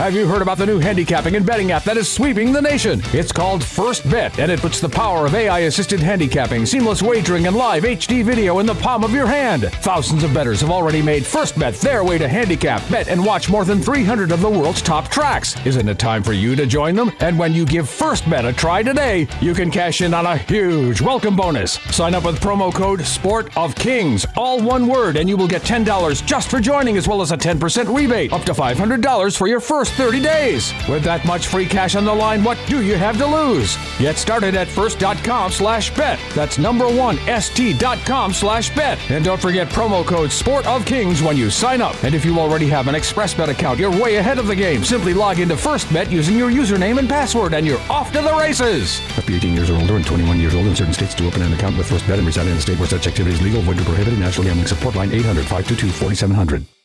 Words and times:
Have 0.00 0.14
you 0.14 0.26
heard 0.26 0.40
about 0.40 0.56
the 0.56 0.64
new 0.64 0.78
handicapping 0.78 1.36
and 1.36 1.44
betting 1.44 1.72
app 1.72 1.84
that 1.84 1.98
is 1.98 2.10
sweeping 2.10 2.54
the 2.54 2.62
nation? 2.62 3.02
It's 3.12 3.32
called 3.32 3.62
First 3.62 4.08
Bet, 4.08 4.38
and 4.38 4.50
it 4.50 4.58
puts 4.58 4.80
the 4.80 4.88
power 4.88 5.26
of 5.26 5.34
AI 5.34 5.58
assisted 5.58 6.00
handicapping, 6.00 6.64
seamless 6.64 7.02
wagering, 7.02 7.46
and 7.46 7.54
live 7.54 7.82
HD 7.82 8.24
video 8.24 8.60
in 8.60 8.66
the 8.66 8.74
palm 8.76 9.04
of 9.04 9.12
your 9.12 9.26
hand. 9.26 9.64
Thousands 9.82 10.24
of 10.24 10.32
bettors 10.32 10.62
have 10.62 10.70
already 10.70 11.02
made 11.02 11.26
First 11.26 11.58
Bet 11.58 11.74
their 11.74 12.02
way 12.02 12.16
to 12.16 12.26
handicap, 12.26 12.80
bet, 12.88 13.08
and 13.08 13.22
watch 13.22 13.50
more 13.50 13.66
than 13.66 13.82
300 13.82 14.32
of 14.32 14.40
the 14.40 14.48
world's 14.48 14.80
top 14.80 15.08
tracks. 15.08 15.54
Isn't 15.66 15.86
it 15.86 15.98
time 15.98 16.22
for 16.22 16.32
you 16.32 16.56
to 16.56 16.64
join 16.64 16.94
them? 16.94 17.12
And 17.20 17.38
when 17.38 17.52
you 17.52 17.66
give 17.66 17.86
First 17.86 18.28
Bet 18.28 18.46
a 18.46 18.54
try 18.54 18.82
today, 18.82 19.28
you 19.42 19.52
can 19.52 19.70
cash 19.70 20.00
in 20.00 20.14
on 20.14 20.24
a 20.24 20.38
huge 20.38 21.02
welcome 21.02 21.36
bonus. 21.36 21.72
Sign 21.94 22.14
up 22.14 22.24
with 22.24 22.40
promo 22.40 22.72
code 22.72 23.02
Sport 23.02 23.54
of 23.54 23.74
Kings, 23.74 24.24
all 24.34 24.62
one 24.62 24.86
word, 24.86 25.18
and 25.18 25.28
you 25.28 25.36
will 25.36 25.46
get 25.46 25.60
$10 25.60 26.24
just 26.24 26.50
for 26.50 26.58
joining, 26.58 26.96
as 26.96 27.06
well 27.06 27.20
as 27.20 27.32
a 27.32 27.36
10% 27.36 27.94
rebate, 27.94 28.32
up 28.32 28.44
to 28.44 28.54
$500 28.54 29.36
for 29.36 29.46
your 29.46 29.60
first 29.60 29.89
30 29.90 30.20
days. 30.20 30.72
With 30.88 31.02
that 31.04 31.24
much 31.24 31.48
free 31.48 31.66
cash 31.66 31.94
on 31.94 32.04
the 32.04 32.14
line, 32.14 32.42
what 32.42 32.58
do 32.66 32.82
you 32.82 32.96
have 32.96 33.18
to 33.18 33.26
lose? 33.26 33.76
Get 33.98 34.16
started 34.16 34.54
at 34.54 34.68
first.com 34.68 35.52
slash 35.52 35.94
bet. 35.94 36.18
That's 36.34 36.58
number 36.58 36.86
one, 36.88 37.16
st.com 37.40 38.32
slash 38.32 38.74
bet. 38.74 38.98
And 39.10 39.24
don't 39.24 39.40
forget 39.40 39.68
promo 39.68 40.04
code 40.04 40.32
Sport 40.32 40.66
of 40.66 40.84
Kings 40.84 41.22
when 41.22 41.36
you 41.36 41.50
sign 41.50 41.80
up. 41.80 42.02
And 42.04 42.14
if 42.14 42.24
you 42.24 42.38
already 42.38 42.66
have 42.68 42.88
an 42.88 42.94
ExpressBet 42.94 43.48
account, 43.48 43.78
you're 43.78 43.90
way 43.90 44.16
ahead 44.16 44.38
of 44.38 44.46
the 44.46 44.56
game. 44.56 44.84
Simply 44.84 45.14
log 45.14 45.38
into 45.38 45.54
FirstBet 45.54 46.10
using 46.10 46.36
your 46.36 46.50
username 46.50 46.98
and 46.98 47.08
password, 47.08 47.54
and 47.54 47.66
you're 47.66 47.80
off 47.90 48.12
to 48.12 48.20
the 48.20 48.34
races. 48.34 49.00
Up 49.18 49.24
to 49.24 49.34
18 49.36 49.54
years 49.54 49.70
or 49.70 49.76
older 49.76 49.96
and 49.96 50.06
21 50.06 50.40
years 50.40 50.54
old 50.54 50.66
in 50.66 50.74
certain 50.74 50.94
states 50.94 51.14
to 51.14 51.26
open 51.26 51.42
an 51.42 51.52
account 51.52 51.76
with 51.76 51.88
FirstBet 51.88 52.18
and 52.18 52.26
reside 52.26 52.46
in 52.46 52.56
a 52.56 52.60
state 52.60 52.78
where 52.78 52.88
such 52.88 53.06
activity 53.06 53.34
is 53.34 53.42
legal, 53.42 53.62
void, 53.62 53.78
or 53.80 53.84
prohibited. 53.84 54.18
National 54.18 54.44
Gambling 54.46 54.66
Support 54.66 54.94
Line 54.94 55.12
800 55.12 55.42
522 55.42 55.88
4700. 55.90 56.79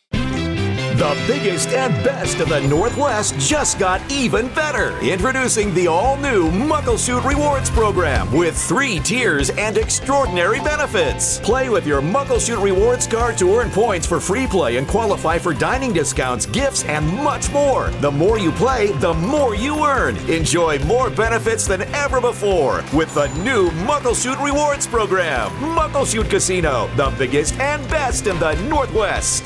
The 0.96 1.26
biggest 1.28 1.70
and 1.74 1.94
best 2.06 2.40
of 2.40 2.48
the 2.48 2.62
Northwest 2.62 3.38
just 3.38 3.78
got 3.78 4.02
even 4.10 4.48
better. 4.54 4.98
Introducing 5.00 5.74
the 5.74 5.88
all 5.88 6.16
new 6.16 6.50
Muckleshoot 6.52 7.26
Rewards 7.26 7.70
program 7.70 8.32
with 8.32 8.58
three 8.58 9.00
tiers 9.00 9.50
and 9.50 9.78
extraordinary 9.78 10.62
benefits. 10.62 11.40
Play 11.42 11.68
with 11.68 11.86
your 11.86 12.02
Muckleshoot 12.02 12.64
Rewards 12.64 13.08
card 13.08 13.38
to 13.40 13.58
earn 13.58 13.70
points 13.72 14.08
for 14.08 14.22
free 14.22 14.48
play 14.48 14.78
and 14.78 14.88
qualify 14.88 15.38
for 15.38 15.54
dining 15.54 15.92
discounts, 15.92 16.46
gifts, 16.46 16.86
and 16.86 17.06
much 17.06 17.52
more. 17.52 17.90
The 18.00 18.12
more 18.12 18.40
you 18.40 18.54
play, 18.54 18.94
the 18.94 19.14
more 19.16 19.54
you 19.54 19.86
earn. 19.86 20.16
Enjoy 20.30 20.80
more 20.86 21.10
benefits 21.10 21.68
than 21.68 21.82
ever 21.94 22.22
before 22.22 22.86
with 22.94 23.14
the 23.14 23.28
new 23.44 23.70
Muckleshoot 23.84 24.42
Rewards 24.42 24.88
program. 24.88 25.52
Muckleshoot 25.76 26.30
Casino, 26.30 26.90
the 26.96 27.14
biggest 27.18 27.60
and 27.60 27.86
best 27.90 28.28
in 28.28 28.40
the 28.40 28.54
Northwest. 28.70 29.44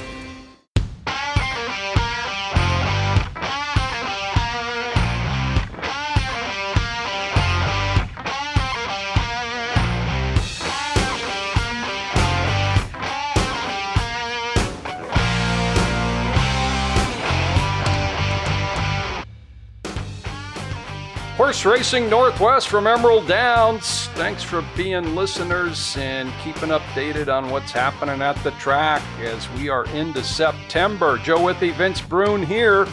Horse 21.60 21.78
Racing 21.80 22.10
Northwest 22.10 22.70
from 22.70 22.88
Emerald 22.88 23.28
Downs. 23.28 24.08
Thanks 24.14 24.44
for 24.44 24.64
being 24.78 25.14
listeners 25.14 25.98
and 25.98 26.32
keeping 26.42 26.70
updated 26.70 27.28
on 27.28 27.50
what's 27.50 27.74
happening 27.74 28.22
at 28.22 28.42
the 28.46 28.52
track 28.52 29.02
as 29.20 29.50
we 29.52 29.68
are 29.68 29.86
into 29.88 30.24
September. 30.24 31.18
Joe 31.18 31.44
Withee, 31.44 31.72
Vince 31.72 32.00
Bruun 32.00 32.46
here, 32.46 32.88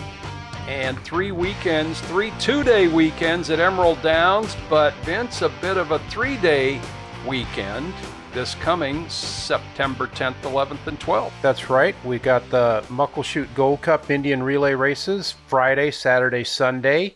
and 0.67 0.99
three 1.05 1.31
weekends, 1.31 2.01
three 2.01 2.33
two 2.41 2.65
day 2.65 2.89
weekends 2.89 3.51
at 3.51 3.61
Emerald 3.61 4.03
Downs, 4.03 4.57
but 4.69 4.93
Vince, 5.05 5.43
a 5.43 5.49
bit 5.61 5.77
of 5.77 5.93
a 5.93 6.01
three 6.11 6.37
day 6.39 6.81
weekend 7.25 7.95
this 8.33 8.57
coming 8.57 9.09
September 9.09 10.09
10th, 10.09 10.43
11th, 10.43 10.85
and 10.89 10.99
12th. 10.99 11.31
That's 11.41 11.71
right. 11.71 11.95
We 12.05 12.19
got 12.19 12.51
the 12.51 12.85
Muckleshoot 12.89 13.47
Gold 13.55 13.83
Cup 13.83 14.11
Indian 14.11 14.43
Relay 14.43 14.75
races 14.75 15.37
Friday, 15.47 15.93
Saturday, 15.93 16.43
Sunday. 16.43 17.15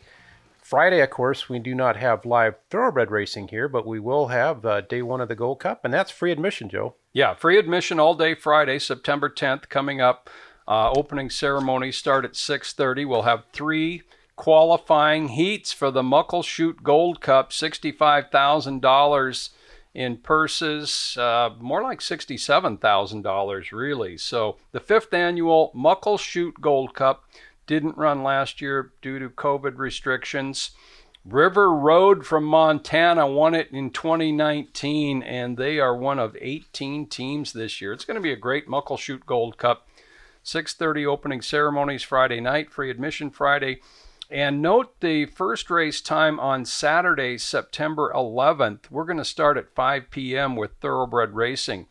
Friday, 0.70 1.00
of 1.00 1.10
course, 1.10 1.48
we 1.48 1.58
do 1.58 1.74
not 1.74 1.96
have 1.96 2.24
live 2.24 2.54
thoroughbred 2.70 3.10
racing 3.10 3.48
here, 3.48 3.66
but 3.66 3.84
we 3.84 3.98
will 3.98 4.28
have 4.28 4.64
uh, 4.64 4.82
day 4.82 5.02
one 5.02 5.20
of 5.20 5.26
the 5.26 5.34
Gold 5.34 5.58
Cup, 5.58 5.84
and 5.84 5.92
that's 5.92 6.12
free 6.12 6.30
admission, 6.30 6.68
Joe. 6.68 6.94
Yeah, 7.12 7.34
free 7.34 7.58
admission 7.58 7.98
all 7.98 8.14
day 8.14 8.36
Friday, 8.36 8.78
September 8.78 9.28
10th, 9.28 9.68
coming 9.68 10.00
up. 10.00 10.30
Uh, 10.68 10.92
opening 10.94 11.28
ceremony 11.28 11.90
start 11.90 12.24
at 12.24 12.34
6:30. 12.34 13.04
We'll 13.04 13.22
have 13.22 13.46
three 13.52 14.02
qualifying 14.36 15.30
heats 15.30 15.72
for 15.72 15.90
the 15.90 16.04
Muckleshoot 16.04 16.84
Gold 16.84 17.20
Cup, 17.20 17.52
sixty-five 17.52 18.30
thousand 18.30 18.80
dollars 18.80 19.50
in 19.92 20.18
purses, 20.18 21.16
uh, 21.18 21.50
more 21.58 21.82
like 21.82 22.00
sixty-seven 22.00 22.76
thousand 22.78 23.22
dollars, 23.22 23.72
really. 23.72 24.16
So 24.16 24.56
the 24.70 24.78
fifth 24.78 25.12
annual 25.12 25.72
Muckleshoot 25.74 26.60
Gold 26.60 26.94
Cup 26.94 27.24
didn't 27.70 27.96
run 27.96 28.24
last 28.24 28.60
year 28.60 28.90
due 29.00 29.20
to 29.20 29.30
COVID 29.30 29.78
restrictions. 29.78 30.72
River 31.24 31.72
Road 31.72 32.26
from 32.26 32.42
Montana 32.42 33.28
won 33.28 33.54
it 33.54 33.70
in 33.70 33.90
2019, 33.90 35.22
and 35.22 35.56
they 35.56 35.78
are 35.78 35.94
one 35.94 36.18
of 36.18 36.36
18 36.40 37.06
teams 37.06 37.52
this 37.52 37.80
year. 37.80 37.92
It's 37.92 38.04
going 38.04 38.16
to 38.16 38.20
be 38.20 38.32
a 38.32 38.36
great 38.36 38.66
Muckleshoot 38.66 39.24
Gold 39.24 39.56
Cup. 39.56 39.86
6:30 40.44 41.06
opening 41.06 41.40
ceremonies 41.42 42.02
Friday 42.02 42.40
night, 42.40 42.72
free 42.72 42.90
admission 42.90 43.30
Friday. 43.30 43.80
And 44.28 44.60
note 44.60 44.98
the 44.98 45.26
first 45.26 45.70
race 45.70 46.00
time 46.00 46.40
on 46.40 46.64
Saturday, 46.64 47.38
September 47.38 48.10
11th. 48.12 48.90
We're 48.90 49.04
going 49.04 49.18
to 49.18 49.24
start 49.24 49.56
at 49.56 49.76
5 49.76 50.10
p.m. 50.10 50.56
with 50.56 50.72
thoroughbred 50.80 51.36
racing 51.36 51.86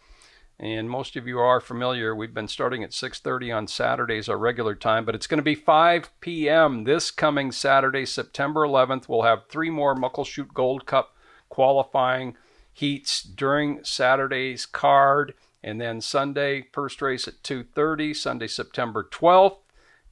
and 0.60 0.90
most 0.90 1.16
of 1.16 1.26
you 1.26 1.40
are 1.40 1.62
familiar. 1.62 2.14
We've 2.14 2.34
been 2.34 2.50
starting 2.50 2.84
at 2.84 2.92
6:30 2.92 3.56
on 3.56 3.68
Saturdays, 3.68 4.28
our 4.28 4.38
regular 4.38 4.76
time, 4.76 5.06
but 5.06 5.16
it's 5.16 5.28
going 5.28 5.38
to 5.38 5.44
be 5.44 5.56
5 5.56 6.10
p.m. 6.20 6.84
this 6.84 7.12
coming 7.12 7.52
Saturday, 7.52 8.06
September 8.06 8.62
11th. 8.62 9.08
We'll 9.08 9.22
have 9.22 9.48
three 9.48 9.70
more 9.70 9.96
Muckleshoot 9.96 10.54
Gold 10.54 10.86
Cup 10.86 11.16
qualifying 11.48 12.36
heats 12.74 13.24
during 13.24 13.84
Saturday's 13.84 14.66
card, 14.66 15.34
and 15.64 15.80
then 15.80 16.02
Sunday 16.02 16.68
first 16.74 17.02
race 17.02 17.28
at 17.28 17.42
2:30, 17.42 18.14
Sunday 18.14 18.48
September 18.48 19.08
12th, 19.10 19.60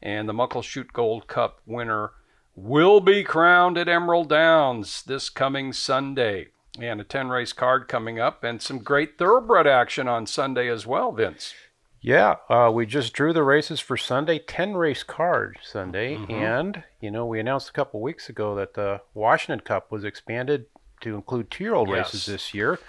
and 0.02 0.30
the 0.30 0.34
Muckleshoot 0.34 0.94
Gold 0.94 1.28
Cup 1.28 1.60
winner 1.66 2.12
will 2.56 3.02
be 3.02 3.24
crowned 3.24 3.78
at 3.78 3.90
Emerald 3.90 4.30
Downs 4.30 5.04
this 5.04 5.30
coming 5.30 5.74
Sunday 5.74 6.48
and 6.80 7.02
a 7.02 7.04
10 7.04 7.30
race 7.30 7.54
card 7.54 7.88
coming 7.88 8.20
up 8.20 8.44
and 8.44 8.62
some 8.62 8.80
great 8.80 9.18
thoroughbred 9.18 9.68
action 9.68 10.08
on 10.08 10.26
Sunday 10.26 10.68
as 10.70 10.86
well, 10.86 11.12
Vince. 11.12 11.54
Yeah, 12.02 12.36
uh, 12.50 12.72
we 12.74 12.86
just 12.86 13.14
drew 13.14 13.34
the 13.34 13.44
races 13.44 13.80
for 13.80 13.98
Sunday, 13.98 14.40
10 14.40 14.76
race 14.76 15.04
card 15.04 15.58
Sunday. 15.64 16.16
Mm-hmm. 16.16 16.32
And, 16.32 16.84
you 17.02 17.12
know, 17.12 17.26
we 17.26 17.40
announced 17.40 17.70
a 17.70 17.74
couple 17.74 18.00
weeks 18.02 18.30
ago 18.30 18.56
that 18.56 18.76
the 18.76 19.02
Washington 19.14 19.62
Cup 19.62 19.92
was 19.92 20.04
expanded 20.04 20.68
to 21.02 21.16
include 21.16 21.52
two 21.52 21.64
year 21.64 21.74
old 21.74 21.90
yes. 21.90 21.98
races 21.98 22.26
this 22.26 22.54
year. 22.54 22.80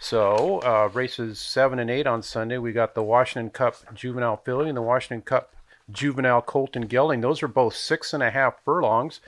So, 0.00 0.60
uh, 0.60 0.90
races 0.92 1.38
seven 1.40 1.78
and 1.78 1.90
eight 1.90 2.06
on 2.06 2.22
Sunday, 2.22 2.58
we 2.58 2.72
got 2.72 2.94
the 2.94 3.02
Washington 3.02 3.50
Cup 3.50 3.94
Juvenile 3.94 4.36
Filly 4.36 4.68
and 4.68 4.76
the 4.76 4.82
Washington 4.82 5.22
Cup 5.22 5.54
Juvenile 5.90 6.42
Colton 6.42 6.86
Gelding. 6.86 7.20
Those 7.20 7.42
are 7.42 7.48
both 7.48 7.74
six 7.74 8.12
and 8.12 8.22
a 8.22 8.30
half 8.30 8.62
furlongs. 8.64 9.20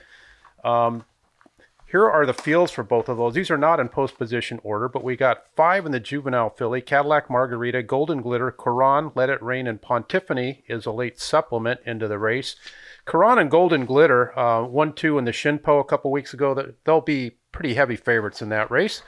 Um, 0.63 1.03
here 1.91 2.09
are 2.09 2.25
the 2.25 2.33
fields 2.33 2.71
for 2.71 2.83
both 2.83 3.09
of 3.09 3.17
those. 3.17 3.33
These 3.33 3.51
are 3.51 3.57
not 3.57 3.79
in 3.79 3.89
post 3.89 4.17
position 4.17 4.61
order, 4.63 4.87
but 4.87 5.03
we 5.03 5.17
got 5.17 5.45
five 5.55 5.85
in 5.85 5.91
the 5.91 5.99
juvenile 5.99 6.49
filly 6.49 6.81
Cadillac 6.81 7.29
Margarita, 7.29 7.83
Golden 7.83 8.21
Glitter, 8.21 8.49
Coron, 8.49 9.11
Let 9.13 9.29
It 9.29 9.43
Rain, 9.43 9.67
and 9.67 9.81
Pontiffany 9.81 10.63
is 10.67 10.85
a 10.85 10.91
late 10.91 11.19
supplement 11.19 11.81
into 11.85 12.07
the 12.07 12.17
race. 12.17 12.55
Coron 13.03 13.39
and 13.39 13.51
Golden 13.51 13.85
Glitter, 13.85 14.37
uh, 14.39 14.63
1 14.63 14.93
2 14.93 15.17
in 15.17 15.25
the 15.25 15.31
Shinpoch 15.31 15.81
a 15.81 15.83
couple 15.83 16.11
weeks 16.11 16.33
ago, 16.33 16.53
That 16.53 16.83
they'll 16.85 17.01
be 17.01 17.31
pretty 17.51 17.73
heavy 17.73 17.97
favorites 17.97 18.41
in 18.41 18.47
that 18.49 18.71
race. 18.71 19.03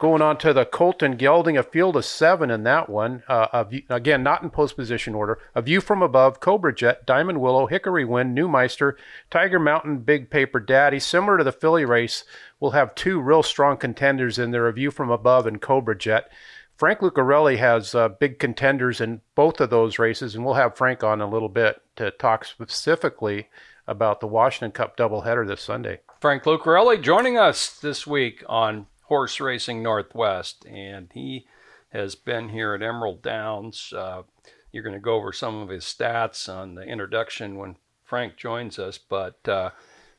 Going 0.00 0.22
on 0.22 0.38
to 0.38 0.54
the 0.54 0.64
Colton 0.64 1.16
Gelding, 1.16 1.58
a 1.58 1.62
field 1.62 1.94
of 1.94 2.06
seven 2.06 2.50
in 2.50 2.62
that 2.62 2.88
one. 2.88 3.22
Uh, 3.28 3.64
view, 3.64 3.82
again, 3.90 4.22
not 4.22 4.42
in 4.42 4.48
post 4.48 4.74
position 4.74 5.14
order. 5.14 5.38
A 5.54 5.60
View 5.60 5.82
from 5.82 6.00
Above, 6.00 6.40
Cobra 6.40 6.74
Jet, 6.74 7.04
Diamond 7.04 7.38
Willow, 7.38 7.66
Hickory 7.66 8.06
Wind, 8.06 8.34
Newmeister, 8.34 8.94
Tiger 9.30 9.58
Mountain, 9.58 9.98
Big 9.98 10.30
Paper 10.30 10.58
Daddy. 10.58 10.98
Similar 10.98 11.36
to 11.36 11.44
the 11.44 11.52
Filly 11.52 11.84
race, 11.84 12.24
we'll 12.58 12.70
have 12.70 12.94
two 12.94 13.20
real 13.20 13.42
strong 13.42 13.76
contenders 13.76 14.38
in 14.38 14.52
there, 14.52 14.66
A 14.68 14.72
View 14.72 14.90
from 14.90 15.10
Above 15.10 15.46
and 15.46 15.60
Cobra 15.60 15.98
Jet. 15.98 16.32
Frank 16.78 17.00
Lucarelli 17.00 17.58
has 17.58 17.94
uh, 17.94 18.08
big 18.08 18.38
contenders 18.38 19.02
in 19.02 19.20
both 19.34 19.60
of 19.60 19.68
those 19.68 19.98
races, 19.98 20.34
and 20.34 20.46
we'll 20.46 20.54
have 20.54 20.78
Frank 20.78 21.04
on 21.04 21.20
a 21.20 21.28
little 21.28 21.50
bit 21.50 21.82
to 21.96 22.10
talk 22.12 22.46
specifically 22.46 23.50
about 23.86 24.20
the 24.20 24.26
Washington 24.26 24.72
Cup 24.72 24.96
doubleheader 24.96 25.46
this 25.46 25.60
Sunday. 25.60 26.00
Frank 26.22 26.44
Lucarelli 26.44 27.02
joining 27.02 27.36
us 27.36 27.68
this 27.68 28.06
week 28.06 28.42
on 28.48 28.86
Horse 29.10 29.40
Racing 29.40 29.82
Northwest, 29.82 30.64
and 30.66 31.08
he 31.12 31.44
has 31.88 32.14
been 32.14 32.50
here 32.50 32.74
at 32.74 32.82
Emerald 32.82 33.22
Downs. 33.22 33.92
Uh, 33.92 34.22
you're 34.70 34.84
going 34.84 34.94
to 34.94 35.00
go 35.00 35.16
over 35.16 35.32
some 35.32 35.56
of 35.56 35.68
his 35.68 35.82
stats 35.82 36.48
on 36.48 36.76
the 36.76 36.82
introduction 36.82 37.56
when 37.56 37.74
Frank 38.04 38.36
joins 38.36 38.78
us, 38.78 38.98
but 38.98 39.48
uh, 39.48 39.70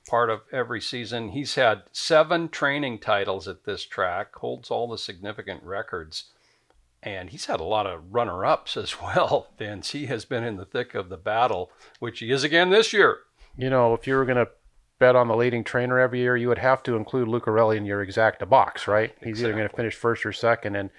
part 0.09 0.29
of 0.29 0.41
every 0.51 0.81
season. 0.81 1.29
He's 1.29 1.55
had 1.55 1.83
seven 1.93 2.49
training 2.49 2.99
titles 2.99 3.47
at 3.47 3.63
this 3.63 3.85
track, 3.85 4.35
holds 4.35 4.69
all 4.69 4.89
the 4.89 4.97
significant 4.97 5.63
records, 5.63 6.25
and 7.01 7.29
he's 7.29 7.45
had 7.45 7.61
a 7.61 7.63
lot 7.63 7.87
of 7.87 8.13
runner 8.13 8.43
ups 8.43 8.75
as 8.75 9.01
well, 9.01 9.47
Vince. 9.57 9.91
He 9.91 10.07
has 10.07 10.25
been 10.25 10.43
in 10.43 10.57
the 10.57 10.65
thick 10.65 10.95
of 10.95 11.07
the 11.07 11.15
battle, 11.15 11.71
which 11.99 12.19
he 12.19 12.29
is 12.29 12.43
again 12.43 12.71
this 12.71 12.91
year. 12.91 13.19
You 13.57 13.69
know, 13.69 13.93
if 13.93 14.05
you 14.05 14.15
were 14.15 14.25
going 14.25 14.45
to 14.45 14.51
bet 15.01 15.15
on 15.15 15.27
the 15.27 15.35
leading 15.35 15.63
trainer 15.63 15.99
every 15.99 16.19
year, 16.19 16.37
you 16.37 16.47
would 16.47 16.59
have 16.59 16.83
to 16.83 16.95
include 16.95 17.27
Lucarelli 17.27 17.75
in 17.75 17.85
your 17.85 18.05
exacta 18.05 18.47
box, 18.47 18.87
right? 18.87 19.11
He's 19.19 19.29
exactly. 19.29 19.49
either 19.49 19.57
going 19.57 19.69
to 19.69 19.75
finish 19.75 19.95
first 19.95 20.25
or 20.27 20.31
second. 20.31 20.75
And 20.75 20.91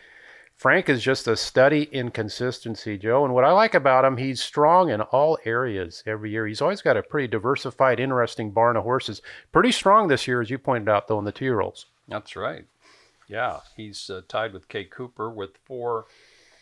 Frank 0.56 0.88
is 0.88 1.04
just 1.04 1.28
a 1.28 1.36
study 1.36 1.82
in 1.82 2.10
consistency, 2.10 2.98
Joe. 2.98 3.24
And 3.24 3.32
what 3.32 3.44
I 3.44 3.52
like 3.52 3.74
about 3.74 4.04
him, 4.04 4.16
he's 4.16 4.42
strong 4.42 4.90
in 4.90 5.00
all 5.00 5.38
areas 5.44 6.02
every 6.04 6.32
year. 6.32 6.48
He's 6.48 6.60
always 6.60 6.82
got 6.82 6.96
a 6.96 7.02
pretty 7.02 7.28
diversified, 7.28 8.00
interesting 8.00 8.50
barn 8.50 8.76
of 8.76 8.82
horses. 8.82 9.22
Pretty 9.52 9.70
strong 9.70 10.08
this 10.08 10.26
year, 10.26 10.42
as 10.42 10.50
you 10.50 10.58
pointed 10.58 10.88
out, 10.88 11.06
though, 11.06 11.20
in 11.20 11.24
the 11.24 11.30
two 11.30 11.44
year 11.44 11.60
olds. 11.60 11.86
That's 12.08 12.34
right. 12.34 12.66
Yeah, 13.28 13.60
he's 13.76 14.10
uh, 14.10 14.22
tied 14.26 14.52
with 14.52 14.68
Kay 14.68 14.84
Cooper 14.84 15.30
with 15.30 15.58
four 15.64 16.06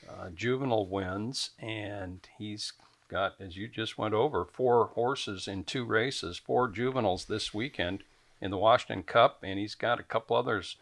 uh, 0.06 0.28
juvenile 0.34 0.86
wins, 0.86 1.52
and 1.58 2.20
he's 2.36 2.74
got, 3.10 3.34
as 3.40 3.56
you 3.56 3.68
just 3.68 3.98
went 3.98 4.14
over, 4.14 4.44
four 4.44 4.86
horses 4.94 5.48
in 5.48 5.64
two 5.64 5.84
races, 5.84 6.38
four 6.38 6.68
juveniles 6.68 7.24
this 7.24 7.52
weekend 7.52 8.04
in 8.40 8.50
the 8.50 8.56
Washington 8.56 9.02
Cup, 9.02 9.40
and 9.42 9.58
he's 9.58 9.74
got 9.74 10.00
a 10.00 10.04
couple 10.04 10.36
others 10.36 10.76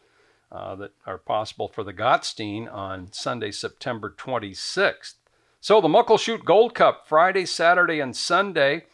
uh, 0.53 0.75
that 0.77 0.93
are 1.07 1.19
possible 1.19 1.69
for 1.69 1.83
the 1.83 1.93
Gottstein 1.93 2.73
on 2.73 3.13
Sunday, 3.13 3.51
September 3.51 4.15
26th. 4.17 5.15
So 5.61 5.81
the 5.81 5.89
Muckleshoot 5.89 6.45
Gold 6.45 6.75
Cup, 6.75 7.09
Friday, 7.09 7.47
Saturday, 7.47 7.99
and 7.99 8.17
Sunday. 8.17 8.85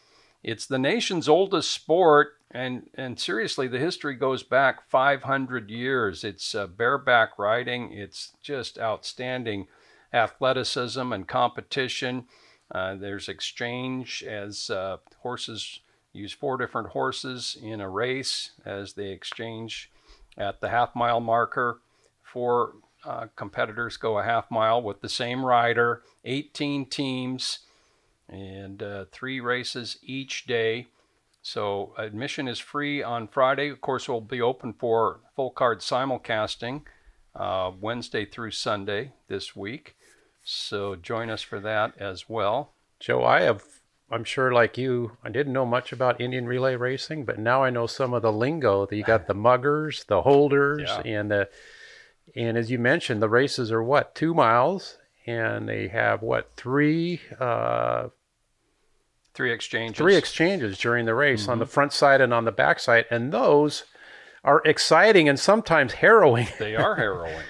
It's 0.41 0.65
the 0.65 0.79
nation's 0.79 1.29
oldest 1.29 1.71
sport, 1.71 2.33
and, 2.51 2.89
and 2.95 3.19
seriously, 3.19 3.67
the 3.67 3.79
history 3.79 4.15
goes 4.15 4.43
back 4.43 4.89
500 4.89 5.69
years. 5.69 6.23
It's 6.23 6.55
uh, 6.55 6.67
bareback 6.67 7.37
riding, 7.37 7.91
it's 7.91 8.33
just 8.41 8.79
outstanding 8.79 9.67
athleticism 10.13 11.11
and 11.11 11.27
competition. 11.27 12.25
Uh, 12.71 12.95
there's 12.95 13.29
exchange 13.29 14.23
as 14.27 14.69
uh, 14.69 14.97
horses 15.21 15.79
use 16.13 16.31
four 16.31 16.57
different 16.57 16.89
horses 16.89 17.57
in 17.61 17.81
a 17.81 17.89
race 17.89 18.51
as 18.65 18.93
they 18.93 19.09
exchange 19.09 19.91
at 20.37 20.61
the 20.61 20.69
half 20.69 20.95
mile 20.95 21.19
marker. 21.19 21.81
Four 22.23 22.75
uh, 23.03 23.27
competitors 23.35 23.97
go 23.97 24.17
a 24.17 24.23
half 24.23 24.49
mile 24.49 24.81
with 24.81 25.01
the 25.01 25.09
same 25.09 25.45
rider, 25.45 26.01
18 26.23 26.85
teams, 26.87 27.59
and 28.27 28.81
uh, 28.81 29.05
three 29.11 29.39
races 29.39 29.97
each 30.01 30.45
day. 30.45 30.87
So 31.41 31.93
admission 31.97 32.47
is 32.47 32.57
free 32.57 33.03
on 33.03 33.27
Friday. 33.27 33.69
Of 33.69 33.81
course, 33.81 34.09
we'll 34.09 34.21
be 34.21 34.41
open 34.41 34.73
for 34.73 35.19
full 35.35 35.51
card 35.51 35.79
simulcasting 35.79 36.81
uh, 37.35 37.71
Wednesday 37.79 38.25
through 38.25 38.51
Sunday 38.51 39.11
this 39.27 39.55
week. 39.55 39.94
So 40.45 40.95
join 40.95 41.29
us 41.29 41.41
for 41.41 41.59
that 41.59 41.93
as 41.99 42.29
well. 42.29 42.71
Joe, 42.99 43.25
I 43.25 43.41
have 43.41 43.63
I'm 44.11 44.23
sure, 44.23 44.51
like 44.51 44.77
you, 44.77 45.17
I 45.23 45.29
didn't 45.29 45.53
know 45.53 45.65
much 45.65 45.91
about 45.91 46.21
Indian 46.21 46.45
relay 46.45 46.75
racing, 46.75 47.25
but 47.25 47.39
now 47.39 47.63
I 47.63 47.71
know 47.71 47.87
some 47.87 48.13
of 48.13 48.21
the 48.21 48.31
lingo. 48.31 48.85
That 48.85 48.95
you 48.95 49.03
got 49.03 49.25
the 49.25 49.33
muggers, 49.33 50.05
the 50.05 50.21
holders, 50.21 50.83
yeah. 50.87 51.01
and 51.01 51.31
the 51.31 51.49
and 52.35 52.57
as 52.57 52.69
you 52.69 52.77
mentioned, 52.77 53.21
the 53.21 53.29
races 53.29 53.71
are 53.71 53.81
what 53.81 54.13
two 54.13 54.35
miles, 54.35 54.99
and 55.25 55.67
they 55.67 55.87
have 55.87 56.21
what 56.21 56.51
three 56.55 57.21
uh, 57.39 58.09
three 59.33 59.51
exchanges 59.51 59.97
three 59.97 60.15
exchanges 60.15 60.77
during 60.77 61.05
the 61.05 61.15
race 61.15 61.43
mm-hmm. 61.43 61.53
on 61.53 61.59
the 61.59 61.65
front 61.65 61.91
side 61.91 62.21
and 62.21 62.33
on 62.33 62.45
the 62.45 62.51
back 62.51 62.79
side, 62.79 63.05
and 63.09 63.33
those 63.33 63.85
are 64.43 64.61
exciting 64.65 65.27
and 65.27 65.39
sometimes 65.39 65.93
harrowing. 65.93 66.47
They 66.59 66.75
are 66.75 66.95
harrowing. 66.95 67.41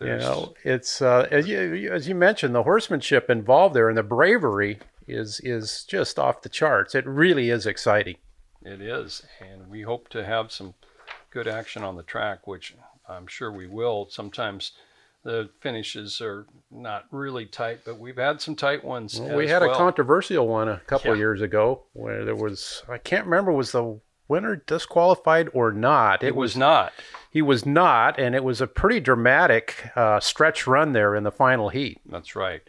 You 0.00 0.16
know, 0.16 0.54
it's 0.62 1.00
uh, 1.00 1.26
as 1.30 1.48
you 1.48 1.90
as 1.92 2.08
you 2.08 2.14
mentioned, 2.14 2.54
the 2.54 2.62
horsemanship 2.62 3.30
involved 3.30 3.74
there 3.74 3.88
and 3.88 3.96
the 3.96 4.02
bravery 4.02 4.78
is 5.08 5.40
is 5.40 5.84
just 5.88 6.18
off 6.18 6.42
the 6.42 6.48
charts. 6.48 6.94
It 6.94 7.06
really 7.06 7.50
is 7.50 7.66
exciting. 7.66 8.16
It 8.62 8.80
is, 8.80 9.22
and 9.40 9.68
we 9.70 9.82
hope 9.82 10.08
to 10.10 10.24
have 10.24 10.50
some 10.50 10.74
good 11.30 11.46
action 11.46 11.82
on 11.82 11.96
the 11.96 12.02
track, 12.02 12.46
which 12.46 12.74
I'm 13.08 13.26
sure 13.26 13.52
we 13.52 13.66
will. 13.66 14.08
Sometimes 14.10 14.72
the 15.22 15.50
finishes 15.60 16.20
are 16.20 16.46
not 16.70 17.06
really 17.10 17.46
tight, 17.46 17.80
but 17.84 17.98
we've 17.98 18.16
had 18.16 18.40
some 18.40 18.56
tight 18.56 18.84
ones. 18.84 19.20
Well, 19.20 19.36
we 19.36 19.48
had 19.48 19.62
well. 19.62 19.72
a 19.72 19.76
controversial 19.76 20.46
one 20.46 20.68
a 20.68 20.80
couple 20.86 21.12
yeah. 21.12 21.18
years 21.18 21.42
ago 21.42 21.82
where 21.92 22.24
there 22.24 22.36
was 22.36 22.82
I 22.88 22.98
can't 22.98 23.24
remember 23.24 23.52
was 23.52 23.72
the 23.72 24.00
winner 24.28 24.56
disqualified 24.56 25.48
or 25.52 25.72
not. 25.72 26.22
It, 26.22 26.28
it 26.28 26.36
was, 26.36 26.52
was, 26.52 26.56
not. 26.56 26.92
He 27.30 27.42
was 27.42 27.66
not, 27.66 28.18
and 28.18 28.34
it 28.34 28.44
was 28.44 28.60
a 28.60 28.66
pretty 28.66 29.00
dramatic 29.00 29.90
uh, 29.96 30.20
stretch 30.20 30.66
run 30.66 30.92
there 30.92 31.14
in 31.14 31.22
the 31.22 31.30
final 31.30 31.68
heat. 31.68 32.00
That's 32.06 32.36
right. 32.36 32.62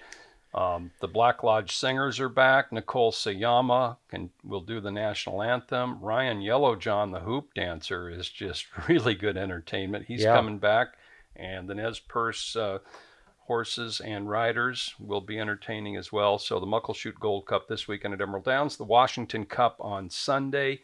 Um, 0.54 0.92
the 1.02 1.08
Black 1.08 1.44
Lodge 1.44 1.76
Singers 1.76 2.20
are 2.20 2.30
back. 2.30 2.72
Nicole 2.72 3.12
Sayama 3.12 3.98
can 4.10 4.32
will 4.44 4.62
do 4.62 4.80
the 4.80 4.92
national 4.92 5.44
anthem. 5.44 6.00
Ryan 6.02 6.40
Yellowjohn, 6.40 7.12
the 7.12 7.20
hoop 7.20 7.54
dancer, 7.54 8.10
is 8.10 8.28
just 8.28 8.66
really 8.88 9.14
good 9.14 9.38
entertainment. 9.38 10.06
He's 10.08 10.24
yeah. 10.24 10.36
coming 10.36 10.58
back, 10.58 10.88
and 11.36 11.70
the 11.70 11.76
Nez 11.76 12.00
Perce 12.00 12.56
uh, 12.56 12.80
horses 13.48 14.02
and 14.02 14.30
riders 14.30 14.94
will 15.00 15.22
be 15.22 15.40
entertaining 15.40 15.96
as 15.96 16.12
well. 16.12 16.38
So 16.38 16.60
the 16.60 16.66
Muckleshoot 16.66 17.20
Gold 17.20 17.46
Cup 17.46 17.68
this 17.68 17.88
weekend 17.88 18.14
at 18.14 18.22
Emerald 18.22 18.46
Downs, 18.46 18.78
the 18.78 18.84
Washington 18.84 19.46
Cup 19.46 19.78
on 19.80 20.10
Sunday, 20.10 20.82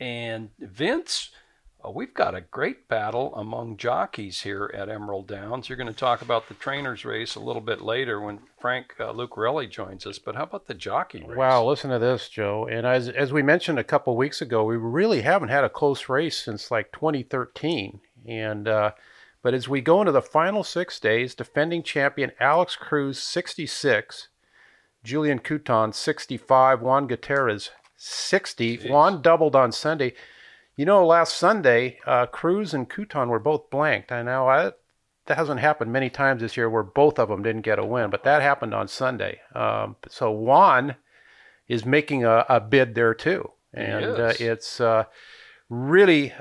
and 0.00 0.50
Vince 0.58 1.30
uh, 1.82 1.90
we've 1.90 2.12
got 2.12 2.34
a 2.34 2.40
great 2.40 2.88
battle 2.88 3.34
among 3.36 3.76
jockeys 3.76 4.42
here 4.42 4.70
at 4.74 4.88
Emerald 4.88 5.26
Downs. 5.26 5.68
You're 5.68 5.78
going 5.78 5.86
to 5.86 5.98
talk 5.98 6.20
about 6.20 6.48
the 6.48 6.54
trainers 6.54 7.04
race 7.04 7.34
a 7.34 7.40
little 7.40 7.62
bit 7.62 7.80
later 7.80 8.20
when 8.20 8.40
Frank 8.60 8.94
uh, 8.98 9.12
Lucarelli 9.12 9.70
joins 9.70 10.06
us. 10.06 10.18
But 10.18 10.34
how 10.34 10.42
about 10.42 10.66
the 10.66 10.74
jockey 10.74 11.24
race? 11.26 11.36
Wow, 11.36 11.64
listen 11.64 11.90
to 11.90 11.98
this, 11.98 12.28
Joe. 12.28 12.66
And 12.70 12.86
as 12.86 13.08
as 13.08 13.32
we 13.32 13.42
mentioned 13.42 13.78
a 13.78 13.84
couple 13.84 14.16
weeks 14.16 14.42
ago, 14.42 14.64
we 14.64 14.76
really 14.76 15.22
haven't 15.22 15.48
had 15.48 15.64
a 15.64 15.70
close 15.70 16.08
race 16.08 16.42
since 16.42 16.70
like 16.70 16.92
2013. 16.92 18.00
And 18.26 18.68
uh, 18.68 18.92
but 19.42 19.54
as 19.54 19.68
we 19.68 19.80
go 19.80 20.00
into 20.00 20.12
the 20.12 20.22
final 20.22 20.62
six 20.62 21.00
days, 21.00 21.34
defending 21.34 21.82
champion 21.82 22.32
Alex 22.38 22.76
Cruz 22.76 23.18
66, 23.20 24.28
Julien 25.02 25.38
Couton 25.38 25.94
65, 25.94 26.82
Juan 26.82 27.06
Gutierrez 27.06 27.70
60. 28.02 28.78
Jeez. 28.78 28.90
Juan 28.90 29.20
doubled 29.20 29.54
on 29.54 29.72
Sunday. 29.72 30.14
You 30.74 30.86
know, 30.86 31.04
last 31.04 31.36
Sunday, 31.36 31.98
uh, 32.06 32.24
Cruz 32.26 32.72
and 32.72 32.88
Couton 32.88 33.28
were 33.28 33.38
both 33.38 33.68
blanked. 33.68 34.10
I 34.10 34.22
know 34.22 34.48
I, 34.48 34.72
that 35.26 35.36
hasn't 35.36 35.60
happened 35.60 35.92
many 35.92 36.08
times 36.08 36.40
this 36.40 36.56
year 36.56 36.70
where 36.70 36.82
both 36.82 37.18
of 37.18 37.28
them 37.28 37.42
didn't 37.42 37.60
get 37.60 37.78
a 37.78 37.84
win, 37.84 38.08
but 38.08 38.24
that 38.24 38.40
happened 38.40 38.72
on 38.72 38.88
Sunday. 38.88 39.40
Um, 39.54 39.96
so 40.08 40.30
Juan 40.30 40.96
is 41.68 41.84
making 41.84 42.24
a, 42.24 42.46
a, 42.48 42.58
bid 42.58 42.94
there 42.94 43.12
too, 43.12 43.50
and 43.74 44.04
uh, 44.06 44.32
it's 44.40 44.80
uh, 44.80 45.04
really. 45.68 46.32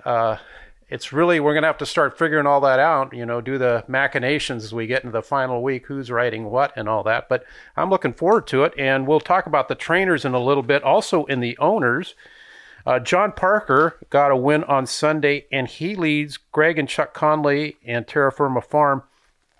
It's 0.89 1.13
really 1.13 1.39
we're 1.39 1.53
going 1.53 1.63
to 1.63 1.67
have 1.67 1.77
to 1.79 1.85
start 1.85 2.17
figuring 2.17 2.47
all 2.47 2.61
that 2.61 2.79
out 2.79 3.13
you 3.13 3.25
know 3.25 3.41
do 3.41 3.57
the 3.57 3.83
machinations 3.87 4.63
as 4.63 4.73
we 4.73 4.87
get 4.87 5.03
into 5.03 5.13
the 5.13 5.21
final 5.21 5.61
week 5.61 5.85
who's 5.85 6.09
writing 6.09 6.45
what 6.45 6.73
and 6.75 6.89
all 6.89 7.03
that 7.03 7.29
but 7.29 7.43
i'm 7.77 7.89
looking 7.89 8.13
forward 8.13 8.47
to 8.47 8.63
it 8.63 8.73
and 8.77 9.05
we'll 9.05 9.19
talk 9.19 9.45
about 9.45 9.67
the 9.67 9.75
trainers 9.75 10.25
in 10.25 10.33
a 10.33 10.39
little 10.39 10.63
bit 10.63 10.83
also 10.83 11.25
in 11.25 11.39
the 11.39 11.57
owners 11.59 12.15
uh, 12.85 12.99
John 12.99 13.31
Parker 13.31 13.97
got 14.09 14.31
a 14.31 14.35
win 14.35 14.63
on 14.63 14.85
Sunday, 14.85 15.45
and 15.51 15.67
he 15.67 15.95
leads 15.95 16.37
Greg 16.37 16.79
and 16.79 16.87
Chuck 16.87 17.13
Conley 17.13 17.77
and 17.85 18.07
Terra 18.07 18.31
Firma 18.31 18.61
Farm 18.61 19.03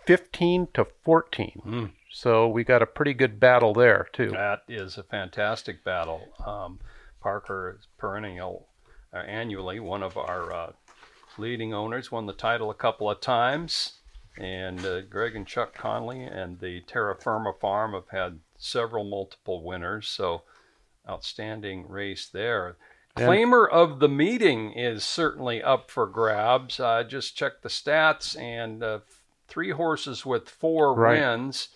15 0.05 0.69
to 0.74 0.88
14. 1.03 1.62
Mm. 1.65 1.91
So 2.12 2.48
we 2.48 2.63
got 2.63 2.81
a 2.81 2.88
pretty 2.88 3.13
good 3.13 3.39
battle 3.39 3.74
there, 3.74 4.07
too. 4.13 4.31
That 4.31 4.63
is 4.67 4.98
a 4.98 5.03
fantastic 5.03 5.83
battle. 5.83 6.27
Um, 6.43 6.79
Parker 7.21 7.75
is 7.77 7.88
perennial, 7.98 8.67
uh, 9.13 9.17
annually, 9.17 9.79
one 9.79 10.01
of 10.01 10.17
our 10.17 10.51
uh, 10.51 10.71
leading 11.39 11.74
owners, 11.74 12.12
won 12.12 12.25
the 12.25 12.34
title 12.34 12.69
a 12.69 12.75
couple 12.75 13.10
of 13.10 13.22
times. 13.22 13.93
And 14.38 14.86
uh, 14.86 15.01
Greg 15.01 15.36
and 15.36 15.46
Chuck 15.46 15.74
Conley 15.74 16.24
and 16.24 16.60
the 16.60 16.81
Terra 16.81 17.15
Firma 17.15 17.53
Farm 17.60 17.93
have 17.93 18.10
had 18.10 18.39
several 18.58 19.03
multiple 19.03 19.63
winners. 19.63 20.08
So 20.08 20.43
outstanding 21.08 21.88
race 21.89 22.27
there. 22.27 22.77
Claimer 23.15 23.67
of 23.69 24.00
the 24.00 24.08
meeting 24.08 24.72
is 24.74 25.03
certainly 25.03 25.62
up 25.62 25.91
for 25.91 26.05
grabs. 26.05 26.79
Uh, 26.79 27.03
just 27.03 27.36
check 27.36 27.62
the 27.62 27.69
stats 27.69 28.39
and 28.39 28.84
uh, 28.84 29.00
three 29.48 29.72
horses 29.72 30.25
with 30.25 30.48
four 30.48 30.93
right. 30.93 31.19
wins. 31.19 31.69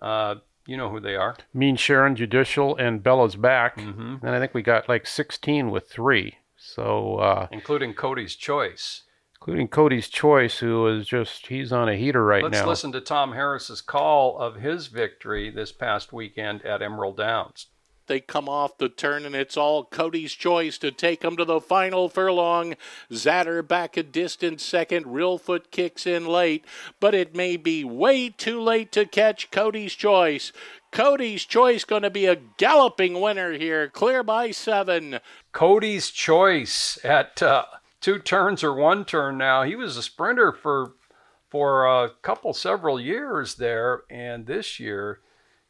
Uh, 0.00 0.36
you 0.66 0.76
know 0.76 0.88
who 0.88 1.00
they 1.00 1.16
are. 1.16 1.36
Mean 1.54 1.76
Sharon, 1.76 2.16
Judicial, 2.16 2.76
and 2.76 3.02
Bella's 3.02 3.36
back. 3.36 3.76
Mm-hmm. 3.76 4.24
And 4.24 4.34
I 4.34 4.38
think 4.38 4.54
we 4.54 4.62
got 4.62 4.88
like 4.88 5.06
16 5.06 5.70
with 5.70 5.88
three. 5.88 6.38
So, 6.74 7.16
uh, 7.16 7.48
including 7.50 7.94
Cody's 7.94 8.36
Choice. 8.36 9.02
Including 9.40 9.68
Cody's 9.68 10.08
Choice, 10.08 10.58
who 10.58 10.86
is 10.86 11.06
just, 11.06 11.46
he's 11.48 11.72
on 11.72 11.88
a 11.88 11.96
heater 11.96 12.24
right 12.24 12.42
Let's 12.42 12.52
now. 12.52 12.58
Let's 12.58 12.68
listen 12.68 12.92
to 12.92 13.00
Tom 13.00 13.32
Harris's 13.32 13.80
call 13.80 14.38
of 14.38 14.56
his 14.56 14.86
victory 14.86 15.50
this 15.50 15.72
past 15.72 16.12
weekend 16.12 16.62
at 16.62 16.82
Emerald 16.82 17.16
Downs. 17.16 17.66
They 18.10 18.18
come 18.18 18.48
off 18.48 18.76
the 18.76 18.88
turn, 18.88 19.24
and 19.24 19.36
it's 19.36 19.56
all 19.56 19.84
Cody's 19.84 20.32
choice 20.32 20.78
to 20.78 20.90
take 20.90 21.20
them 21.20 21.36
to 21.36 21.44
the 21.44 21.60
final 21.60 22.08
furlong. 22.08 22.74
Zatter 23.08 23.64
back 23.66 23.96
a 23.96 24.02
distant 24.02 24.60
second. 24.60 25.06
Real 25.06 25.38
foot 25.38 25.70
kicks 25.70 26.08
in 26.08 26.26
late, 26.26 26.64
but 26.98 27.14
it 27.14 27.36
may 27.36 27.56
be 27.56 27.84
way 27.84 28.28
too 28.28 28.60
late 28.60 28.90
to 28.90 29.06
catch 29.06 29.52
Cody's 29.52 29.94
choice. 29.94 30.50
Cody's 30.90 31.44
Choice 31.44 31.84
going 31.84 32.02
to 32.02 32.10
be 32.10 32.26
a 32.26 32.40
galloping 32.56 33.20
winner 33.20 33.52
here, 33.52 33.88
clear 33.88 34.24
by 34.24 34.50
seven. 34.50 35.20
Cody's 35.52 36.10
Choice 36.10 36.98
at 37.04 37.40
uh, 37.40 37.66
two 38.00 38.18
turns 38.18 38.64
or 38.64 38.74
one 38.74 39.04
turn 39.04 39.38
now. 39.38 39.62
He 39.62 39.76
was 39.76 39.96
a 39.96 40.02
sprinter 40.02 40.50
for 40.50 40.94
for 41.48 41.86
a 41.86 42.10
couple 42.22 42.54
several 42.54 42.98
years 42.98 43.54
there, 43.54 44.02
and 44.10 44.46
this 44.46 44.80
year 44.80 45.20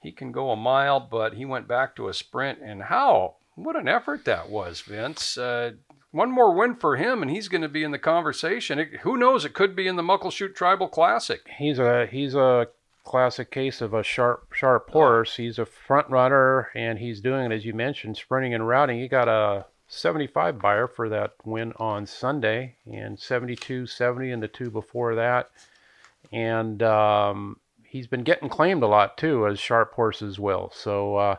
he 0.00 0.12
can 0.12 0.32
go 0.32 0.50
a 0.50 0.56
mile, 0.56 1.00
but 1.00 1.34
he 1.34 1.44
went 1.44 1.68
back 1.68 1.94
to 1.96 2.08
a 2.08 2.14
sprint. 2.14 2.60
And 2.60 2.84
how? 2.84 3.36
What 3.54 3.76
an 3.76 3.88
effort 3.88 4.24
that 4.24 4.48
was, 4.48 4.80
Vince. 4.80 5.36
Uh, 5.36 5.72
one 6.10 6.30
more 6.30 6.54
win 6.54 6.74
for 6.74 6.96
him, 6.96 7.22
and 7.22 7.30
he's 7.30 7.48
going 7.48 7.62
to 7.62 7.68
be 7.68 7.84
in 7.84 7.90
the 7.90 7.98
conversation. 7.98 8.78
It, 8.78 9.00
who 9.02 9.16
knows? 9.16 9.44
It 9.44 9.54
could 9.54 9.76
be 9.76 9.86
in 9.86 9.96
the 9.96 10.02
Muckleshoot 10.02 10.54
Tribal 10.54 10.88
Classic. 10.88 11.46
He's 11.58 11.78
a 11.78 12.06
he's 12.06 12.34
a 12.34 12.68
classic 13.04 13.50
case 13.50 13.80
of 13.80 13.94
a 13.94 14.02
sharp 14.02 14.52
sharp 14.52 14.90
horse. 14.90 15.36
He's 15.36 15.58
a 15.58 15.66
front 15.66 16.08
runner, 16.10 16.70
and 16.74 16.98
he's 16.98 17.20
doing 17.20 17.50
it 17.50 17.54
as 17.54 17.64
you 17.64 17.74
mentioned, 17.74 18.16
sprinting 18.16 18.54
and 18.54 18.66
routing. 18.66 18.98
He 18.98 19.08
got 19.08 19.28
a 19.28 19.66
75 19.88 20.58
Beyer 20.58 20.88
for 20.88 21.08
that 21.10 21.34
win 21.44 21.72
on 21.76 22.06
Sunday, 22.06 22.76
and 22.90 23.18
72, 23.18 23.86
70 23.86 24.30
in 24.30 24.40
the 24.40 24.48
two 24.48 24.70
before 24.70 25.14
that 25.16 25.50
and 26.32 26.82
um, 26.82 27.58
he's 27.90 28.06
been 28.06 28.22
getting 28.22 28.48
claimed 28.48 28.82
a 28.82 28.86
lot 28.86 29.18
too, 29.18 29.46
as 29.46 29.58
sharp 29.58 29.94
horses 29.94 30.38
will. 30.38 30.70
So 30.72 31.16
uh, 31.16 31.36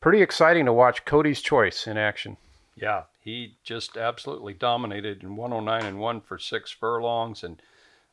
pretty 0.00 0.20
exciting 0.20 0.66
to 0.66 0.72
watch 0.72 1.04
Cody's 1.04 1.40
Choice 1.40 1.86
in 1.86 1.96
action. 1.96 2.36
Yeah, 2.76 3.04
he 3.20 3.54
just 3.62 3.96
absolutely 3.96 4.54
dominated 4.54 5.22
in 5.22 5.36
109 5.36 5.86
and 5.86 6.00
one 6.00 6.20
for 6.20 6.38
six 6.38 6.72
furlongs, 6.72 7.44
and, 7.44 7.62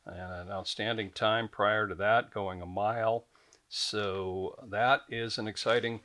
and 0.06 0.32
an 0.32 0.50
outstanding 0.50 1.10
time 1.10 1.48
prior 1.48 1.88
to 1.88 1.96
that, 1.96 2.30
going 2.32 2.62
a 2.62 2.66
mile. 2.66 3.24
So 3.68 4.54
that 4.70 5.00
is 5.08 5.36
an 5.36 5.48
exciting 5.48 6.00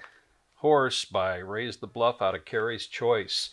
horse 0.56 1.06
by 1.06 1.38
Raise 1.38 1.78
the 1.78 1.88
Bluff 1.88 2.22
out 2.22 2.34
of 2.34 2.46
Carey's 2.46 2.88
Choice. 2.88 3.52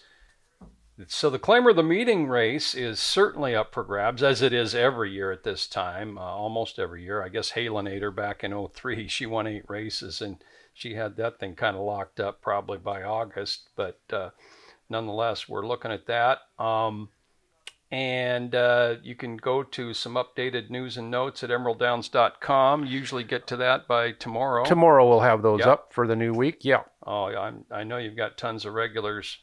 So 1.09 1.29
the 1.29 1.41
claimer 1.41 1.71
of 1.71 1.77
the 1.77 1.83
meeting 1.83 2.29
race 2.29 2.73
is 2.75 3.01
certainly 3.01 3.55
up 3.55 3.75
for 3.75 3.83
grabs, 3.83 4.23
as 4.23 4.43
it 4.43 4.53
is 4.53 4.77
every 4.77 5.11
year 5.11 5.33
at 5.33 5.43
this 5.43 5.67
time, 5.67 6.17
uh, 6.17 6.21
almost 6.21 6.79
every 6.79 7.03
year. 7.03 7.21
I 7.23 7.29
guess 7.29 7.53
Halen 7.53 7.89
Halinator 7.89 8.15
back 8.15 8.45
in 8.45 8.69
03, 8.69 9.09
she 9.09 9.27
won 9.27 9.49
eight 9.49 9.65
races 9.69 10.21
and 10.21 10.37
she 10.73 10.95
had 10.95 11.17
that 11.17 11.41
thing 11.41 11.57
kind 11.57 11.77
of 11.77 11.83
locked 11.83 12.21
up 12.21 12.41
probably 12.41 12.79
by 12.79 13.03
August. 13.03 13.71
But 13.75 14.01
uh, 14.13 14.31
nonetheless, 14.89 15.49
we're 15.49 15.67
looking 15.67 15.91
at 15.91 16.07
that. 16.07 16.39
Um, 16.61 17.09
and 17.91 18.55
uh, 18.55 18.97
you 19.03 19.17
can 19.17 19.37
go 19.37 19.63
to 19.65 19.95
some 19.95 20.15
updated 20.15 20.71
news 20.71 20.97
and 20.97 21.11
notes 21.11 21.43
at 21.43 21.51
emeralddowns.com. 21.51 22.87
Usually 22.87 23.25
get 23.25 23.49
to 23.49 23.57
that 23.57 23.89
by 23.89 24.13
tomorrow. 24.13 24.65
Tomorrow 24.65 25.09
we'll 25.09 25.21
have 25.21 25.43
those 25.43 25.61
yep. 25.61 25.69
up 25.69 25.93
for 25.93 26.07
the 26.07 26.17
new 26.17 26.33
week. 26.33 26.65
Yeah. 26.65 26.83
Oh, 27.05 27.27
I'm, 27.27 27.65
I 27.71 27.83
know 27.83 27.99
you've 27.99 28.17
got 28.17 28.39
tons 28.39 28.65
of 28.65 28.75
regulars 28.75 29.39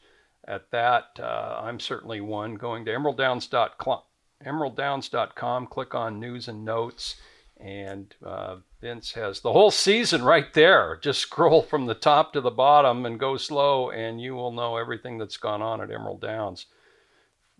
at 0.48 0.72
that. 0.72 1.20
Uh, 1.20 1.60
I'm 1.64 1.80
certainly 1.80 2.22
one. 2.22 2.56
Going 2.56 2.86
to 2.86 2.92
emeralddowns.com, 2.92 4.02
emeralddowns.com, 4.46 5.68
click 5.68 5.96
on 5.96 6.20
news 6.20 6.48
and 6.48 6.66
notes, 6.66 7.16
and 7.58 8.14
uh, 8.26 8.58
Vince 8.82 9.14
has 9.14 9.42
the 9.42 9.54
whole 9.54 9.72
season 9.72 10.24
right 10.24 10.54
there. 10.54 11.00
Just 11.02 11.20
scroll 11.20 11.62
from 11.62 11.86
the 11.86 11.94
top 11.94 12.34
to 12.34 12.42
the 12.42 12.52
bottom 12.52 13.06
and 13.06 13.20
go 13.20 13.38
slow, 13.38 13.92
and 13.92 14.22
you 14.22 14.34
will 14.34 14.52
know 14.52 14.78
everything 14.78 15.18
that's 15.18 15.38
gone 15.38 15.62
on 15.62 15.82
at 15.82 15.92
Emerald 15.92 16.22
Downs 16.22 16.66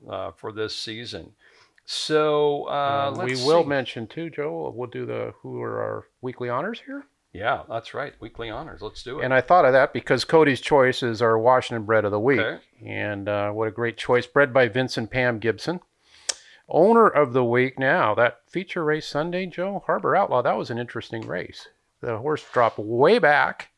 uh, 0.10 0.32
for 0.32 0.52
this 0.52 0.76
season. 0.76 1.34
So 1.86 2.66
uh, 2.66 3.24
we 3.26 3.36
will 3.36 3.64
mention 3.64 4.08
too, 4.08 4.30
Joe. 4.30 4.72
We'll 4.76 4.90
do 4.90 5.06
the 5.06 5.34
who 5.42 5.62
are 5.62 5.82
our 5.82 6.08
weekly 6.22 6.50
honors 6.50 6.82
here. 6.86 7.06
Yeah, 7.34 7.64
that's 7.70 7.94
right. 7.94 8.14
Weekly 8.20 8.50
honors. 8.50 8.82
Let's 8.82 9.04
do 9.04 9.20
it. 9.20 9.24
And 9.24 9.34
I 9.34 9.40
thought 9.40 9.66
of 9.66 9.72
that 9.72 9.94
because 9.94 10.26
Cody's 10.26 10.60
Choice 10.60 11.02
is 11.02 11.22
our 11.22 11.38
Washington 11.38 11.86
bred 11.86 12.04
of 12.04 12.12
the 12.12 12.20
Week. 12.20 12.40
Okay. 12.40 12.62
And 12.86 13.30
uh, 13.30 13.52
what 13.52 13.70
a 13.70 13.72
great 13.72 13.98
choice. 13.98 14.26
Bred 14.26 14.54
by 14.54 14.68
Vincent 14.68 15.12
Pam 15.12 15.40
Gibson. 15.40 15.80
Owner 16.68 17.08
of 17.08 17.34
the 17.34 17.46
Week 17.46 17.80
now. 17.80 18.14
That 18.16 18.40
feature 18.50 18.84
race 18.84 19.08
Sunday, 19.08 19.46
Joe, 19.46 19.82
Harbor 19.86 20.16
Outlaw, 20.16 20.42
that 20.42 20.58
was 20.58 20.70
an 20.70 20.78
interesting 20.78 21.26
race. 21.26 21.68
The 22.02 22.18
horse 22.18 22.44
dropped 22.52 22.80
way 22.80 23.18
back 23.20 23.70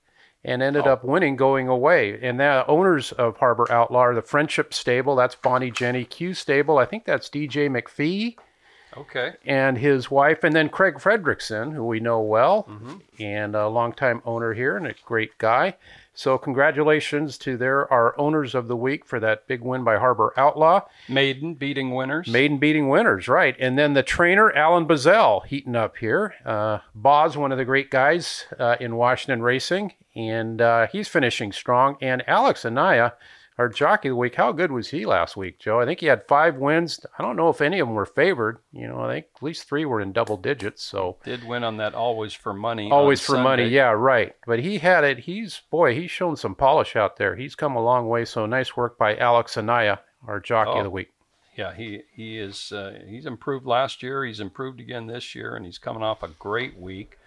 and 0.43 0.61
ended 0.61 0.87
oh. 0.87 0.93
up 0.93 1.03
winning 1.03 1.35
going 1.35 1.67
away. 1.67 2.19
And 2.21 2.39
the 2.39 2.65
owners 2.67 3.11
of 3.13 3.37
Harbor 3.37 3.71
Outlaw 3.71 3.99
are 3.99 4.15
the 4.15 4.21
Friendship 4.21 4.73
Stable. 4.73 5.15
That's 5.15 5.35
Bonnie 5.35 5.71
Jenny 5.71 6.05
Q 6.05 6.33
Stable. 6.33 6.79
I 6.79 6.85
think 6.85 7.05
that's 7.05 7.29
DJ 7.29 7.69
McPhee 7.69 8.35
Okay. 8.97 9.33
And 9.45 9.77
his 9.77 10.11
wife, 10.11 10.43
and 10.43 10.55
then 10.55 10.69
Craig 10.69 10.95
Fredrickson, 10.95 11.73
who 11.73 11.83
we 11.83 11.99
know 11.99 12.21
well, 12.21 12.63
mm-hmm. 12.69 12.97
and 13.19 13.55
a 13.55 13.67
longtime 13.67 14.21
owner 14.25 14.53
here 14.53 14.77
and 14.77 14.87
a 14.87 14.95
great 15.05 15.37
guy. 15.37 15.75
So 16.15 16.37
congratulations 16.37 17.39
to 17.39 17.57
their 17.57 17.91
our 17.91 18.17
owners 18.19 18.53
of 18.53 18.67
the 18.67 18.75
week 18.75 19.03
for 19.03 19.19
that 19.19 19.47
big 19.47 19.61
win 19.61 19.83
by 19.83 19.97
Harbor 19.97 20.31
Outlaw. 20.37 20.81
Maiden 21.09 21.55
beating 21.55 21.95
winners. 21.95 22.27
Maiden 22.27 22.59
beating 22.59 22.87
winners, 22.87 23.27
right? 23.27 23.55
And 23.59 23.79
then 23.79 23.93
the 23.93 24.03
trainer 24.03 24.51
Alan 24.51 24.85
Bazell 24.85 25.43
heating 25.45 25.75
up 25.75 25.97
here. 25.97 26.35
Uh, 26.45 26.79
Boz, 26.93 27.35
one 27.35 27.51
of 27.51 27.57
the 27.57 27.65
great 27.65 27.89
guys 27.89 28.45
uh, 28.59 28.75
in 28.79 28.95
Washington 28.95 29.41
racing, 29.41 29.93
and 30.15 30.61
uh, 30.61 30.85
he's 30.91 31.07
finishing 31.07 31.51
strong. 31.51 31.97
And 31.99 32.23
Alex 32.27 32.63
Anaya 32.63 33.13
our 33.57 33.69
jockey 33.69 34.09
of 34.09 34.13
the 34.13 34.17
week. 34.17 34.35
How 34.35 34.51
good 34.51 34.71
was 34.71 34.89
he 34.89 35.05
last 35.05 35.37
week, 35.37 35.59
Joe? 35.59 35.79
I 35.79 35.85
think 35.85 35.99
he 35.99 36.07
had 36.07 36.27
five 36.27 36.57
wins. 36.57 36.99
I 37.17 37.21
don't 37.21 37.35
know 37.35 37.49
if 37.49 37.61
any 37.61 37.79
of 37.79 37.87
them 37.87 37.95
were 37.95 38.05
favored. 38.05 38.59
You 38.71 38.87
know, 38.87 39.01
I 39.01 39.13
think 39.13 39.25
at 39.35 39.43
least 39.43 39.67
three 39.67 39.85
were 39.85 40.01
in 40.01 40.11
double 40.11 40.37
digits. 40.37 40.83
So 40.83 41.17
did 41.23 41.43
win 41.43 41.63
on 41.63 41.77
that 41.77 41.93
always 41.93 42.33
for 42.33 42.53
money. 42.53 42.89
Always 42.91 43.21
for 43.21 43.33
Sunday. 43.33 43.43
money, 43.43 43.67
yeah, 43.67 43.91
right. 43.91 44.35
But 44.45 44.59
he 44.59 44.79
had 44.79 45.03
it. 45.03 45.19
He's 45.19 45.61
boy, 45.69 45.95
he's 45.95 46.11
shown 46.11 46.35
some 46.35 46.55
polish 46.55 46.95
out 46.95 47.17
there. 47.17 47.35
He's 47.35 47.55
come 47.55 47.75
a 47.75 47.83
long 47.83 48.07
way. 48.07 48.25
So 48.25 48.45
nice 48.45 48.75
work 48.75 48.97
by 48.97 49.15
Alex 49.17 49.57
Anaya, 49.57 49.99
our 50.27 50.39
jockey 50.39 50.71
oh. 50.73 50.79
of 50.79 50.83
the 50.83 50.89
week. 50.89 51.09
Yeah, 51.55 51.73
he 51.75 52.01
he 52.11 52.39
is. 52.39 52.71
Uh, 52.71 52.99
he's 53.07 53.25
improved 53.27 53.65
last 53.65 54.01
year. 54.01 54.25
He's 54.25 54.39
improved 54.39 54.79
again 54.79 55.05
this 55.05 55.35
year, 55.35 55.55
and 55.55 55.65
he's 55.65 55.77
coming 55.77 56.01
off 56.01 56.23
a 56.23 56.27
great 56.27 56.79
week. 56.79 57.17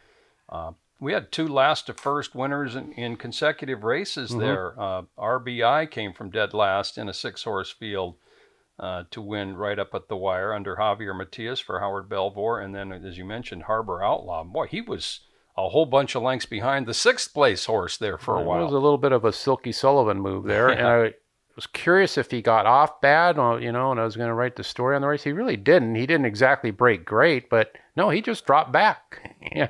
Uh, 0.48 0.72
we 1.00 1.12
had 1.12 1.30
two 1.30 1.46
last 1.46 1.86
to 1.86 1.94
first 1.94 2.34
winners 2.34 2.74
in, 2.74 2.92
in 2.92 3.16
consecutive 3.16 3.84
races 3.84 4.30
mm-hmm. 4.30 4.40
there. 4.40 4.80
Uh, 4.80 5.02
RBI 5.18 5.90
came 5.90 6.12
from 6.12 6.30
dead 6.30 6.54
last 6.54 6.96
in 6.96 7.08
a 7.08 7.14
six 7.14 7.42
horse 7.42 7.70
field 7.70 8.16
uh, 8.78 9.04
to 9.10 9.20
win 9.20 9.56
right 9.56 9.78
up 9.78 9.94
at 9.94 10.08
the 10.08 10.16
wire 10.16 10.54
under 10.54 10.76
Javier 10.76 11.16
Matias 11.16 11.60
for 11.60 11.80
Howard 11.80 12.08
Belvoir. 12.08 12.60
And 12.60 12.74
then, 12.74 12.92
as 12.92 13.18
you 13.18 13.24
mentioned, 13.24 13.64
Harbor 13.64 14.02
Outlaw. 14.02 14.44
Boy, 14.44 14.66
he 14.66 14.80
was 14.80 15.20
a 15.56 15.68
whole 15.68 15.86
bunch 15.86 16.14
of 16.14 16.22
lengths 16.22 16.46
behind 16.46 16.86
the 16.86 16.94
sixth 16.94 17.32
place 17.32 17.64
horse 17.64 17.96
there 17.96 18.18
for 18.18 18.38
a 18.38 18.42
while. 18.42 18.60
It 18.60 18.64
was 18.64 18.72
a 18.74 18.78
little 18.78 18.98
bit 18.98 19.12
of 19.12 19.24
a 19.24 19.32
Silky 19.32 19.72
Sullivan 19.72 20.20
move 20.20 20.44
there. 20.44 20.68
Yeah. 20.76 20.78
And 20.78 20.86
I 20.86 21.14
was 21.56 21.66
curious 21.66 22.16
if 22.16 22.30
he 22.30 22.42
got 22.42 22.66
off 22.66 23.00
bad, 23.00 23.38
uh, 23.38 23.56
you 23.56 23.72
know, 23.72 23.90
and 23.90 23.98
I 23.98 24.04
was 24.04 24.16
going 24.16 24.28
to 24.28 24.34
write 24.34 24.56
the 24.56 24.64
story 24.64 24.94
on 24.94 25.02
the 25.02 25.08
race. 25.08 25.24
He 25.24 25.32
really 25.32 25.56
didn't. 25.56 25.94
He 25.94 26.06
didn't 26.06 26.26
exactly 26.26 26.70
break 26.70 27.04
great, 27.04 27.50
but 27.50 27.72
no, 27.96 28.10
he 28.10 28.20
just 28.20 28.46
dropped 28.46 28.72
back. 28.72 29.34
yeah 29.52 29.68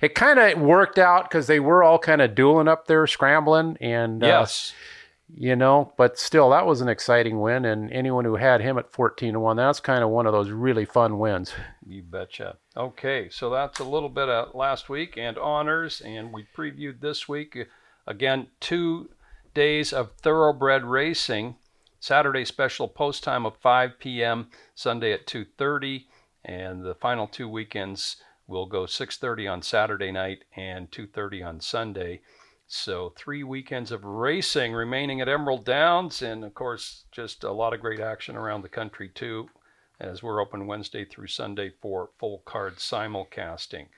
it 0.00 0.14
kind 0.14 0.38
of 0.38 0.60
worked 0.60 0.98
out 0.98 1.24
because 1.24 1.46
they 1.46 1.60
were 1.60 1.82
all 1.82 1.98
kind 1.98 2.20
of 2.20 2.34
dueling 2.34 2.68
up 2.68 2.86
there, 2.86 3.06
scrambling, 3.06 3.76
and 3.80 4.22
uh, 4.22 4.26
yes, 4.26 4.74
you 5.34 5.56
know. 5.56 5.92
But 5.96 6.18
still, 6.18 6.50
that 6.50 6.66
was 6.66 6.80
an 6.80 6.88
exciting 6.88 7.40
win, 7.40 7.64
and 7.64 7.90
anyone 7.92 8.24
who 8.24 8.36
had 8.36 8.60
him 8.60 8.78
at 8.78 8.92
fourteen 8.92 9.34
to 9.34 9.40
one, 9.40 9.56
that's 9.56 9.80
kind 9.80 10.02
of 10.02 10.10
one 10.10 10.26
of 10.26 10.32
those 10.32 10.50
really 10.50 10.84
fun 10.84 11.18
wins. 11.18 11.52
You 11.86 12.02
betcha. 12.02 12.58
Okay, 12.76 13.28
so 13.30 13.50
that's 13.50 13.80
a 13.80 13.84
little 13.84 14.08
bit 14.08 14.28
of 14.28 14.54
last 14.54 14.88
week 14.88 15.16
and 15.16 15.38
honors, 15.38 16.00
and 16.00 16.32
we 16.32 16.46
previewed 16.56 17.00
this 17.00 17.28
week 17.28 17.56
again 18.06 18.48
two 18.60 19.08
days 19.56 19.92
of 19.92 20.12
thoroughbred 20.22 20.84
racing. 20.84 21.56
Saturday 21.98 22.44
special 22.44 22.86
post 22.86 23.24
time 23.24 23.44
of 23.44 23.56
5 23.56 23.98
p.m. 23.98 24.50
Sunday 24.74 25.12
at 25.12 25.26
2:30, 25.26 26.04
and 26.44 26.84
the 26.84 26.94
final 26.94 27.26
two 27.26 27.48
weekends 27.48 28.16
We'll 28.48 28.66
go 28.66 28.86
6:30 28.86 29.48
on 29.52 29.62
Saturday 29.62 30.12
night 30.12 30.44
and 30.54 30.90
2:30 30.92 31.42
on 31.42 31.60
Sunday. 31.60 32.20
So 32.68 33.12
three 33.16 33.42
weekends 33.42 33.90
of 33.90 34.04
racing 34.04 34.72
remaining 34.72 35.20
at 35.20 35.28
Emerald 35.28 35.64
Downs, 35.64 36.22
and 36.22 36.44
of 36.44 36.54
course, 36.54 37.04
just 37.10 37.42
a 37.42 37.50
lot 37.50 37.74
of 37.74 37.80
great 37.80 38.00
action 38.00 38.36
around 38.36 38.62
the 38.62 38.68
country 38.68 39.08
too, 39.08 39.50
as 39.98 40.22
we're 40.22 40.40
open 40.40 40.66
Wednesday 40.66 41.04
through 41.04 41.26
Sunday 41.26 41.70
for 41.70 42.10
full 42.18 42.42
card 42.44 42.76
simulcasting. 42.76 43.88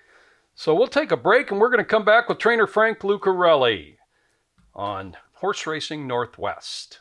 So 0.54 0.74
we'll 0.74 0.86
take 0.86 1.12
a 1.12 1.16
break, 1.16 1.50
and 1.50 1.60
we're 1.60 1.70
going 1.70 1.78
to 1.78 1.84
come 1.84 2.04
back 2.04 2.28
with 2.28 2.38
trainer 2.38 2.66
Frank 2.66 3.00
Lucarelli 3.00 3.96
on 4.74 5.16
Horse 5.40 5.68
Racing 5.68 6.04
Northwest. 6.08 6.98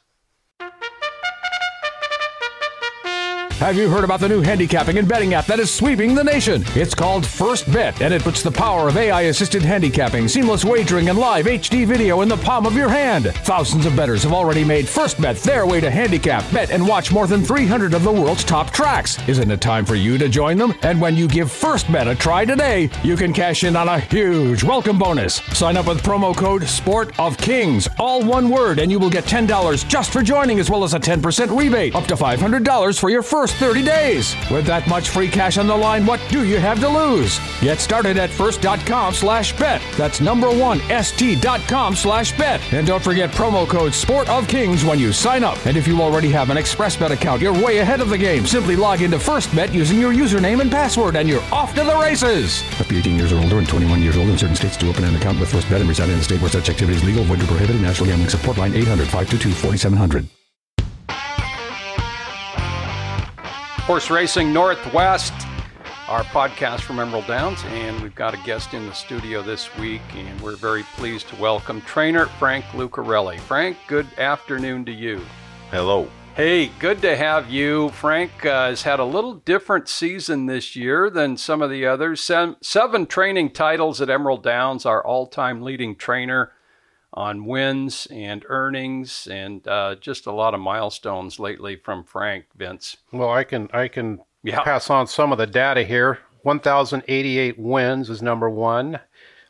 Have 3.60 3.76
you 3.76 3.90
heard 3.90 4.04
about 4.04 4.20
the 4.20 4.30
new 4.30 4.42
handicapping 4.42 5.00
and 5.00 5.08
betting 5.08 5.34
app 5.34 5.48
that 5.48 5.60
is 5.60 5.74
sweeping 5.74 6.14
the 6.14 6.24
nation? 6.24 6.64
It's 6.76 6.94
called 6.94 7.26
First 7.26 7.66
Bet, 7.74 8.00
and 8.04 8.14
it 8.14 8.22
puts 8.22 8.44
the 8.44 8.52
power 8.52 8.88
of 8.88 8.98
AI 8.98 9.22
assisted 9.22 9.64
handicapping, 9.64 10.28
seamless 10.28 10.64
wagering, 10.64 11.10
and 11.10 11.18
live 11.18 11.48
HD 11.48 11.84
video 11.84 12.22
in 12.22 12.30
the 12.30 12.38
palm 12.38 12.68
of 12.68 12.76
your 12.76 12.88
hand. 12.88 13.34
Thousands 13.46 13.88
of 13.88 13.96
bettors 13.96 14.22
have 14.22 14.32
already 14.32 14.64
made 14.64 14.88
First 14.88 15.20
Bet 15.20 15.38
their 15.38 15.66
way 15.66 15.82
to 15.82 15.90
handicap, 15.90 16.44
bet, 16.54 16.70
and 16.70 16.88
watch 16.88 17.12
more 17.12 17.26
than 17.26 17.44
300 17.44 17.96
of 17.96 18.04
the 18.04 18.12
world's 18.12 18.44
top 18.44 18.70
tracks. 18.70 19.18
Isn't 19.28 19.50
it 19.50 19.60
time 19.60 19.88
for 19.88 19.96
you 19.96 20.20
to 20.20 20.30
join 20.30 20.60
them? 20.60 20.76
And 20.84 21.02
when 21.02 21.18
you 21.18 21.28
give 21.28 21.52
First 21.52 21.92
Bet 21.92 22.08
a 22.08 22.14
try 22.14 22.46
today, 22.46 22.92
you 23.04 23.18
can 23.18 23.34
cash 23.34 23.64
in 23.64 23.76
on 23.76 23.90
a 23.90 24.00
huge 24.00 24.64
welcome 24.64 25.00
bonus. 25.00 25.38
Sign 25.58 25.78
up 25.78 25.88
with 25.88 26.04
promo 26.04 26.38
code 26.38 26.64
Sport 26.66 27.20
of 27.20 27.36
Kings, 27.40 27.90
all 27.98 28.24
one 28.24 28.50
word, 28.52 28.78
and 28.78 28.92
you 28.92 29.00
will 29.00 29.10
get 29.10 29.24
$10 29.24 29.88
just 29.88 30.14
for 30.14 30.22
joining, 30.22 30.60
as 30.60 30.70
well 30.70 30.84
as 30.84 30.94
a 30.94 31.00
10% 31.00 31.58
rebate, 31.58 31.96
up 31.96 32.06
to 32.06 32.16
$500 32.16 33.00
for 33.00 33.10
your 33.10 33.24
first 33.24 33.47
30 33.54 33.84
days. 33.84 34.36
With 34.50 34.66
that 34.66 34.88
much 34.88 35.10
free 35.10 35.28
cash 35.28 35.58
on 35.58 35.68
the 35.68 35.76
line, 35.76 36.06
what 36.06 36.22
do 36.30 36.46
you 36.46 36.58
have 36.58 36.80
to 36.82 36.90
lose? 36.90 37.40
Get 37.62 37.80
started 37.80 38.18
at 38.18 38.30
first.com 38.30 39.14
slash 39.14 39.56
bet. 39.58 39.82
That's 39.98 40.22
number 40.22 40.50
one, 40.50 40.80
st.com 41.02 41.96
slash 41.96 42.38
bet. 42.38 42.62
And 42.74 42.88
don't 42.88 43.04
forget 43.04 43.32
promo 43.32 43.68
code 43.68 43.94
Sport 43.94 44.30
of 44.30 44.48
Kings 44.48 44.86
when 44.86 45.00
you 45.00 45.12
sign 45.12 45.44
up. 45.44 45.64
And 45.66 45.78
if 45.78 45.88
you 45.88 46.02
already 46.02 46.30
have 46.30 46.50
an 46.50 46.58
ExpressBet 46.58 47.12
account, 47.12 47.42
you're 47.42 47.54
way 47.54 47.80
ahead 47.80 48.02
of 48.02 48.10
the 48.10 48.18
game. 48.18 48.46
Simply 48.46 48.76
log 48.76 49.02
into 49.02 49.18
FirstBet 49.18 49.74
using 49.74 50.00
your 50.00 50.14
username 50.14 50.62
and 50.62 50.72
password, 50.72 51.16
and 51.16 51.28
you're 51.28 51.44
off 51.52 51.74
to 51.76 51.84
the 51.84 51.96
races. 51.98 52.64
Up 52.80 52.88
to 52.88 52.98
18 52.98 53.18
years 53.18 53.32
or 53.32 53.40
older 53.40 53.58
and 53.58 53.68
21 53.68 54.02
years 54.02 54.18
old 54.18 54.30
in 54.30 54.38
certain 54.38 54.56
states 54.56 54.78
to 54.78 54.90
open 54.90 55.04
an 55.04 55.16
account 55.16 55.40
with 55.40 55.52
FirstBet 55.52 55.80
and 55.80 55.90
reside 55.90 56.10
in 56.10 56.20
a 56.20 56.24
state 56.24 56.42
where 56.42 56.52
such 56.52 56.70
activity 56.70 56.98
is 56.98 57.04
legal, 57.04 57.24
void, 57.24 57.42
or 57.42 57.46
prohibited. 57.48 57.82
National 57.82 58.08
Gambling 58.08 58.30
Support 58.30 58.58
Line 58.58 58.74
800 58.74 59.06
522 59.06 59.52
4700. 59.52 60.37
Horse 63.88 64.10
Racing 64.10 64.52
Northwest, 64.52 65.32
our 66.10 66.24
podcast 66.24 66.82
from 66.82 67.00
Emerald 67.00 67.26
Downs, 67.26 67.64
and 67.68 68.02
we've 68.02 68.14
got 68.14 68.34
a 68.34 68.38
guest 68.44 68.74
in 68.74 68.86
the 68.86 68.92
studio 68.94 69.42
this 69.42 69.74
week, 69.78 70.02
and 70.14 70.42
we're 70.42 70.58
very 70.58 70.84
pleased 70.98 71.30
to 71.30 71.38
welcome 71.38 71.80
trainer 71.80 72.26
Frank 72.26 72.66
Lucarelli. 72.74 73.40
Frank, 73.40 73.78
good 73.88 74.06
afternoon 74.18 74.84
to 74.84 74.92
you. 74.92 75.22
Hello. 75.72 76.10
Hey, 76.36 76.68
good 76.80 77.02
to 77.02 77.16
have 77.16 77.50
you. 77.50 77.88
Frank 77.92 78.46
uh, 78.46 78.68
has 78.68 78.82
had 78.82 79.00
a 79.00 79.06
little 79.06 79.36
different 79.36 79.88
season 79.88 80.48
this 80.48 80.76
year 80.76 81.10
than 81.10 81.38
some 81.38 81.62
of 81.62 81.70
the 81.70 81.86
others. 81.86 82.20
Seven, 82.20 82.58
seven 82.60 83.06
training 83.06 83.52
titles 83.52 84.02
at 84.02 84.10
Emerald 84.10 84.44
Downs, 84.44 84.86
our 84.86 85.02
all 85.02 85.28
time 85.28 85.62
leading 85.62 85.96
trainer 85.96 86.52
on 87.18 87.46
wins 87.46 88.08
and 88.12 88.46
earnings, 88.48 89.28
and 89.32 89.68
uh, 89.68 89.96
just 89.96 90.28
a 90.28 90.32
lot 90.32 90.54
of 90.54 90.60
milestones 90.60 91.40
lately 91.40 91.76
from 91.76 92.04
Frank 92.04 92.46
Vince. 92.56 92.98
Well, 93.12 93.32
I 93.32 93.44
can 93.44 93.70
I 93.74 93.88
can 93.88 94.20
Yeah. 94.44 94.62
pass 94.64 94.90
on 94.92 95.08
some 95.08 95.32
of 95.32 95.40
the 95.40 95.48
data 95.48 95.82
here. 95.84 96.20
1,088 96.44 97.58
wins 97.58 98.10
is 98.12 98.22
number 98.22 98.48
one. 98.50 99.00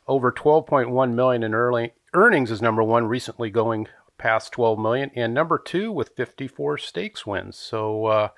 Over 0.06 0.32
12.1 0.32 1.12
million 1.14 1.42
in 1.42 1.54
early 1.54 1.92
earnings 2.14 2.50
is 2.50 2.62
number 2.62 2.82
one. 2.82 3.06
Recently 3.06 3.50
going 3.50 3.86
past 4.16 4.50
12 4.52 4.78
million, 4.78 5.10
and 5.14 5.34
number 5.34 5.58
two 5.58 5.92
with 5.92 6.16
54 6.16 6.78
stakes 6.78 7.26
wins. 7.26 7.56
So 7.58 8.06
uh, 8.06 8.28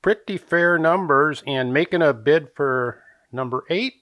pretty 0.00 0.38
fair 0.38 0.78
numbers, 0.78 1.42
and 1.46 1.74
making 1.74 2.00
a 2.00 2.14
bid 2.14 2.48
for 2.56 3.02
number 3.30 3.64
eight 3.68 3.96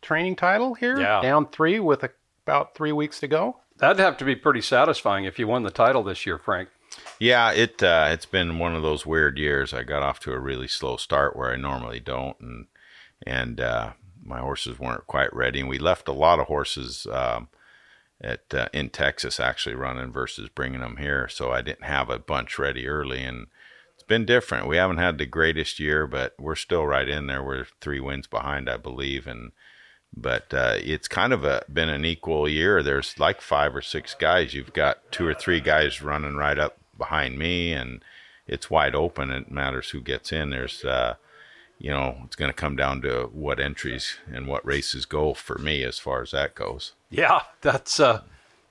training 0.00 0.36
title 0.36 0.72
here. 0.74 0.98
Yeah. 0.98 1.20
Down 1.20 1.46
three 1.48 1.78
with 1.78 2.02
a, 2.04 2.10
about 2.46 2.74
three 2.74 2.92
weeks 2.92 3.20
to 3.20 3.28
go. 3.28 3.58
That'd 3.78 4.00
have 4.00 4.16
to 4.18 4.24
be 4.24 4.36
pretty 4.36 4.60
satisfying 4.60 5.24
if 5.24 5.38
you 5.38 5.46
won 5.46 5.62
the 5.62 5.70
title 5.70 6.02
this 6.02 6.26
year, 6.26 6.38
Frank. 6.38 6.68
Yeah, 7.20 7.52
it 7.52 7.82
uh, 7.82 8.08
it's 8.10 8.26
been 8.26 8.58
one 8.58 8.74
of 8.74 8.82
those 8.82 9.06
weird 9.06 9.38
years. 9.38 9.72
I 9.72 9.82
got 9.82 10.02
off 10.02 10.20
to 10.20 10.32
a 10.32 10.38
really 10.38 10.68
slow 10.68 10.96
start 10.96 11.36
where 11.36 11.52
I 11.52 11.56
normally 11.56 12.00
don't, 12.00 12.38
and 12.40 12.66
and 13.26 13.60
uh, 13.60 13.92
my 14.22 14.38
horses 14.40 14.78
weren't 14.78 15.06
quite 15.06 15.34
ready. 15.34 15.60
And 15.60 15.68
we 15.68 15.78
left 15.78 16.08
a 16.08 16.12
lot 16.12 16.38
of 16.40 16.46
horses 16.46 17.06
um, 17.10 17.48
at 18.20 18.52
uh, 18.52 18.68
in 18.72 18.90
Texas 18.90 19.38
actually 19.38 19.74
running 19.74 20.12
versus 20.12 20.48
bringing 20.48 20.80
them 20.80 20.96
here, 20.96 21.28
so 21.28 21.52
I 21.52 21.62
didn't 21.62 21.84
have 21.84 22.10
a 22.10 22.18
bunch 22.18 22.58
ready 22.58 22.88
early. 22.88 23.22
And 23.22 23.46
it's 23.94 24.04
been 24.04 24.24
different. 24.24 24.68
We 24.68 24.76
haven't 24.76 24.98
had 24.98 25.18
the 25.18 25.26
greatest 25.26 25.78
year, 25.78 26.06
but 26.06 26.34
we're 26.38 26.56
still 26.56 26.86
right 26.86 27.08
in 27.08 27.26
there. 27.26 27.42
We're 27.42 27.66
three 27.80 28.00
wins 28.00 28.26
behind, 28.26 28.68
I 28.68 28.76
believe, 28.76 29.26
and 29.26 29.52
but 30.16 30.52
uh, 30.52 30.74
it's 30.76 31.08
kind 31.08 31.32
of 31.32 31.44
a, 31.44 31.64
been 31.72 31.88
an 31.88 32.04
equal 32.04 32.48
year. 32.48 32.82
There's 32.82 33.18
like 33.18 33.40
five 33.40 33.74
or 33.74 33.82
six 33.82 34.14
guys. 34.14 34.54
You've 34.54 34.72
got 34.72 35.10
two 35.12 35.26
or 35.26 35.34
three 35.34 35.60
guys 35.60 36.02
running 36.02 36.36
right 36.36 36.58
up 36.58 36.78
behind 36.96 37.38
me, 37.38 37.72
and 37.72 38.02
it's 38.46 38.70
wide 38.70 38.94
open. 38.94 39.30
It 39.30 39.50
matters 39.50 39.90
who 39.90 40.00
gets 40.00 40.32
in. 40.32 40.50
There's, 40.50 40.84
uh, 40.84 41.14
you 41.78 41.90
know, 41.90 42.18
it's 42.24 42.36
going 42.36 42.50
to 42.50 42.56
come 42.56 42.76
down 42.76 43.02
to 43.02 43.30
what 43.32 43.60
entries 43.60 44.16
and 44.30 44.46
what 44.46 44.66
races 44.66 45.06
go 45.06 45.34
for 45.34 45.58
me 45.58 45.84
as 45.84 45.98
far 45.98 46.22
as 46.22 46.32
that 46.32 46.54
goes. 46.54 46.92
Yeah, 47.10 47.42
that's 47.60 48.00
uh, 48.00 48.22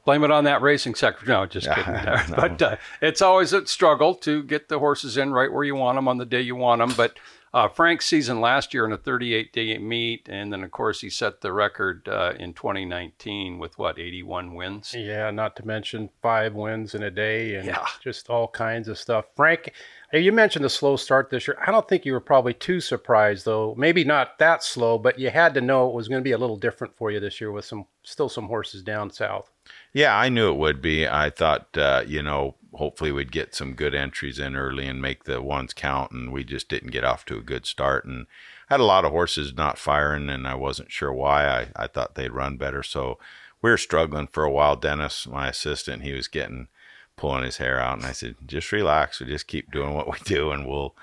blame 0.05 0.23
it 0.23 0.31
on 0.31 0.43
that 0.43 0.61
racing 0.61 0.95
sector. 0.95 1.25
No, 1.25 1.45
just 1.45 1.69
kidding. 1.69 1.93
no. 1.93 2.35
But 2.35 2.61
uh, 2.61 2.75
it's 3.01 3.21
always 3.21 3.53
a 3.53 3.65
struggle 3.67 4.15
to 4.15 4.43
get 4.43 4.67
the 4.67 4.79
horses 4.79 5.17
in 5.17 5.31
right 5.31 5.51
where 5.51 5.63
you 5.63 5.75
want 5.75 5.97
them 5.97 6.07
on 6.07 6.17
the 6.17 6.25
day 6.25 6.41
you 6.41 6.55
want 6.55 6.79
them. 6.79 6.93
But 6.97 7.17
uh, 7.53 7.67
Frank's 7.67 8.05
season 8.05 8.41
last 8.41 8.73
year 8.73 8.85
in 8.85 8.91
a 8.91 8.97
38 8.97 9.53
day 9.53 9.77
meet, 9.77 10.27
and 10.29 10.51
then 10.51 10.63
of 10.63 10.71
course 10.71 11.01
he 11.01 11.09
set 11.09 11.41
the 11.41 11.51
record 11.53 12.07
uh, 12.07 12.33
in 12.39 12.53
2019 12.53 13.59
with 13.59 13.77
what 13.77 13.99
81 13.99 14.53
wins. 14.53 14.93
Yeah, 14.97 15.31
not 15.31 15.55
to 15.57 15.65
mention 15.65 16.09
five 16.21 16.53
wins 16.53 16.93
in 16.95 17.03
a 17.03 17.11
day 17.11 17.55
and 17.55 17.65
Yeah. 17.65 17.85
just 18.01 18.29
all 18.29 18.47
kinds 18.47 18.87
of 18.87 18.97
stuff. 18.97 19.25
Frank, 19.35 19.73
uh, 20.13 20.17
you 20.17 20.31
mentioned 20.31 20.65
the 20.65 20.69
slow 20.69 20.95
start 20.97 21.29
this 21.29 21.47
year. 21.47 21.57
I 21.65 21.71
don't 21.71 21.87
think 21.87 22.05
you 22.05 22.13
were 22.13 22.19
probably 22.19 22.53
too 22.53 22.79
surprised, 22.79 23.45
though. 23.45 23.73
Maybe 23.77 24.03
not 24.03 24.39
that 24.39 24.63
slow, 24.63 24.97
but 24.97 25.19
you 25.19 25.29
had 25.29 25.53
to 25.55 25.61
know 25.61 25.87
it 25.89 25.93
was 25.95 26.07
going 26.07 26.19
to 26.19 26.23
be 26.23 26.31
a 26.33 26.37
little 26.37 26.57
different 26.57 26.95
for 26.97 27.11
you 27.11 27.19
this 27.19 27.39
year 27.41 27.51
with 27.51 27.65
some 27.65 27.85
still 28.03 28.29
some 28.29 28.47
horses 28.47 28.83
down 28.83 29.09
south. 29.11 29.51
Yeah, 29.93 30.17
I 30.17 30.29
knew 30.29 30.49
it 30.51 30.57
would 30.57 30.81
be. 30.81 31.07
I 31.07 31.29
thought, 31.29 31.77
uh, 31.77 32.03
you 32.07 32.23
know, 32.23 32.55
hopefully 32.73 33.11
we'd 33.11 33.31
get 33.31 33.55
some 33.55 33.73
good 33.73 33.95
entries 33.95 34.39
in 34.39 34.55
early 34.55 34.87
and 34.87 35.01
make 35.01 35.23
the 35.23 35.41
ones 35.41 35.73
count, 35.73 36.11
and 36.11 36.31
we 36.31 36.43
just 36.43 36.69
didn't 36.69 36.91
get 36.91 37.03
off 37.03 37.25
to 37.25 37.37
a 37.37 37.41
good 37.41 37.65
start. 37.65 38.05
And 38.05 38.27
I 38.69 38.73
had 38.75 38.79
a 38.79 38.85
lot 38.85 39.05
of 39.05 39.11
horses 39.11 39.53
not 39.55 39.77
firing, 39.77 40.29
and 40.29 40.47
I 40.47 40.55
wasn't 40.55 40.91
sure 40.91 41.13
why. 41.13 41.47
I, 41.47 41.67
I 41.75 41.87
thought 41.87 42.15
they'd 42.15 42.31
run 42.31 42.57
better. 42.57 42.83
So 42.83 43.17
we 43.61 43.69
were 43.69 43.77
struggling 43.77 44.27
for 44.27 44.43
a 44.43 44.51
while. 44.51 44.75
Dennis, 44.75 45.27
my 45.27 45.47
assistant, 45.47 46.03
he 46.03 46.13
was 46.13 46.27
getting 46.27 46.67
pulling 47.15 47.43
his 47.43 47.57
hair 47.57 47.79
out, 47.79 47.97
and 47.97 48.05
I 48.05 48.11
said, 48.11 48.35
just 48.45 48.71
relax. 48.71 49.19
We 49.19 49.25
just 49.27 49.47
keep 49.47 49.71
doing 49.71 49.93
what 49.93 50.07
we 50.07 50.17
do, 50.23 50.51
and 50.51 50.67
we'll, 50.67 50.95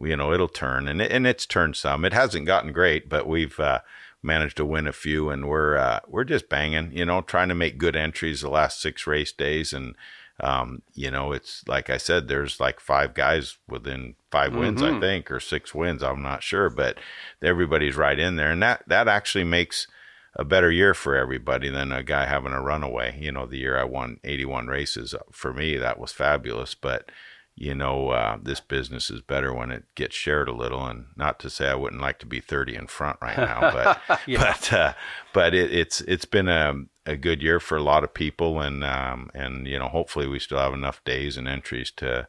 you 0.00 0.16
know, 0.16 0.32
it'll 0.32 0.48
turn. 0.48 0.86
And 0.88 1.00
it, 1.00 1.10
and 1.10 1.26
it's 1.26 1.46
turned 1.46 1.76
some. 1.76 2.04
It 2.04 2.12
hasn't 2.12 2.46
gotten 2.46 2.72
great, 2.72 3.08
but 3.08 3.26
we've 3.26 3.58
uh, 3.58 3.80
managed 4.22 4.58
to 4.58 4.66
win 4.66 4.86
a 4.86 4.92
few, 4.92 5.30
and 5.30 5.48
we're 5.48 5.76
uh, 5.76 6.00
we're 6.06 6.24
just 6.24 6.48
banging. 6.48 6.92
You 6.92 7.06
know, 7.06 7.22
trying 7.22 7.48
to 7.48 7.54
make 7.54 7.78
good 7.78 7.96
entries 7.96 8.42
the 8.42 8.50
last 8.50 8.80
six 8.80 9.06
race 9.06 9.32
days, 9.32 9.72
and 9.72 9.96
um, 10.40 10.82
you 10.94 11.10
know, 11.10 11.32
it's 11.32 11.62
like 11.68 11.90
I 11.90 11.98
said, 11.98 12.28
there's 12.28 12.58
like 12.58 12.80
five 12.80 13.14
guys 13.14 13.58
within 13.68 14.16
5 14.30 14.56
wins, 14.56 14.82
I 14.82 14.98
think, 14.98 15.30
or 15.30 15.40
six 15.40 15.74
wins. 15.74 16.02
I'm 16.02 16.22
not 16.22 16.42
sure, 16.42 16.70
but 16.70 16.98
everybody's 17.42 17.96
right 17.96 18.18
in 18.18 18.36
there, 18.36 18.50
and 18.50 18.62
that 18.62 18.82
that 18.88 19.08
actually 19.08 19.44
makes 19.44 19.86
a 20.34 20.44
better 20.44 20.70
year 20.70 20.94
for 20.94 21.14
everybody 21.14 21.68
than 21.68 21.92
a 21.92 22.02
guy 22.02 22.24
having 22.24 22.52
a 22.52 22.62
runaway. 22.62 23.18
You 23.20 23.32
know, 23.32 23.46
the 23.46 23.58
year 23.58 23.78
I 23.78 23.84
won 23.84 24.18
81 24.24 24.66
races 24.66 25.14
for 25.30 25.52
me, 25.52 25.76
that 25.76 25.98
was 25.98 26.12
fabulous, 26.12 26.74
but. 26.74 27.10
You 27.54 27.74
know, 27.74 28.08
uh, 28.08 28.38
this 28.42 28.60
business 28.60 29.10
is 29.10 29.20
better 29.20 29.52
when 29.52 29.70
it 29.70 29.84
gets 29.94 30.16
shared 30.16 30.48
a 30.48 30.54
little, 30.54 30.86
and 30.86 31.08
not 31.16 31.38
to 31.40 31.50
say 31.50 31.68
I 31.68 31.74
wouldn't 31.74 32.00
like 32.00 32.18
to 32.20 32.26
be 32.26 32.40
30 32.40 32.74
in 32.74 32.86
front 32.86 33.18
right 33.20 33.36
now, 33.36 33.60
but 33.60 34.00
but 34.26 34.72
uh, 34.72 34.94
but 35.34 35.54
it, 35.54 35.70
it's 35.70 36.00
it's 36.00 36.24
been 36.24 36.48
a 36.48 36.86
a 37.06 37.16
good 37.16 37.42
year 37.42 37.60
for 37.60 37.76
a 37.76 37.82
lot 37.82 38.04
of 38.04 38.14
people, 38.14 38.60
and 38.60 38.84
um, 38.84 39.30
and 39.34 39.66
you 39.66 39.78
know, 39.78 39.88
hopefully 39.88 40.26
we 40.26 40.38
still 40.38 40.58
have 40.58 40.72
enough 40.72 41.02
days 41.04 41.36
and 41.36 41.48
entries 41.48 41.90
to 41.96 42.28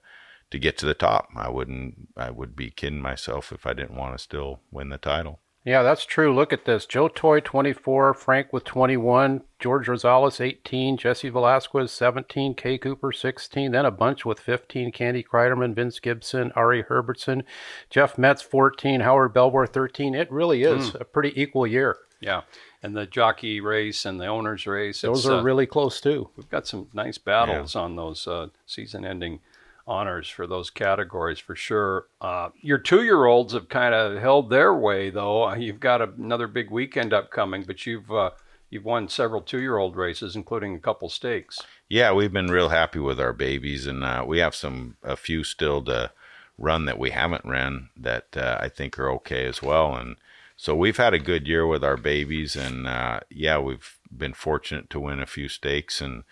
to 0.52 0.60
get 0.60 0.78
to 0.80 0.86
the 0.86 0.94
top. 0.94 1.30
I 1.36 1.50
wouldn't 1.50 2.10
I 2.18 2.32
would 2.32 2.56
be 2.56 2.72
kidding 2.72 3.02
myself 3.02 3.52
if 3.52 3.66
I 3.66 3.74
didn't 3.74 3.98
want 3.98 4.18
to 4.18 4.24
still 4.24 4.62
win 4.72 4.90
the 4.90 4.98
title. 4.98 5.40
Yeah, 5.66 5.82
that's 5.82 6.06
true. 6.06 6.36
Look 6.36 6.52
at 6.52 6.66
this. 6.66 6.86
Joe 6.86 7.08
Toy, 7.08 7.40
24. 7.40 8.14
Frank 8.16 8.52
with 8.52 8.66
21. 8.66 9.44
George 9.60 9.88
Rosales, 9.88 10.42
18. 10.42 10.98
Jesse 10.98 11.30
Velasquez, 11.30 11.90
17. 11.90 12.54
Kay 12.56 12.78
Cooper, 12.78 13.14
16. 13.14 13.72
Then 13.72 13.86
a 13.86 13.92
bunch 13.92 14.26
with 14.26 14.42
15. 14.42 14.92
Candy 14.92 15.24
Kreiderman, 15.24 15.74
Vince 15.74 16.02
Gibson, 16.02 16.52
Ari 16.58 16.84
Herbertson, 16.90 17.44
Jeff 17.90 18.18
Metz, 18.18 18.42
14. 18.42 19.00
Howard 19.00 19.34
Belvoir, 19.34 19.66
13. 19.66 20.14
It 20.14 20.30
really 20.30 20.64
is 20.64 20.96
a 21.00 21.06
pretty 21.06 21.32
equal 21.42 21.66
year. 21.66 21.98
Yeah, 22.20 22.42
and 22.84 22.96
the 22.96 23.08
jockey 23.08 23.62
race 23.62 24.06
and 24.06 24.20
the 24.20 24.28
owners 24.28 24.68
race. 24.68 25.02
Those 25.02 25.20
it's, 25.20 25.28
are 25.28 25.40
uh, 25.40 25.44
really 25.44 25.66
close, 25.66 26.02
too. 26.02 26.30
We've 26.36 26.50
got 26.50 26.68
some 26.68 26.90
nice 26.94 27.18
battles 27.18 27.76
on 27.76 27.96
those 27.96 28.28
uh, 28.28 28.48
season-ending 28.68 29.40
honors 29.88 30.30
for 30.30 30.48
those 30.48 30.70
categories 30.70 31.40
for 31.40 31.56
sure. 31.56 32.08
Uh, 32.22 32.50
your 32.62 32.78
two-year-olds 32.78 33.54
have 33.54 33.70
kind 33.70 33.94
of 33.94 34.22
held 34.22 34.50
their 34.50 34.74
way, 34.74 35.10
though. 35.10 35.50
Uh, 35.50 35.56
You've 35.56 35.80
got 35.80 36.02
another 36.02 36.48
big 36.48 36.70
weekend 36.70 37.14
upcoming, 37.14 37.64
but 37.64 37.86
you've 37.86 38.12
uh, 38.12 38.32
you've 38.70 38.86
won 38.86 39.08
several 39.08 39.42
two-year-old 39.42 39.96
races, 39.96 40.36
including 40.36 40.76
a 40.76 40.80
couple 40.80 41.10
stakes. 41.10 41.60
Yeah, 41.90 42.12
we've 42.14 42.32
been 42.34 42.52
real 42.52 42.70
happy 42.70 43.00
with 43.00 43.20
our 43.20 43.34
babies, 43.34 43.88
and 43.88 44.04
uh, 44.04 44.24
we 44.28 44.40
have 44.40 44.56
some 44.56 44.96
a 45.04 45.16
few 45.16 45.44
still 45.44 45.82
to 45.84 46.12
run 46.58 46.86
that 46.86 47.00
we 47.00 47.10
haven't 47.10 47.46
ran 47.46 47.90
that 47.98 48.38
uh, 48.38 48.58
I 48.62 48.70
think 48.70 48.98
are 48.98 49.12
okay 49.12 49.46
as 49.46 49.62
well. 49.62 49.96
And 49.96 50.16
so 50.64 50.74
we've 50.74 50.96
had 50.96 51.14
a 51.14 51.20
good 51.20 51.46
year 51.46 51.68
with 51.68 51.84
our 51.84 51.98
babies, 51.98 52.56
and 52.56 52.88
uh, 52.88 53.20
yeah, 53.30 53.58
we've 53.58 53.98
been 54.16 54.32
fortunate 54.32 54.90
to 54.92 55.00
win 55.02 55.20
a 55.20 55.26
few 55.26 55.50
stakes, 55.50 56.00
and 56.00 56.24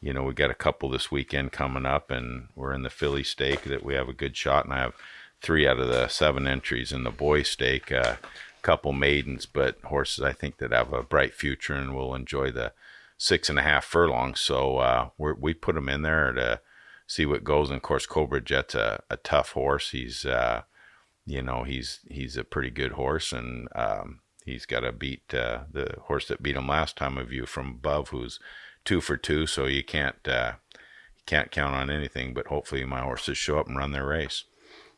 you 0.00 0.12
know 0.12 0.22
we 0.22 0.32
got 0.32 0.48
a 0.48 0.54
couple 0.54 0.88
this 0.88 1.10
weekend 1.10 1.50
coming 1.50 1.84
up, 1.84 2.08
and 2.08 2.50
we're 2.54 2.72
in 2.72 2.84
the 2.84 2.88
filly 2.88 3.24
stake 3.24 3.62
that 3.64 3.84
we 3.84 3.94
have 3.94 4.08
a 4.08 4.12
good 4.12 4.36
shot, 4.36 4.64
and 4.64 4.72
I 4.72 4.78
have 4.78 4.94
three 5.42 5.66
out 5.66 5.80
of 5.80 5.88
the 5.88 6.06
seven 6.06 6.46
entries 6.46 6.92
in 6.92 7.02
the 7.02 7.10
boy 7.10 7.42
stake. 7.42 7.90
Uh, 7.90 8.14
couple 8.62 8.92
maidens, 8.92 9.44
but 9.44 9.80
horses 9.82 10.22
I 10.22 10.34
think 10.34 10.58
that 10.58 10.70
have 10.70 10.92
a 10.92 11.02
bright 11.02 11.34
future 11.34 11.74
and 11.74 11.92
will 11.92 12.14
enjoy 12.14 12.52
the 12.52 12.72
six 13.18 13.48
and 13.48 13.58
a 13.58 13.62
half 13.62 13.84
furlongs. 13.84 14.38
So 14.38 14.76
uh, 14.76 15.08
we 15.18 15.52
put 15.52 15.74
them 15.74 15.88
in 15.88 16.02
there 16.02 16.30
to 16.34 16.60
see 17.08 17.26
what 17.26 17.42
goes. 17.42 17.70
And 17.70 17.78
of 17.78 17.82
course, 17.82 18.06
Cobra 18.06 18.40
Jet's 18.40 18.76
a, 18.76 19.02
a 19.10 19.16
tough 19.16 19.52
horse. 19.52 19.90
He's 19.90 20.24
uh, 20.24 20.62
you 21.30 21.42
know 21.42 21.62
he's 21.62 22.00
he's 22.08 22.36
a 22.36 22.44
pretty 22.44 22.70
good 22.70 22.92
horse, 22.92 23.32
and 23.32 23.68
um, 23.74 24.20
he's 24.44 24.66
got 24.66 24.80
to 24.80 24.92
beat 24.92 25.32
uh, 25.32 25.60
the 25.70 25.94
horse 26.02 26.26
that 26.28 26.42
beat 26.42 26.56
him 26.56 26.66
last 26.66 26.96
time 26.96 27.16
of 27.16 27.32
you 27.32 27.46
from 27.46 27.68
above, 27.68 28.08
who's 28.08 28.40
two 28.84 29.00
for 29.00 29.16
two. 29.16 29.46
So 29.46 29.66
you 29.66 29.84
can't 29.84 30.26
uh, 30.26 30.54
you 30.74 31.22
can't 31.26 31.50
count 31.50 31.74
on 31.74 31.90
anything. 31.90 32.34
But 32.34 32.48
hopefully, 32.48 32.84
my 32.84 33.00
horses 33.00 33.38
show 33.38 33.58
up 33.58 33.68
and 33.68 33.76
run 33.76 33.92
their 33.92 34.06
race. 34.06 34.44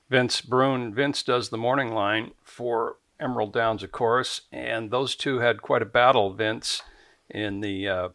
Vince 0.09 0.40
Bruun. 0.40 0.95
Vince 0.95 1.23
does 1.23 1.51
the 1.51 1.59
morning 1.59 1.92
line 1.92 2.33
for 2.42 2.97
Emerald 3.21 3.53
Downs, 3.53 3.83
of 3.83 3.92
course, 3.92 4.42
and 4.51 4.90
those 4.90 5.14
two 5.14 5.38
had 5.38 5.62
quite 5.62 5.83
a 5.83 5.87
battle, 5.87 6.33
Vince, 6.33 6.83
in 7.31 7.61
the 7.61 7.88
uh, 7.88 8.09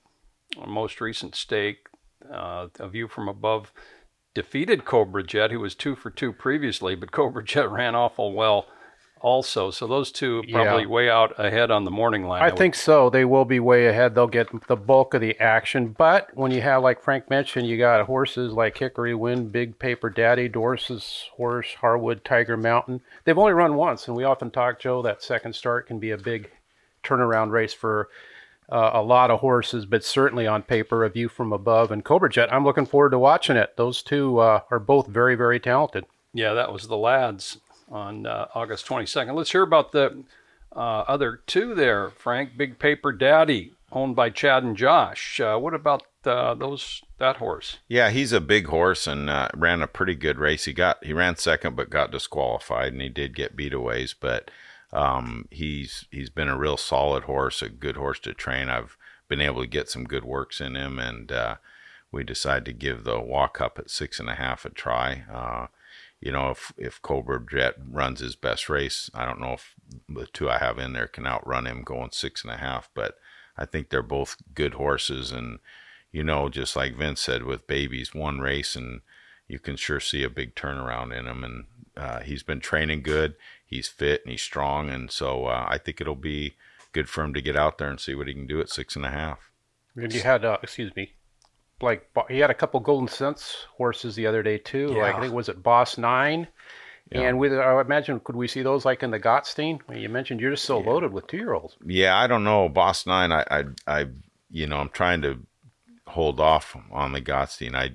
most 0.66 1.00
recent 1.00 1.36
stake. 1.36 1.88
Uh, 2.32 2.68
a 2.80 2.90
view 2.90 3.08
from 3.08 3.30
above 3.30 3.72
defeated 4.38 4.86
Cobra 4.86 5.24
Jet, 5.24 5.50
who 5.50 5.60
was 5.60 5.74
two 5.74 5.96
for 5.96 6.12
two 6.12 6.32
previously, 6.32 6.94
but 6.94 7.12
Cobra 7.12 7.44
Jet 7.44 7.72
ran 7.72 7.96
awful 7.96 8.34
well 8.34 8.68
also. 9.20 9.72
So 9.72 9.88
those 9.88 10.12
two 10.12 10.44
probably 10.52 10.84
yeah. 10.84 10.90
way 10.90 11.10
out 11.10 11.34
ahead 11.40 11.72
on 11.72 11.86
the 11.86 11.90
morning 11.90 12.28
line. 12.28 12.44
I, 12.44 12.50
I 12.50 12.52
think 12.52 12.76
so. 12.76 13.10
They 13.10 13.26
will 13.26 13.46
be 13.46 13.60
way 13.60 13.88
ahead. 13.88 14.14
They'll 14.14 14.28
get 14.28 14.68
the 14.68 14.76
bulk 14.76 15.16
of 15.16 15.22
the 15.22 15.40
action. 15.40 15.88
But 15.88 16.30
when 16.36 16.52
you 16.52 16.62
have, 16.62 16.84
like 16.84 17.02
Frank 17.02 17.32
mentioned, 17.32 17.68
you 17.68 17.80
got 17.80 18.06
horses 18.06 18.54
like 18.54 18.78
Hickory 18.78 19.16
Wind, 19.16 19.52
Big 19.52 19.80
Paper 19.80 20.12
Daddy, 20.12 20.48
Doris's 20.48 21.32
horse, 21.36 21.74
Harwood, 21.74 22.24
Tiger 22.24 22.58
Mountain. 22.58 23.02
They've 23.24 23.40
only 23.40 23.54
run 23.54 23.74
once, 23.74 24.08
and 24.08 24.16
we 24.16 24.24
often 24.24 24.52
talk, 24.52 24.80
Joe, 24.80 25.02
that 25.02 25.24
second 25.24 25.56
start 25.56 25.88
can 25.88 25.98
be 25.98 26.12
a 26.12 26.18
big 26.18 26.52
turnaround 27.04 27.50
race 27.50 27.74
for 27.74 28.10
uh, 28.70 28.92
a 28.94 29.02
lot 29.02 29.32
of 29.32 29.40
horses, 29.40 29.86
but 29.86 30.04
certainly 30.04 30.46
on 30.48 30.62
paper, 30.64 31.04
a 31.04 31.10
view 31.10 31.30
from 31.30 31.54
above. 31.54 31.92
And 31.92 32.04
Cobra 32.04 32.30
Jet, 32.30 32.52
I'm 32.52 32.66
looking 32.66 32.86
forward 32.86 33.12
to 33.12 33.20
watching 33.20 33.58
it. 33.58 33.78
Those 33.78 34.02
two 34.02 34.40
uh, 34.40 34.62
are 34.70 34.80
both 34.80 35.08
very, 35.08 35.36
very 35.36 35.60
talented. 35.60 36.06
Yeah, 36.34 36.54
that 36.54 36.74
was 36.74 36.88
the 36.88 36.98
lads 36.98 37.60
on 37.90 38.26
uh, 38.26 38.48
August 38.54 38.86
22nd. 38.86 39.34
Let's 39.36 39.52
hear 39.52 39.64
about 39.64 39.92
the 39.92 40.24
uh, 40.76 41.04
other 41.08 41.42
two 41.48 41.74
there, 41.74 42.10
Frank. 42.10 42.58
Big 42.58 42.78
Paper 42.78 43.12
Daddy, 43.12 43.72
owned 43.92 44.16
by 44.16 44.30
Chad 44.30 44.64
and 44.64 44.76
Josh. 44.76 45.40
Uh, 45.40 45.58
what 45.58 45.74
about 45.74 46.04
uh, 46.26 46.54
those 46.54 47.02
that 47.18 47.38
horse? 47.38 47.78
Yeah, 47.88 48.10
he's 48.10 48.34
a 48.34 48.42
big 48.42 48.68
horse 48.68 49.08
and 49.08 49.30
uh, 49.30 49.48
ran 49.56 49.82
a 49.82 49.88
pretty 49.88 50.16
good 50.16 50.38
race. 50.38 50.66
He 50.66 50.74
got 50.74 51.04
he 51.04 51.14
ran 51.14 51.38
second, 51.38 51.76
but 51.76 51.90
got 51.90 52.12
disqualified, 52.12 52.94
and 52.94 53.02
he 53.02 53.10
did 53.10 53.36
get 53.36 53.56
beat 53.56 53.74
away. 53.74 54.08
But 54.20 54.52
um, 54.94 55.48
he's 55.52 56.06
he's 56.12 56.30
been 56.30 56.48
a 56.48 56.58
real 56.58 56.78
solid 56.78 57.24
horse, 57.24 57.62
a 57.62 57.70
good 57.70 57.98
horse 57.98 58.20
to 58.22 58.34
train. 58.34 58.70
I've 58.70 58.98
been 59.28 59.42
able 59.42 59.62
to 59.62 59.68
get 59.68 59.90
some 59.90 60.06
good 60.06 60.24
works 60.24 60.62
in 60.62 60.76
him, 60.76 61.00
and 61.00 61.32
uh, 61.32 61.56
we 62.12 62.24
decided 62.24 62.66
to 62.66 62.74
give 62.74 63.04
the 63.04 63.20
walk 63.20 63.60
up 63.60 63.78
at 63.78 63.90
six 63.90 64.20
and 64.20 64.30
a 64.30 64.36
half 64.36 64.66
a 64.66 64.70
try. 64.70 65.24
You 66.20 66.32
know, 66.32 66.50
if 66.50 66.72
if 66.78 67.02
Cobra 67.02 67.40
Jet 67.46 67.76
runs 67.88 68.22
his 68.22 68.36
best 68.36 68.70
race, 68.70 69.10
I 69.14 69.26
don't 69.26 69.40
know 69.40 69.54
if 69.54 69.76
the 70.10 70.26
two 70.26 70.50
I 70.50 70.58
have 70.58 70.80
in 70.80 70.94
there 70.94 71.08
can 71.08 71.28
outrun 71.28 71.68
him 71.68 71.84
going 71.84 72.10
six 72.12 72.44
and 72.44 72.52
a 72.52 72.58
half, 72.58 72.90
but 72.96 73.20
I 73.56 73.66
think 73.66 73.90
they're 73.90 74.02
both 74.02 74.38
good 74.54 74.76
horses, 74.76 75.32
and 75.32 75.60
you 76.12 76.24
know, 76.24 76.50
just 76.50 76.76
like 76.76 76.96
Vince 76.96 77.22
said, 77.22 77.44
with 77.44 77.68
babies, 77.68 78.16
one 78.16 78.40
race 78.40 78.76
and 78.76 79.02
you 79.48 79.60
can 79.60 79.76
sure 79.76 80.00
see 80.00 80.24
a 80.24 80.30
big 80.30 80.56
turnaround 80.56 81.18
in 81.18 81.28
him, 81.28 81.44
and 81.44 81.66
uh, 81.96 82.20
he's 82.22 82.44
been 82.44 82.60
training 82.60 83.02
good, 83.02 83.36
he's 83.68 83.88
fit 83.88 84.22
and 84.24 84.32
he's 84.32 84.42
strong, 84.42 84.90
and 84.90 85.12
so 85.12 85.46
uh, 85.46 85.68
I 85.70 85.78
think 85.78 86.02
it'll 86.02 86.16
be 86.16 86.56
good 86.94 87.10
for 87.10 87.24
him 87.24 87.34
to 87.36 87.42
get 87.42 87.56
out 87.56 87.78
there 87.78 87.90
and 87.90 88.00
see 88.00 88.16
what 88.16 88.28
he 88.28 88.34
can 88.34 88.48
do 88.48 88.60
at 88.60 88.70
six 88.70 88.96
and 88.96 89.06
a 89.06 89.12
half. 89.12 89.52
And 89.96 90.12
you 90.12 90.22
had, 90.22 90.46
uh, 90.46 90.58
excuse 90.64 90.96
me, 90.96 91.14
like 91.82 92.10
he 92.30 92.40
had 92.40 92.50
a 92.50 92.56
couple 92.56 92.80
Golden 92.80 93.08
Sense 93.08 93.68
horses 93.78 94.16
the 94.16 94.26
other 94.26 94.42
day 94.42 94.58
too. 94.58 94.94
Yeah. 94.94 95.04
Like 95.04 95.16
I 95.16 95.22
think 95.22 95.34
was 95.34 95.50
it 95.50 95.62
Boss 95.62 95.98
Nine. 95.98 96.48
Yeah. 97.12 97.22
And 97.22 97.40
with, 97.40 97.54
I 97.54 97.80
imagine, 97.80 98.20
could 98.20 98.36
we 98.36 98.48
see 98.48 98.64
those 98.64 98.84
like 98.84 99.02
in 99.02 99.12
the 99.12 99.20
Gottstein? 99.20 99.80
You 99.96 100.10
mentioned 100.10 100.42
you're 100.42 100.52
just 100.52 100.66
so 100.66 100.82
yeah. 100.82 100.90
loaded 100.90 101.14
with 101.14 101.28
two 101.28 101.38
year 101.38 101.54
olds. 101.54 101.78
Yeah, 101.86 102.18
I 102.18 102.28
don't 102.28 102.44
know. 102.44 102.68
Boss 102.68 103.06
Nine, 103.06 103.32
I, 103.32 103.46
I, 103.50 103.64
I, 103.88 104.06
you 104.50 104.68
know, 104.68 104.78
I'm 104.78 104.90
trying 104.90 105.22
to 105.22 105.40
hold 106.06 106.40
off 106.40 106.76
on 106.92 107.14
the 107.14 107.22
Gottstein. 107.22 107.76
I, 107.76 107.92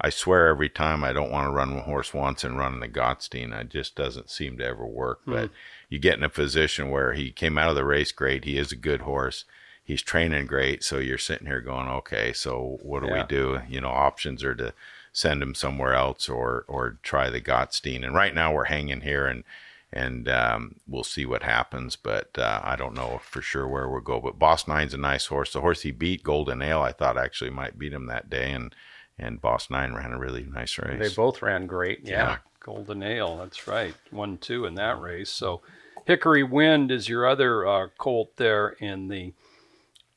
I 0.00 0.10
swear 0.10 0.48
every 0.48 0.68
time 0.68 1.04
I 1.04 1.12
don't 1.12 1.30
want 1.30 1.46
to 1.46 1.52
run 1.52 1.72
a 1.72 1.82
horse 1.82 2.12
once 2.12 2.44
and 2.44 2.58
run 2.58 2.80
the 2.80 2.88
Gottstein. 2.88 3.58
It 3.58 3.68
just 3.70 3.94
doesn't 3.94 4.30
seem 4.30 4.58
to 4.58 4.64
ever 4.64 4.86
work. 4.86 5.20
Hmm. 5.24 5.32
But 5.32 5.50
you 5.88 5.98
get 5.98 6.18
in 6.18 6.24
a 6.24 6.28
position 6.28 6.90
where 6.90 7.12
he 7.12 7.30
came 7.30 7.58
out 7.58 7.70
of 7.70 7.76
the 7.76 7.84
race 7.84 8.12
great. 8.12 8.44
He 8.44 8.58
is 8.58 8.72
a 8.72 8.76
good 8.76 9.02
horse 9.02 9.44
he's 9.84 10.02
training 10.02 10.46
great. 10.46 10.82
So 10.82 10.98
you're 10.98 11.18
sitting 11.18 11.46
here 11.46 11.60
going, 11.60 11.88
okay, 11.88 12.32
so 12.32 12.78
what 12.82 13.02
do 13.02 13.08
yeah. 13.08 13.22
we 13.22 13.28
do? 13.28 13.60
You 13.68 13.80
know, 13.82 13.90
options 13.90 14.42
are 14.42 14.54
to 14.54 14.72
send 15.12 15.42
him 15.42 15.54
somewhere 15.54 15.94
else 15.94 16.28
or 16.28 16.64
or 16.66 16.98
try 17.02 17.30
the 17.30 17.40
Gottstein. 17.40 18.04
And 18.04 18.14
right 18.14 18.34
now 18.34 18.52
we're 18.52 18.64
hanging 18.64 19.02
here 19.02 19.26
and 19.26 19.44
and 19.92 20.28
um, 20.28 20.80
we'll 20.88 21.04
see 21.04 21.24
what 21.24 21.44
happens. 21.44 21.94
But 21.94 22.36
uh, 22.36 22.60
I 22.64 22.74
don't 22.74 22.96
know 22.96 23.20
for 23.22 23.42
sure 23.42 23.68
where 23.68 23.88
we'll 23.88 24.00
go. 24.00 24.20
But 24.20 24.38
Boss 24.40 24.66
Nine's 24.66 24.94
a 24.94 24.98
nice 24.98 25.26
horse. 25.26 25.52
The 25.52 25.60
horse 25.60 25.82
he 25.82 25.92
beat, 25.92 26.24
Golden 26.24 26.62
Ale, 26.62 26.82
I 26.82 26.90
thought 26.90 27.18
actually 27.18 27.50
might 27.50 27.78
beat 27.78 27.92
him 27.92 28.06
that 28.06 28.28
day, 28.28 28.50
and 28.50 28.74
and 29.18 29.40
Boss 29.40 29.70
Nine 29.70 29.94
ran 29.94 30.12
a 30.12 30.18
really 30.18 30.44
nice 30.44 30.78
race. 30.78 30.98
They 30.98 31.14
both 31.14 31.42
ran 31.42 31.66
great. 31.66 32.00
Yeah, 32.02 32.10
yeah. 32.10 32.36
Golden 32.60 33.02
Ale, 33.02 33.36
that's 33.36 33.68
right, 33.68 33.94
one 34.10 34.38
two 34.38 34.64
in 34.64 34.74
that 34.76 35.00
race. 35.00 35.30
So 35.30 35.60
Hickory 36.06 36.42
Wind 36.42 36.90
is 36.90 37.08
your 37.08 37.26
other 37.26 37.66
uh, 37.66 37.88
colt 37.98 38.36
there 38.36 38.70
in 38.80 39.08
the 39.08 39.34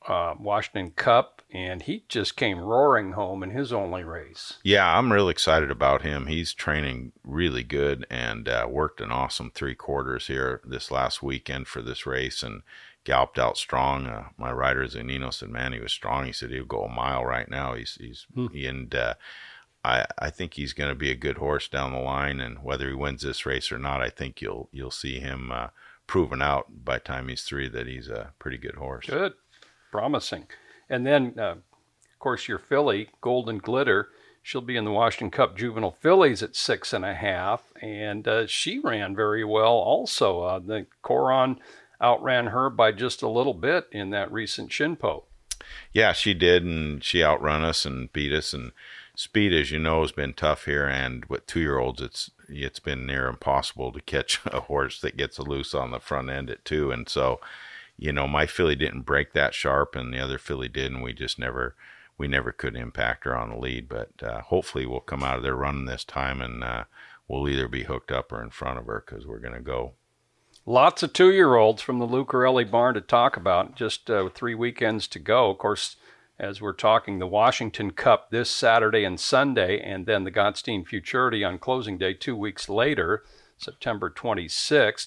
uh, 0.06 0.34
Washington 0.38 0.90
Cup, 0.92 1.42
and 1.50 1.82
he 1.82 2.04
just 2.08 2.36
came 2.36 2.58
roaring 2.58 3.12
home 3.12 3.42
in 3.42 3.50
his 3.50 3.72
only 3.72 4.02
race. 4.02 4.54
Yeah, 4.62 4.98
I'm 4.98 5.12
real 5.12 5.28
excited 5.28 5.70
about 5.70 6.02
him. 6.02 6.26
He's 6.26 6.54
training 6.54 7.12
really 7.22 7.62
good 7.62 8.06
and 8.10 8.48
uh, 8.48 8.66
worked 8.68 9.00
an 9.00 9.10
awesome 9.10 9.50
three 9.54 9.74
quarters 9.74 10.26
here 10.26 10.60
this 10.64 10.90
last 10.90 11.22
weekend 11.22 11.68
for 11.68 11.82
this 11.82 12.06
race 12.06 12.42
and 12.42 12.62
galloped 13.04 13.38
out 13.38 13.56
strong. 13.56 14.06
Uh, 14.06 14.28
my 14.36 14.52
rider 14.52 14.86
Zanino 14.86 15.32
said, 15.32 15.48
"Man, 15.50 15.72
he 15.72 15.80
was 15.80 15.92
strong." 15.92 16.26
He 16.26 16.32
said 16.32 16.50
he'll 16.50 16.64
go 16.64 16.84
a 16.84 16.88
mile 16.88 17.24
right 17.24 17.48
now. 17.48 17.74
He's 17.74 17.96
he's 18.00 18.26
hmm. 18.34 18.46
and. 18.54 18.94
Uh, 18.94 19.14
I, 19.84 20.06
I 20.18 20.30
think 20.30 20.54
he's 20.54 20.72
going 20.72 20.90
to 20.90 20.96
be 20.96 21.12
a 21.12 21.16
good 21.16 21.38
horse 21.38 21.68
down 21.68 21.92
the 21.92 22.00
line, 22.00 22.40
and 22.40 22.64
whether 22.64 22.88
he 22.88 22.94
wins 22.94 23.22
this 23.22 23.46
race 23.46 23.70
or 23.70 23.78
not, 23.78 24.02
I 24.02 24.10
think 24.10 24.42
you'll 24.42 24.68
you'll 24.72 24.90
see 24.90 25.20
him 25.20 25.52
uh, 25.52 25.68
proven 26.08 26.42
out 26.42 26.84
by 26.84 26.98
time 26.98 27.28
he's 27.28 27.42
three 27.42 27.68
that 27.68 27.86
he's 27.86 28.08
a 28.08 28.32
pretty 28.40 28.58
good 28.58 28.74
horse. 28.74 29.06
Good 29.06 29.34
promising. 29.92 30.46
And 30.90 31.06
then, 31.06 31.34
uh, 31.38 31.52
of 31.52 32.18
course, 32.18 32.48
your 32.48 32.58
filly, 32.58 33.10
Golden 33.20 33.58
Glitter, 33.58 34.08
she'll 34.42 34.60
be 34.60 34.76
in 34.76 34.84
the 34.84 34.90
Washington 34.90 35.30
Cup 35.30 35.56
Juvenile 35.56 35.96
Fillies 36.00 36.42
at 36.42 36.56
six 36.56 36.92
and 36.92 37.04
a 37.04 37.14
half, 37.14 37.72
and 37.80 38.26
uh, 38.26 38.46
she 38.46 38.78
ran 38.78 39.14
very 39.14 39.44
well 39.44 39.74
also. 39.74 40.42
Uh, 40.42 40.58
the 40.58 40.86
Coron 41.02 41.60
outran 42.02 42.48
her 42.48 42.70
by 42.70 42.92
just 42.92 43.22
a 43.22 43.28
little 43.28 43.54
bit 43.54 43.88
in 43.92 44.10
that 44.10 44.32
recent 44.32 44.70
Shinpoch. 44.70 45.24
Yeah, 45.92 46.12
she 46.12 46.34
did, 46.34 46.64
and 46.64 47.02
she 47.02 47.22
outrun 47.22 47.64
us 47.64 47.84
and 47.84 48.12
beat 48.12 48.32
us. 48.32 48.52
And 48.52 48.72
speed, 49.14 49.52
as 49.52 49.70
you 49.70 49.78
know, 49.78 50.02
has 50.02 50.12
been 50.12 50.32
tough 50.32 50.64
here. 50.64 50.86
And 50.86 51.24
with 51.26 51.46
two-year-olds, 51.46 52.00
it's 52.00 52.30
it's 52.48 52.80
been 52.80 53.06
near 53.06 53.26
impossible 53.26 53.92
to 53.92 54.00
catch 54.00 54.40
a 54.46 54.60
horse 54.60 55.00
that 55.00 55.16
gets 55.16 55.38
loose 55.38 55.74
on 55.74 55.90
the 55.90 56.00
front 56.00 56.30
end 56.30 56.50
at 56.50 56.64
two. 56.64 56.90
And 56.90 57.08
so, 57.08 57.40
you 57.98 58.12
know, 58.12 58.26
my 58.26 58.46
filly 58.46 58.76
didn't 58.76 59.02
break 59.02 59.32
that 59.32 59.54
sharp, 59.54 59.94
and 59.94 60.12
the 60.12 60.20
other 60.20 60.38
filly 60.38 60.68
did, 60.68 60.92
and 60.92 61.02
we 61.02 61.12
just 61.12 61.38
never 61.38 61.74
we 62.16 62.26
never 62.26 62.50
could 62.50 62.74
impact 62.76 63.24
her 63.24 63.36
on 63.36 63.50
the 63.50 63.56
lead. 63.56 63.88
But 63.88 64.10
uh, 64.22 64.40
hopefully, 64.42 64.86
we'll 64.86 65.00
come 65.00 65.22
out 65.22 65.38
of 65.38 65.42
there 65.42 65.56
running 65.56 65.86
this 65.86 66.04
time, 66.04 66.40
and 66.40 66.62
uh, 66.62 66.84
we'll 67.26 67.48
either 67.48 67.68
be 67.68 67.84
hooked 67.84 68.10
up 68.10 68.32
or 68.32 68.42
in 68.42 68.50
front 68.50 68.78
of 68.78 68.86
her 68.86 69.04
because 69.04 69.26
we're 69.26 69.38
going 69.38 69.54
to 69.54 69.60
go. 69.60 69.94
Lots 70.68 71.02
of 71.02 71.14
two-year-olds 71.14 71.80
from 71.80 71.98
the 71.98 72.06
Lucarelli 72.06 72.70
barn 72.70 72.92
to 72.92 73.00
talk 73.00 73.38
about. 73.38 73.74
Just 73.74 74.10
uh, 74.10 74.28
three 74.28 74.54
weekends 74.54 75.08
to 75.08 75.18
go. 75.18 75.48
Of 75.48 75.56
course, 75.56 75.96
as 76.38 76.60
we're 76.60 76.74
talking, 76.74 77.18
the 77.18 77.26
Washington 77.26 77.92
Cup 77.92 78.28
this 78.30 78.50
Saturday 78.50 79.02
and 79.02 79.18
Sunday, 79.18 79.80
and 79.80 80.04
then 80.04 80.24
the 80.24 80.30
Gottstein 80.30 80.86
Futurity 80.86 81.42
on 81.42 81.58
closing 81.58 81.96
day 81.96 82.12
two 82.12 82.36
weeks 82.36 82.68
later, 82.68 83.24
September 83.56 84.10
26th. 84.10 85.06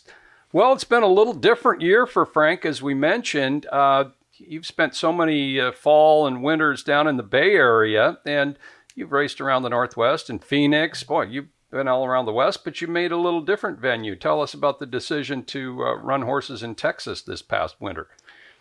Well, 0.52 0.74
it's 0.74 0.84
been 0.84 1.04
a 1.04 1.08
little 1.08 1.36
different 1.36 1.84
year 1.84 2.08
for 2.08 2.26
Frank, 2.26 2.66
as 2.66 2.82
we 2.82 2.96
mentioned. 2.96 3.68
Uh, 3.72 4.06
you've 4.40 4.66
spent 4.66 4.96
so 4.96 5.14
many 5.14 5.60
uh, 5.60 5.74
fall 5.74 6.26
and 6.26 6.42
winters 6.42 6.82
down 6.82 7.08
in 7.08 7.18
the 7.18 7.24
Bay 7.24 7.54
Area, 7.54 8.18
and 8.26 8.58
you've 8.96 9.12
raced 9.12 9.40
around 9.40 9.62
the 9.62 9.70
Northwest 9.70 10.28
and 10.28 10.44
Phoenix. 10.44 11.04
Boy, 11.04 11.26
you 11.26 11.50
been 11.72 11.88
all 11.88 12.06
around 12.06 12.26
the 12.26 12.34
West, 12.34 12.64
but 12.64 12.82
you 12.82 12.88
made 12.88 13.12
a 13.12 13.18
little 13.18 13.42
different 13.42 13.80
venue. 13.80 14.16
Tell 14.16 14.42
us 14.42 14.54
about 14.54 14.80
the 14.80 14.86
decision 14.86 15.44
to 15.46 15.84
uh, 15.84 15.96
run 15.96 16.24
horses 16.24 16.62
in 16.62 16.76
Texas 16.76 17.22
this 17.22 17.42
past 17.42 17.78
winter. 17.80 18.08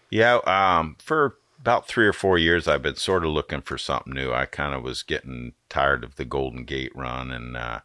Yeah, 0.09 0.37
um, 0.47 0.97
for 0.99 1.37
about 1.61 1.87
three 1.87 2.07
or 2.07 2.13
four 2.13 2.39
years, 2.39 2.67
I've 2.67 2.83
been 2.83 2.97
sort 2.97 3.25
of 3.25 3.33
looking 3.33 3.61
for 3.61 3.77
something 3.77 4.15
new. 4.15 4.33
I 4.33 4.47
kind 4.47 4.75
of 4.75 4.83
was 4.83 5.03
getting 5.03 5.53
tired 5.69 6.05
of 6.05 6.17
the 6.17 6.25
Golden 6.25 6.65
Gate 6.65 6.93
run, 6.95 7.31
and 7.31 7.57
uh, 7.57 7.81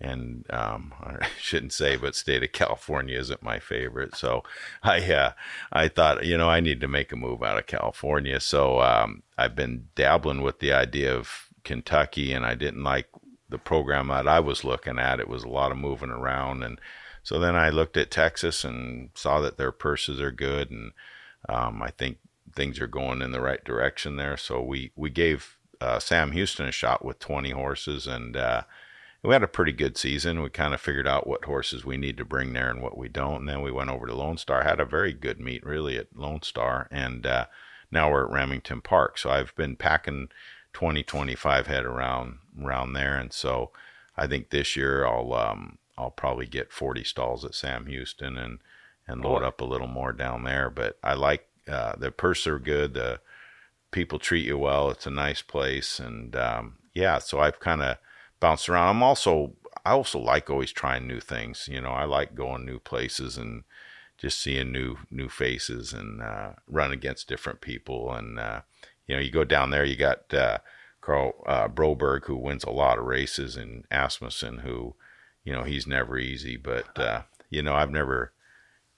and 0.00 0.44
um, 0.50 0.92
I 1.02 1.26
shouldn't 1.40 1.72
say, 1.72 1.96
but 1.96 2.14
state 2.14 2.42
of 2.42 2.52
California 2.52 3.18
isn't 3.18 3.42
my 3.42 3.58
favorite. 3.58 4.14
So 4.14 4.42
I 4.82 5.00
uh, 5.12 5.32
I 5.72 5.88
thought, 5.88 6.26
you 6.26 6.36
know, 6.36 6.50
I 6.50 6.60
need 6.60 6.80
to 6.80 6.88
make 6.88 7.12
a 7.12 7.16
move 7.16 7.42
out 7.42 7.58
of 7.58 7.66
California. 7.66 8.40
So 8.40 8.80
um, 8.80 9.22
I've 9.38 9.56
been 9.56 9.88
dabbling 9.94 10.42
with 10.42 10.60
the 10.60 10.72
idea 10.72 11.14
of 11.14 11.48
Kentucky, 11.64 12.32
and 12.32 12.44
I 12.44 12.54
didn't 12.54 12.84
like 12.84 13.08
the 13.54 13.58
program 13.58 14.08
that 14.08 14.26
I 14.26 14.40
was 14.40 14.64
looking 14.64 14.98
at. 14.98 15.20
It 15.20 15.28
was 15.28 15.44
a 15.44 15.48
lot 15.48 15.70
of 15.70 15.78
moving 15.78 16.10
around, 16.10 16.64
and 16.64 16.80
so 17.22 17.38
then 17.38 17.54
I 17.54 17.70
looked 17.70 17.96
at 17.96 18.10
Texas 18.10 18.64
and 18.64 19.10
saw 19.14 19.40
that 19.40 19.58
their 19.58 19.70
purses 19.70 20.20
are 20.20 20.32
good, 20.32 20.70
and 20.72 20.92
um, 21.48 21.80
I 21.80 21.90
think 21.90 22.18
things 22.52 22.80
are 22.80 22.88
going 22.88 23.22
in 23.22 23.30
the 23.30 23.40
right 23.40 23.64
direction 23.64 24.16
there. 24.16 24.36
So 24.36 24.60
we 24.60 24.90
we 24.96 25.08
gave 25.08 25.56
uh, 25.80 26.00
Sam 26.00 26.32
Houston 26.32 26.66
a 26.66 26.72
shot 26.72 27.04
with 27.04 27.20
20 27.20 27.50
horses, 27.50 28.08
and 28.08 28.36
uh, 28.36 28.62
we 29.22 29.32
had 29.32 29.44
a 29.44 29.48
pretty 29.48 29.72
good 29.72 29.96
season. 29.96 30.42
We 30.42 30.50
kind 30.50 30.74
of 30.74 30.80
figured 30.80 31.06
out 31.06 31.28
what 31.28 31.44
horses 31.44 31.84
we 31.84 31.96
need 31.96 32.16
to 32.16 32.24
bring 32.24 32.52
there 32.52 32.70
and 32.70 32.82
what 32.82 32.98
we 32.98 33.08
don't, 33.08 33.40
and 33.40 33.48
then 33.48 33.62
we 33.62 33.70
went 33.70 33.90
over 33.90 34.06
to 34.06 34.14
Lone 34.14 34.36
Star. 34.36 34.64
Had 34.64 34.80
a 34.80 34.84
very 34.84 35.12
good 35.12 35.38
meet 35.38 35.64
really 35.64 35.96
at 35.96 36.16
Lone 36.16 36.42
Star, 36.42 36.88
and 36.90 37.24
uh, 37.24 37.46
now 37.92 38.10
we're 38.10 38.26
at 38.26 38.32
Remington 38.32 38.80
Park. 38.80 39.16
So 39.16 39.30
I've 39.30 39.54
been 39.54 39.76
packing 39.76 40.28
20, 40.74 41.02
25 41.02 41.66
head 41.66 41.84
around 41.84 42.38
around 42.62 42.92
there, 42.92 43.16
and 43.16 43.32
so 43.32 43.70
I 44.16 44.26
think 44.26 44.50
this 44.50 44.76
year 44.76 45.06
I'll 45.06 45.32
um, 45.32 45.78
I'll 45.96 46.10
probably 46.10 46.46
get 46.46 46.72
40 46.72 47.04
stalls 47.04 47.44
at 47.44 47.54
Sam 47.54 47.86
Houston 47.86 48.36
and 48.36 48.58
and 49.06 49.22
load 49.22 49.42
up 49.42 49.60
a 49.60 49.66
little 49.66 49.86
more 49.86 50.12
down 50.12 50.44
there. 50.44 50.70
But 50.70 50.98
I 51.02 51.14
like 51.14 51.46
uh, 51.68 51.94
the 51.96 52.10
purse 52.10 52.46
are 52.46 52.58
good. 52.58 52.94
The 52.94 53.20
people 53.90 54.18
treat 54.18 54.46
you 54.46 54.58
well. 54.58 54.90
It's 54.90 55.06
a 55.06 55.10
nice 55.10 55.42
place, 55.42 55.98
and 55.98 56.34
um, 56.36 56.76
yeah. 56.92 57.18
So 57.18 57.40
I've 57.40 57.60
kind 57.60 57.82
of 57.82 57.96
bounced 58.40 58.68
around. 58.68 58.88
I'm 58.88 59.02
also 59.02 59.52
I 59.84 59.92
also 59.92 60.18
like 60.18 60.50
always 60.50 60.72
trying 60.72 61.06
new 61.06 61.20
things. 61.20 61.68
You 61.70 61.80
know, 61.80 61.90
I 61.90 62.04
like 62.04 62.34
going 62.34 62.64
new 62.64 62.78
places 62.78 63.36
and 63.36 63.64
just 64.16 64.40
seeing 64.40 64.72
new 64.72 64.96
new 65.10 65.28
faces 65.28 65.92
and 65.92 66.22
uh, 66.22 66.52
run 66.68 66.92
against 66.92 67.28
different 67.28 67.60
people. 67.60 68.12
And 68.12 68.38
uh, 68.38 68.62
you 69.06 69.16
know, 69.16 69.22
you 69.22 69.30
go 69.30 69.44
down 69.44 69.70
there, 69.70 69.84
you 69.84 69.96
got 69.96 70.32
uh, 70.32 70.58
Karl 71.00 71.32
uh, 71.46 71.68
Broberg 71.68 72.24
who 72.24 72.36
wins 72.36 72.64
a 72.64 72.70
lot 72.70 72.98
of 72.98 73.04
races, 73.04 73.56
and 73.56 73.84
Asmussen 73.90 74.58
who, 74.58 74.94
you 75.44 75.52
know, 75.52 75.64
he's 75.64 75.86
never 75.86 76.18
easy. 76.18 76.56
But 76.56 76.98
uh, 76.98 77.22
you 77.50 77.62
know, 77.62 77.74
I've 77.74 77.90
never 77.90 78.32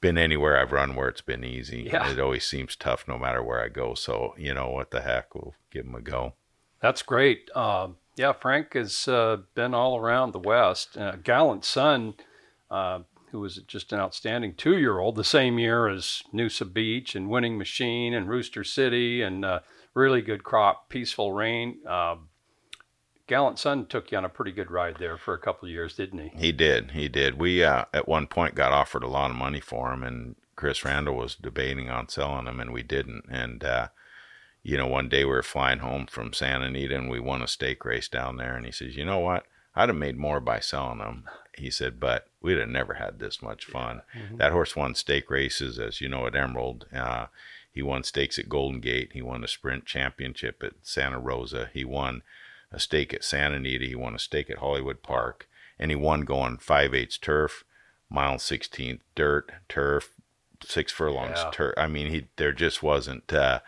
been 0.01 0.19
anywhere 0.19 0.59
I've 0.59 0.73
run 0.73 0.95
where 0.95 1.09
it's 1.09 1.21
been 1.21 1.45
easy. 1.45 1.89
Yeah. 1.93 2.11
It 2.11 2.21
always 2.21 2.47
seems 2.47 2.77
tough 2.77 3.07
no 3.09 3.19
matter 3.19 3.43
where 3.43 3.63
I 3.63 3.69
go. 3.69 3.95
So, 3.95 4.35
you 4.39 4.55
know, 4.55 4.71
what 4.71 4.91
the 4.91 5.01
heck, 5.01 5.35
we'll 5.35 5.55
give 5.71 5.87
him 5.87 5.95
a 5.95 6.01
go. 6.01 6.35
That's 6.81 7.03
great. 7.03 7.51
Um, 7.57 7.97
yeah, 8.17 8.33
Frank 8.33 8.75
has 8.75 9.09
uh, 9.09 9.39
been 9.55 9.75
all 9.75 9.99
around 9.99 10.33
the 10.33 10.39
West. 10.39 10.97
Uh, 10.97 11.17
Gallant 11.17 11.65
Son, 11.65 12.15
uh, 12.71 13.01
who 13.31 13.41
was 13.41 13.57
just 13.67 13.93
an 13.93 13.99
outstanding 13.99 14.55
two 14.55 14.79
year 14.79 14.99
old, 14.99 15.17
the 15.17 15.25
same 15.25 15.59
year 15.59 15.89
as 15.89 16.23
Noosa 16.33 16.71
Beach 16.71 17.15
and 17.15 17.29
Winning 17.29 17.59
Machine 17.59 18.15
and 18.15 18.29
Rooster 18.29 18.65
City 18.65 19.23
and 19.23 19.45
uh, 19.45 19.61
really 19.97 20.21
good 20.21 20.45
crop, 20.45 20.89
Peaceful 20.89 21.33
Rain. 21.33 21.79
Um, 21.87 22.29
Gallant 23.27 23.59
Son 23.59 23.87
took 23.87 24.13
you 24.13 24.19
on 24.19 24.25
a 24.25 24.29
pretty 24.29 24.53
good 24.53 24.71
ride 24.71 24.99
there 25.01 25.17
for 25.17 25.35
a 25.35 25.39
couple 25.39 25.67
of 25.67 25.73
years, 25.73 25.97
didn't 25.97 26.21
he? 26.21 26.31
He 26.37 26.53
did. 26.53 26.93
He 26.93 27.09
did. 27.09 27.41
We 27.41 27.65
uh, 27.65 27.87
at 27.93 28.07
one 28.07 28.29
point 28.29 28.55
got 28.55 28.71
offered 28.71 29.03
a 29.03 29.09
lot 29.09 29.31
of 29.31 29.37
money 29.37 29.59
for 29.59 29.93
him, 29.93 30.05
and 30.05 30.37
Chris 30.55 30.85
Randall 30.85 31.17
was 31.17 31.35
debating 31.35 31.91
on 31.91 32.09
selling 32.09 32.47
him, 32.47 32.61
and 32.61 32.73
we 32.73 32.85
didn't. 32.85 33.25
And 33.29 33.65
uh, 33.65 33.89
you 34.63 34.77
know, 34.77 34.87
one 34.87 35.09
day 35.09 35.25
we 35.25 35.31
were 35.31 35.43
flying 35.43 35.81
home 35.81 36.07
from 36.07 36.33
Santa 36.33 36.67
Anita, 36.67 36.95
and 36.95 37.11
we 37.11 37.19
won 37.19 37.43
a 37.43 37.49
stake 37.49 37.85
race 37.85 38.09
down 38.09 38.37
there. 38.37 38.55
And 38.55 38.65
he 38.65 38.71
says, 38.71 38.97
"You 38.97 39.05
know 39.05 39.19
what? 39.19 39.47
I'd 39.75 39.89
have 39.89 39.99
made 39.99 40.17
more 40.17 40.39
by 40.39 40.61
selling 40.61 41.01
him." 41.01 41.25
He 41.59 41.71
said, 41.71 41.99
"But 41.99 42.29
we'd 42.41 42.59
have 42.59 42.69
never 42.69 42.95
had 42.95 43.19
this 43.19 43.43
much 43.43 43.65
fun." 43.65 44.03
Mm-hmm. 44.17 44.37
That 44.37 44.53
horse 44.53 44.77
won 44.77 44.95
stake 44.95 45.31
races, 45.31 45.81
as 45.81 46.01
you 46.01 46.09
know, 46.09 46.29
at 46.29 46.37
Emerald. 46.37 46.87
Uh, 46.95 47.27
he 47.77 47.83
won 47.83 48.03
stakes 48.03 48.39
at 48.39 48.49
Golden 48.49 48.81
Gate. 48.81 49.11
He 49.13 49.21
won 49.21 49.45
a 49.45 49.49
sprint 49.49 49.85
championship 49.85 50.63
at 50.65 50.73
Santa 50.83 51.19
Rosa. 51.19 51.69
He 51.75 51.85
won 51.85 52.23
a 52.73 52.81
stake 52.81 53.13
at 53.13 53.23
Santa 53.23 53.57
Anita. 53.57 53.85
He 53.85 53.95
won 53.95 54.15
a 54.15 54.19
stake 54.19 54.49
at 54.49 54.59
Hollywood 54.59 55.03
Park, 55.03 55.47
and 55.79 55.91
he 55.91 55.95
won 55.95 56.23
going 56.23 56.57
five 56.57 56.95
eighths 56.95 57.19
turf, 57.19 57.65
mile 58.09 58.39
sixteenth 58.39 59.03
dirt 59.15 59.53
turf, 59.69 60.15
six 60.65 60.91
furlongs 60.91 61.41
Yeah. 61.45 61.51
turf. 61.53 61.75
I 61.77 61.87
mean, 61.87 62.11
he 62.11 62.29
there 62.37 62.53
just 62.53 62.83
wasn't 62.83 63.31
uh, 63.31 63.61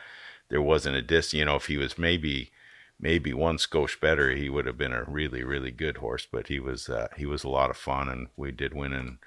there 0.48 0.62
wasn't 0.62 0.96
a 0.96 1.02
dis. 1.02 1.34
You 1.34 1.44
know, 1.44 1.56
if 1.56 1.66
he 1.66 1.76
was 1.76 1.98
maybe 1.98 2.50
maybe 2.98 3.34
one 3.34 3.58
skosh 3.58 4.00
better, 4.00 4.30
he 4.30 4.48
would 4.48 4.64
have 4.64 4.78
been 4.78 4.94
a 4.94 5.04
really 5.04 5.44
really 5.44 5.70
good 5.70 5.98
horse. 5.98 6.26
But 6.32 6.48
he 6.48 6.58
was 6.58 6.88
uh, 6.88 7.08
he 7.18 7.26
was 7.26 7.44
a 7.44 7.50
lot 7.50 7.68
of 7.68 7.76
fun, 7.76 8.08
and 8.08 8.28
we 8.38 8.52
did 8.52 8.72
win 8.72 8.94
in 8.94 9.18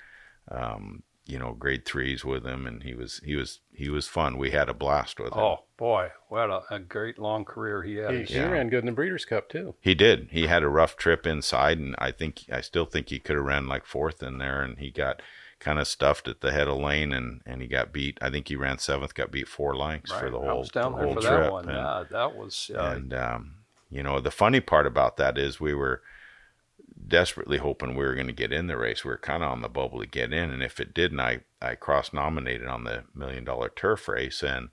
um, 0.50 1.04
you 1.26 1.38
know 1.40 1.54
grade 1.54 1.86
threes 1.86 2.26
with 2.26 2.46
him, 2.46 2.66
and 2.68 2.84
he 2.84 2.94
was 2.94 3.22
he 3.24 3.36
was 3.36 3.60
he 3.74 3.90
was 3.90 4.08
fun. 4.08 4.38
We 4.38 4.52
had 4.52 4.70
a 4.70 4.74
blast 4.74 5.20
with 5.20 5.34
him. 5.34 5.40
Oh, 5.40 5.64
boy. 5.78 6.12
What 6.30 6.50
a, 6.50 6.62
a 6.70 6.80
great 6.80 7.18
long 7.20 7.46
career 7.46 7.84
he 7.84 7.94
He, 7.94 7.98
had. 7.98 8.30
he 8.30 8.40
ran 8.40 8.70
good 8.70 8.80
in 8.80 8.86
the 8.88 8.92
Breeders' 8.92 9.26
Cup 9.26 9.50
too. 9.50 9.76
He 9.82 9.94
did. 9.96 10.30
He 10.32 10.48
had 10.48 10.64
a 10.64 10.70
rough 10.70 10.96
trip 10.98 11.26
inside, 11.28 11.78
and 11.78 11.96
I 12.00 12.12
think 12.12 12.46
I 12.52 12.62
still 12.62 12.86
think 12.86 13.10
he 13.10 13.20
could 13.20 13.36
have 13.36 13.46
ran 13.46 13.68
like 13.68 13.86
fourth 13.86 14.22
in 14.24 14.38
there, 14.40 14.62
and 14.62 14.78
he 14.80 14.92
got 14.92 15.22
kind 15.60 15.78
of 15.78 15.88
stuffed 15.88 16.28
at 16.28 16.42
the 16.42 16.52
head 16.52 16.68
of 16.68 16.78
lane, 16.78 17.14
and 17.14 17.42
and 17.46 17.62
he 17.62 17.68
got 17.68 17.94
beat. 17.94 18.18
I 18.22 18.30
think 18.30 18.48
he 18.48 18.56
ran 18.56 18.80
seventh, 18.80 19.14
got 19.14 19.32
beat 19.32 19.48
four 19.48 19.76
lengths 19.76 20.12
for 20.12 20.30
the 20.32 20.40
I 20.40 20.48
whole, 20.50 20.60
was 20.60 20.70
down 20.70 20.94
the 20.94 20.98
there 20.98 21.06
whole 21.08 21.16
for 21.16 21.22
trip. 21.22 21.42
that 21.44 21.52
one. 21.52 21.70
and- 21.70 21.78
Yeah, 21.78 22.04
that 22.12 22.36
was. 22.36 22.72
Uh, 22.74 22.94
and 22.96 23.14
um, 23.14 23.54
you 23.90 24.02
know, 24.04 24.20
the 24.20 24.32
funny 24.32 24.60
part 24.62 24.88
about 24.88 25.18
that 25.18 25.38
is 25.38 25.60
we 25.60 25.74
were 25.76 26.02
desperately 27.08 27.58
hoping 27.58 27.96
we 27.96 28.06
were 28.06 28.16
going 28.16 28.28
to 28.28 28.34
get 28.34 28.52
in 28.54 28.68
the 28.68 28.78
race. 28.78 29.04
We 29.04 29.10
were 29.12 29.18
kind 29.18 29.44
of 29.44 29.52
on 29.52 29.62
the 29.62 29.70
bubble 29.70 30.00
to 30.00 30.06
get 30.08 30.34
in, 30.34 30.50
and 30.52 30.64
if 30.64 30.80
it 30.80 30.94
didn't, 30.94 31.20
I 31.20 31.42
I 31.62 31.76
cross 31.76 32.14
nominated 32.14 32.68
on 32.68 32.84
the 32.84 33.04
million 33.16 33.44
dollar 33.44 33.70
turf 33.70 34.08
race, 34.08 34.44
and 34.44 34.70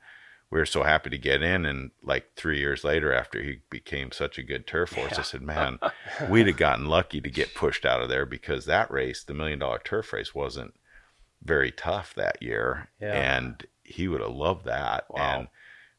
we 0.51 0.59
were 0.59 0.67
so 0.67 0.83
happy 0.83 1.11
to 1.11 1.19
get 1.19 1.43
in. 1.43 1.67
And 1.67 1.91
like 2.03 2.35
three 2.37 2.59
years 2.59 2.83
later, 2.85 3.13
after 3.13 3.43
he 3.43 3.61
became 3.71 4.13
such 4.13 4.39
a 4.39 4.43
good 4.43 4.67
turf 4.67 4.93
horse, 4.93 5.19
I 5.19 5.23
said, 5.23 5.43
"Man, 5.43 5.79
we'd 6.31 6.47
have 6.47 6.57
gotten 6.57 6.87
lucky 6.87 7.21
to 7.21 7.31
get 7.31 7.55
pushed 7.55 7.85
out 7.85 8.01
of 8.03 8.09
there 8.09 8.27
because 8.27 8.65
that 8.65 8.91
race, 8.91 9.23
the 9.23 9.35
million 9.35 9.59
dollar 9.59 9.81
turf 9.85 10.13
race, 10.13 10.35
wasn't 10.35 10.75
very 11.43 11.71
tough 11.71 12.15
that 12.15 12.43
year, 12.43 12.89
Yeah. 13.01 13.13
and 13.13 13.67
he 13.85 14.09
would 14.09 14.21
have 14.21 14.31
loved 14.33 14.65
that." 14.65 15.05
Wow. 15.11 15.39
And 15.41 15.49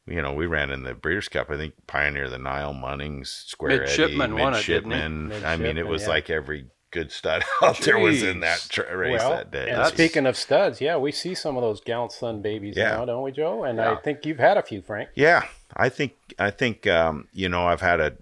you 0.06 0.20
know, 0.22 0.32
we 0.32 0.46
ran 0.46 0.70
in 0.70 0.82
the 0.82 0.94
Breeders' 0.94 1.28
Cup. 1.28 1.50
I 1.50 1.56
think 1.56 1.74
Pioneer, 1.86 2.28
the 2.28 2.38
Nile, 2.38 2.74
Munnings, 2.74 3.28
Square 3.46 3.80
Midshipman 3.80 4.32
Eddie, 4.32 4.42
won 4.42 4.52
it. 4.54 4.56
Midshipman. 4.56 5.32
I 5.44 5.56
mean, 5.56 5.78
it 5.78 5.86
was 5.86 6.02
yeah. 6.02 6.08
like 6.08 6.30
every 6.30 6.66
good 6.90 7.12
stud 7.12 7.44
out 7.62 7.78
there 7.82 7.98
was 7.98 8.22
in 8.22 8.40
that 8.40 8.66
tra- 8.68 8.96
race 8.96 9.20
well, 9.20 9.30
that 9.30 9.52
day. 9.52 9.70
and 9.70 9.86
speaking 9.86 10.26
of 10.26 10.36
studs, 10.36 10.80
yeah, 10.80 10.96
we 10.96 11.12
see 11.12 11.34
some 11.34 11.56
of 11.56 11.62
those 11.62 11.80
Gallant 11.80 12.10
Son 12.12 12.42
babies 12.42 12.76
Yeah. 12.76 12.96
now, 12.96 13.04
don't 13.04 13.22
we, 13.22 13.30
Joe? 13.30 13.62
And 13.64 13.78
Yeah. 13.78 13.92
I 13.92 13.96
think 13.96 14.26
you've 14.26 14.40
had 14.40 14.56
a 14.56 14.62
few, 14.62 14.82
Frank. 14.82 15.10
yeah, 15.14 15.44
I 15.76 15.88
think 15.88 16.14
I 16.38 16.50
think 16.50 16.86
um, 16.88 17.28
you 17.32 17.48
know 17.48 17.66
I've 17.68 17.80
had 17.80 18.00
a 18.00 18.16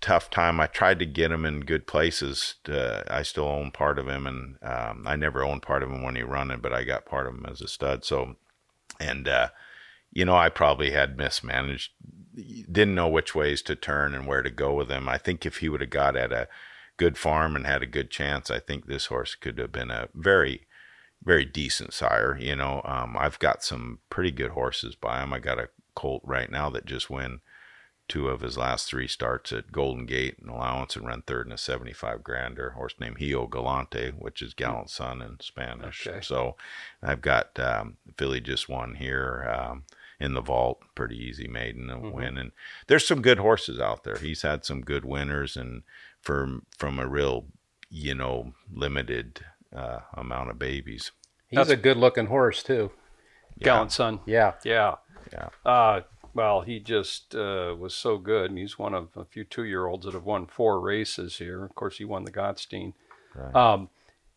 tough 0.00 0.30
time. 0.30 0.60
I 0.60 0.66
tried 0.66 0.98
to 1.00 1.06
get 1.06 1.30
him 1.32 1.44
in 1.44 1.60
good 1.60 1.86
places. 1.86 2.54
To, 2.64 3.04
I 3.10 3.22
still 3.22 3.44
own 3.48 3.70
part 3.70 3.98
of 3.98 4.08
him, 4.08 4.26
and 4.26 4.56
um, 4.62 5.04
I 5.06 5.16
never 5.16 5.42
owned 5.44 5.62
part 5.62 5.82
of 5.82 5.90
him 5.90 6.02
when 6.02 6.16
he 6.16 6.22
running, 6.22 6.60
but 6.60 6.72
I 6.72 6.84
got 6.84 7.04
part 7.06 7.26
of 7.26 7.34
him 7.34 7.44
as 7.46 7.60
a 7.60 7.68
stud. 7.68 8.04
So, 8.04 8.36
and 8.98 9.28
uh, 9.28 9.48
you 10.14 10.24
know, 10.24 10.36
I 10.36 10.48
probably 10.48 10.92
had 10.92 11.18
mismanaged, 11.18 11.90
didn't 12.34 12.94
know 12.94 13.08
which 13.08 13.34
ways 13.34 13.60
to 13.62 13.74
turn 13.74 14.14
and 14.14 14.26
where 14.26 14.42
to 14.42 14.50
go 14.50 14.72
with 14.72 14.88
him. 14.88 15.08
I 15.08 15.18
think 15.18 15.44
if 15.44 15.58
he 15.58 15.68
would 15.68 15.80
have 15.80 15.90
got 15.90 16.16
at 16.16 16.32
a 16.32 16.48
good 16.96 17.18
farm 17.18 17.56
and 17.56 17.66
had 17.66 17.82
a 17.82 17.86
good 17.86 18.10
chance, 18.10 18.48
I 18.48 18.60
think 18.60 18.86
this 18.86 19.06
horse 19.06 19.34
could 19.34 19.58
have 19.58 19.72
been 19.72 19.90
a 19.90 20.08
very, 20.14 20.66
very 21.22 21.44
decent 21.44 21.92
sire. 21.92 22.38
You 22.40 22.54
know, 22.54 22.80
um, 22.84 23.16
I've 23.18 23.40
got 23.40 23.64
some 23.64 23.98
pretty 24.08 24.30
good 24.30 24.52
horses 24.52 24.94
by 24.94 25.20
him. 25.20 25.32
I 25.32 25.40
got 25.40 25.58
a 25.58 25.70
colt 25.96 26.22
right 26.24 26.50
now 26.50 26.70
that 26.70 26.86
just 26.86 27.10
win 27.10 27.40
two 28.06 28.28
of 28.28 28.42
his 28.42 28.56
last 28.56 28.86
three 28.86 29.08
starts 29.08 29.52
at 29.52 29.72
Golden 29.72 30.06
Gate 30.06 30.36
and 30.38 30.50
Allowance 30.50 30.94
and 30.94 31.06
ran 31.06 31.22
third 31.22 31.46
in 31.46 31.52
a 31.52 31.58
75 31.58 32.22
grander. 32.22 32.70
Horse 32.70 32.94
named 33.00 33.18
Hijo 33.18 33.48
Galante, 33.48 34.10
which 34.10 34.42
is 34.42 34.54
Gallant 34.54 34.90
Son 34.90 35.20
in 35.22 35.40
Spanish. 35.40 36.06
Okay. 36.06 36.20
So 36.20 36.56
I've 37.02 37.22
got 37.22 37.58
um, 37.58 37.96
filly 38.16 38.40
just 38.40 38.68
won 38.68 38.96
here 38.96 39.50
um, 39.58 39.84
in 40.24 40.34
the 40.34 40.40
vault, 40.40 40.80
pretty 40.94 41.16
easy 41.16 41.46
maiden 41.46 41.88
a 41.90 41.98
win. 41.98 42.36
And 42.38 42.50
there's 42.88 43.06
some 43.06 43.22
good 43.22 43.38
horses 43.38 43.78
out 43.78 44.02
there. 44.04 44.16
He's 44.16 44.42
had 44.42 44.64
some 44.64 44.80
good 44.80 45.04
winners 45.04 45.56
and 45.56 45.82
from 46.20 46.66
from 46.78 46.98
a 46.98 47.06
real, 47.06 47.46
you 47.90 48.14
know, 48.14 48.54
limited 48.72 49.44
uh, 49.74 50.00
amount 50.14 50.50
of 50.50 50.58
babies. 50.58 51.12
He's 51.48 51.58
That's- 51.58 51.72
a 51.72 51.76
good-looking 51.80 52.26
horse 52.26 52.62
too. 52.62 52.90
Gallant 53.60 53.92
son. 53.92 54.20
Yeah, 54.26 54.54
Yeah. 54.64 54.96
Yeah. 55.32 55.48
Uh, 55.64 56.00
well, 56.34 56.62
he 56.62 56.80
just 56.80 57.34
uh, 57.36 57.74
was 57.78 57.94
so 57.94 58.18
good, 58.18 58.50
and 58.50 58.58
he's 58.58 58.76
one 58.78 58.92
of 58.94 59.16
a 59.16 59.24
few 59.24 59.44
two-year-olds 59.44 60.04
that 60.04 60.14
have 60.14 60.24
won 60.24 60.46
four 60.46 60.80
races 60.80 61.38
here. 61.38 61.64
Of 61.64 61.74
course, 61.76 61.98
he 61.98 62.04
won 62.04 62.24
the 62.24 62.32
Gottstein 62.32 62.94
Right. 63.36 63.54
Um, 63.54 63.88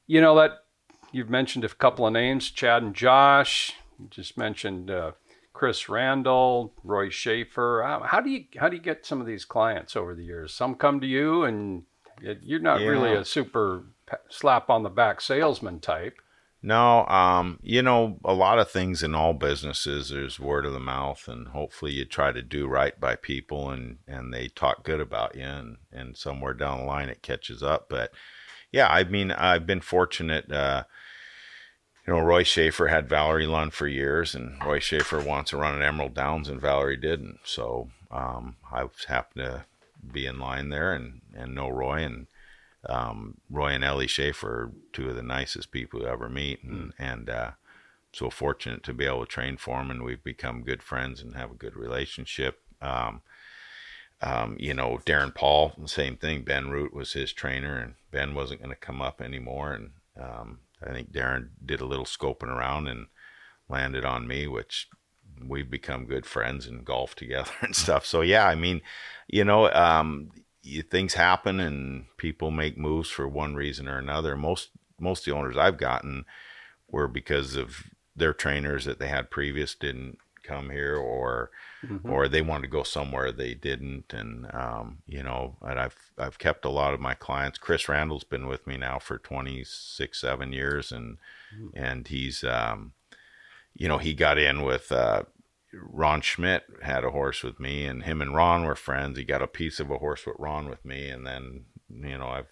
you 0.08 0.22
know 0.22 0.36
that 0.36 0.64
you've 1.12 1.30
mentioned 1.30 1.64
a 1.66 1.70
couple 1.70 2.06
of 2.08 2.14
names, 2.14 2.50
Chad 2.52 2.84
and 2.84 2.96
Josh. 2.96 3.74
You 4.00 4.08
just 4.10 4.38
mentioned 4.38 4.90
uh, 4.92 5.12
Chris 5.58 5.90
Randall, 5.90 6.72
Roy 6.84 7.10
Schaefer. 7.10 7.82
How, 8.06 8.22
do 8.22 8.30
you 8.30 8.46
how 8.58 8.70
do 8.70 8.76
you 8.76 8.82
get 8.82 9.08
some 9.08 9.20
of 9.20 9.26
these 9.26 9.44
clients 9.44 9.96
over 9.96 10.14
the 10.14 10.24
years? 10.24 10.54
Some 10.54 10.76
come 10.76 11.02
to 11.02 11.08
you, 11.08 11.46
and 11.46 11.82
you're 12.22 12.60
not 12.60 12.82
Yeah. 12.82 12.88
really 12.90 13.16
a 13.16 13.26
super 13.26 13.86
slap 14.30 14.70
on 14.70 14.84
the 14.84 14.92
back 14.92 15.20
salesman 15.20 15.80
type. 15.80 16.22
No, 16.62 17.08
um, 17.08 17.60
you 17.64 17.82
know, 17.82 18.20
a 18.24 18.36
lot 18.36 18.60
of 18.60 18.70
things 18.70 19.02
in 19.02 19.16
all 19.16 19.34
businesses, 19.34 20.10
there's 20.10 20.40
word 20.40 20.68
of 20.68 20.74
the 20.74 20.80
mouth, 20.80 21.28
and 21.28 21.48
hopefully 21.48 21.92
you 21.92 22.06
try 22.06 22.32
to 22.32 22.44
do 22.44 22.68
right 22.68 23.00
by 23.00 23.16
people 23.16 23.72
and, 23.72 23.98
and 24.08 24.32
they 24.32 24.50
talk 24.50 24.84
good 24.84 25.02
about 25.02 25.36
you, 25.36 25.42
and, 25.42 25.78
and 25.92 26.16
somewhere 26.16 26.54
down 26.54 26.82
the 26.82 26.86
line 26.86 27.10
it 27.10 27.24
catches 27.24 27.64
up. 27.64 27.88
But 27.90 28.12
yeah, 28.72 28.90
I 28.90 29.06
mean, 29.06 29.32
I've 29.32 29.66
been 29.66 29.82
fortunate. 29.82 30.52
Uh, 30.52 30.84
you 32.08 32.14
know, 32.14 32.22
Roy 32.22 32.44
Schaefer 32.44 32.88
had 32.88 33.10
Valerie 33.10 33.48
Lund 33.48 33.74
for 33.74 33.88
years, 33.88 34.34
and 34.34 34.64
Roy 34.64 34.80
Schaefer 34.80 35.20
wants 35.20 35.50
to 35.50 35.58
run 35.58 35.76
at 35.76 35.86
Emerald 35.86 36.14
Downs, 36.14 36.48
and 36.48 36.62
Valerie 36.62 36.96
didn't. 36.96 37.40
So 37.44 37.90
um, 38.10 38.56
I 38.72 38.86
happened 39.08 39.44
to 39.44 39.66
be 40.10 40.26
in 40.26 40.40
line 40.40 40.70
there 40.70 40.94
and, 40.94 41.22
and 41.36 41.54
know 41.54 41.68
Roy, 41.68 42.04
and 42.04 42.28
um, 42.88 43.40
Roy 43.50 43.70
and 43.70 43.84
Ellie 43.84 44.08
Schaefer 44.08 44.48
are 44.48 44.72
two 44.94 45.10
of 45.10 45.18
the 45.18 45.24
nicest 45.24 45.72
people 45.72 46.00
you 46.00 46.08
ever 46.08 46.30
meet, 46.30 46.64
and 46.64 46.94
and 46.98 47.30
uh, 47.30 47.52
so 48.14 48.30
fortunate 48.30 48.84
to 48.84 48.94
be 48.94 49.06
able 49.06 49.26
to 49.26 49.32
train 49.32 49.58
for 49.58 49.78
them, 49.78 49.92
and 49.92 50.04
we've 50.04 50.24
become 50.24 50.64
good 50.64 50.82
friends 50.82 51.22
and 51.22 51.36
have 51.36 51.52
a 51.52 51.56
good 51.56 51.76
relationship. 51.76 52.62
Um, 52.82 53.22
um, 54.22 54.56
you 54.60 54.74
know, 54.74 55.00
Darren 55.06 55.36
Paul, 55.36 55.74
same 55.86 56.16
thing. 56.16 56.44
Ben 56.44 56.70
Root 56.70 56.94
was 56.94 57.14
his 57.14 57.34
trainer, 57.34 57.78
and 57.78 57.96
Ben 58.12 58.34
wasn't 58.34 58.62
going 58.62 58.74
to 58.74 58.78
come 58.78 59.02
up 59.02 59.22
anymore, 59.22 59.74
and 59.74 59.90
um, 60.20 60.60
I 60.86 60.92
think 60.92 61.12
Darren 61.12 61.50
did 61.66 61.82
a 61.82 61.86
little 61.86 62.06
scoping 62.06 62.50
around 62.50 62.88
and 62.88 63.08
landed 63.70 64.06
on 64.06 64.28
me, 64.28 64.48
which 64.48 64.88
we've 65.46 65.70
become 65.70 66.06
good 66.06 66.26
friends 66.26 66.68
and 66.68 66.86
golf 66.86 67.16
together 67.16 67.52
and 67.62 67.76
stuff. 67.76 68.06
So 68.06 68.22
yeah, 68.22 68.48
I 68.48 68.56
mean, 68.56 68.82
you 69.28 69.44
know, 69.44 69.72
um, 69.72 70.32
you, 70.64 70.82
things 70.82 71.14
happen 71.14 71.60
and 71.60 72.06
people 72.18 72.52
make 72.52 72.78
moves 72.78 73.10
for 73.10 73.28
one 73.28 73.56
reason 73.56 73.88
or 73.88 73.98
another. 73.98 74.36
Most 74.36 74.70
most 75.00 75.26
the 75.26 75.32
owners 75.32 75.58
I've 75.58 75.78
gotten 75.78 76.26
were 76.90 77.08
because 77.08 77.56
of 77.56 77.84
their 78.16 78.34
trainers 78.34 78.86
that 78.86 79.00
they 79.00 79.08
had 79.08 79.30
previous 79.30 79.76
didn't 79.76 80.18
come 80.44 80.72
here 80.72 80.96
or 80.96 81.52
or 82.04 82.28
they 82.28 82.42
wanted 82.42 82.64
to 82.64 82.68
go 82.68 82.84
somewhere 82.84 83.32
they 83.32 83.54
didn't 83.54 84.14
and 84.14 84.48
um, 84.54 85.00
you 85.06 85.22
know 85.22 85.58
and 85.62 85.80
I've 85.80 86.12
I've 86.18 86.40
kept 86.40 86.66
a 86.66 86.70
lot 86.70 86.94
of 86.94 87.00
my 87.00 87.14
clients. 87.14 87.60
Chris 87.60 87.88
Randall's 87.88 88.24
been 88.24 88.48
with 88.48 88.66
me 88.66 88.78
now 88.78 89.00
for 89.00 89.18
26 89.18 90.20
7 90.20 90.54
years 90.54 90.92
and 90.92 91.18
and 91.74 92.08
he's 92.08 92.44
um, 92.44 92.94
you 93.76 93.88
know 93.88 93.98
he 93.98 94.14
got 94.14 94.38
in 94.38 94.64
with 94.64 94.92
uh, 94.92 95.24
Ron 95.74 96.22
Schmidt 96.22 96.64
had 96.82 97.04
a 97.04 97.12
horse 97.12 97.44
with 97.44 97.60
me, 97.60 97.86
and 97.86 98.04
him 98.04 98.22
and 98.22 98.34
Ron 98.34 98.66
were 98.66 98.76
friends. 98.76 99.18
He 99.18 99.24
got 99.24 99.42
a 99.42 99.48
piece 99.48 99.80
of 99.80 99.92
a 99.92 99.98
horse 99.98 100.26
with 100.26 100.36
Ron 100.40 100.70
with 100.70 100.84
me, 100.86 101.10
and 101.10 101.26
then 101.26 101.66
you 101.90 102.18
know 102.18 102.28
I've 102.28 102.48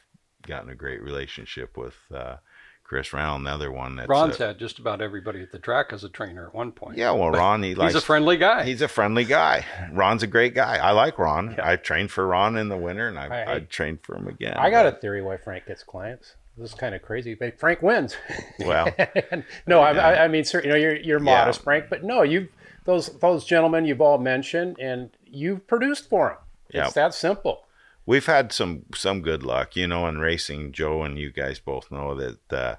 gotten 0.46 0.70
a 0.70 0.76
great 0.76 1.02
relationship 1.02 1.78
with 1.78 1.96
uh, 2.14 2.38
Chris 2.86 3.12
Randall, 3.13 3.38
another 3.38 3.71
one 3.71 3.95
that's 3.95 4.08
Ron's 4.08 4.39
uh, 4.39 4.48
had 4.48 4.60
just 4.60 4.78
about 4.78 5.02
everybody 5.02 5.41
at 5.41 5.52
the 5.52 5.58
track 5.58 5.88
as 5.91 6.04
a 6.04 6.10
trainer 6.10 6.45
at 6.48 6.54
one 6.54 6.71
point. 6.71 6.98
yeah. 6.98 7.12
Well, 7.12 7.32
Ron, 7.32 7.63
he 7.63 7.74
likes 7.74 7.93
he's 7.93 8.02
a 8.04 8.06
friendly 8.06 8.38
guy. 8.38 8.63
He's 8.63 8.82
a 8.82 8.88
friendly 8.88 9.26
guy. 9.26 9.65
Ron's 9.91 10.21
a 10.24 10.28
great 10.28 10.54
guy. 10.54 10.78
I 10.78 10.91
like 10.91 11.17
Ron. 11.17 11.56
I 11.62 11.78
trained 11.78 12.12
for 12.12 12.28
Ron 12.28 12.58
in 12.58 12.69
the 12.69 12.78
winter, 12.78 13.08
and 13.08 13.17
I 13.17 13.26
I- 13.28 13.56
I, 13.56 13.60
trained 13.62 14.00
for 14.04 14.15
him 14.15 14.28
again. 14.28 14.54
I 14.56 14.69
got 14.69 14.86
a 14.86 14.91
theory 14.91 15.21
why 15.24 15.38
Frank 15.38 15.65
gets 15.65 15.82
clients. 15.84 16.36
This 16.58 16.69
is 16.69 16.76
kind 16.76 16.95
of 16.95 17.02
crazy, 17.02 17.34
but 17.34 17.60
Frank 17.60 17.82
wins. 17.82 18.15
Well, 18.60 18.89
no, 19.67 19.82
I, 19.82 19.91
I, 19.91 20.24
I 20.26 20.28
mean, 20.30 20.45
sir, 20.45 20.62
you 20.62 20.69
know, 20.69 20.76
you're 20.76 20.95
you're 20.95 21.19
Yeah. 21.19 21.24
modest, 21.39 21.63
Frank, 21.63 21.88
but 21.89 22.04
no, 22.04 22.21
you 22.21 22.48
those 22.86 23.08
those 23.19 23.43
gentlemen 23.45 23.86
you've 23.86 24.00
all 24.00 24.19
mentioned, 24.19 24.78
and 24.80 25.10
you've 25.26 25.65
produced 25.67 26.08
for 26.08 26.30
them. 26.30 26.38
Yeah. 26.71 26.86
It's 26.86 26.93
that 26.93 27.13
simple. 27.15 27.64
We've 28.06 28.26
had 28.26 28.52
some 28.52 28.84
some 28.94 29.22
good 29.22 29.44
luck, 29.44 29.76
you 29.76 29.88
know, 29.88 30.08
in 30.08 30.20
racing. 30.20 30.72
Joe 30.72 31.04
and 31.04 31.18
you 31.18 31.32
guys 31.32 31.60
both 31.60 31.91
know 31.91 32.15
that 32.15 32.54
uh, 32.54 32.76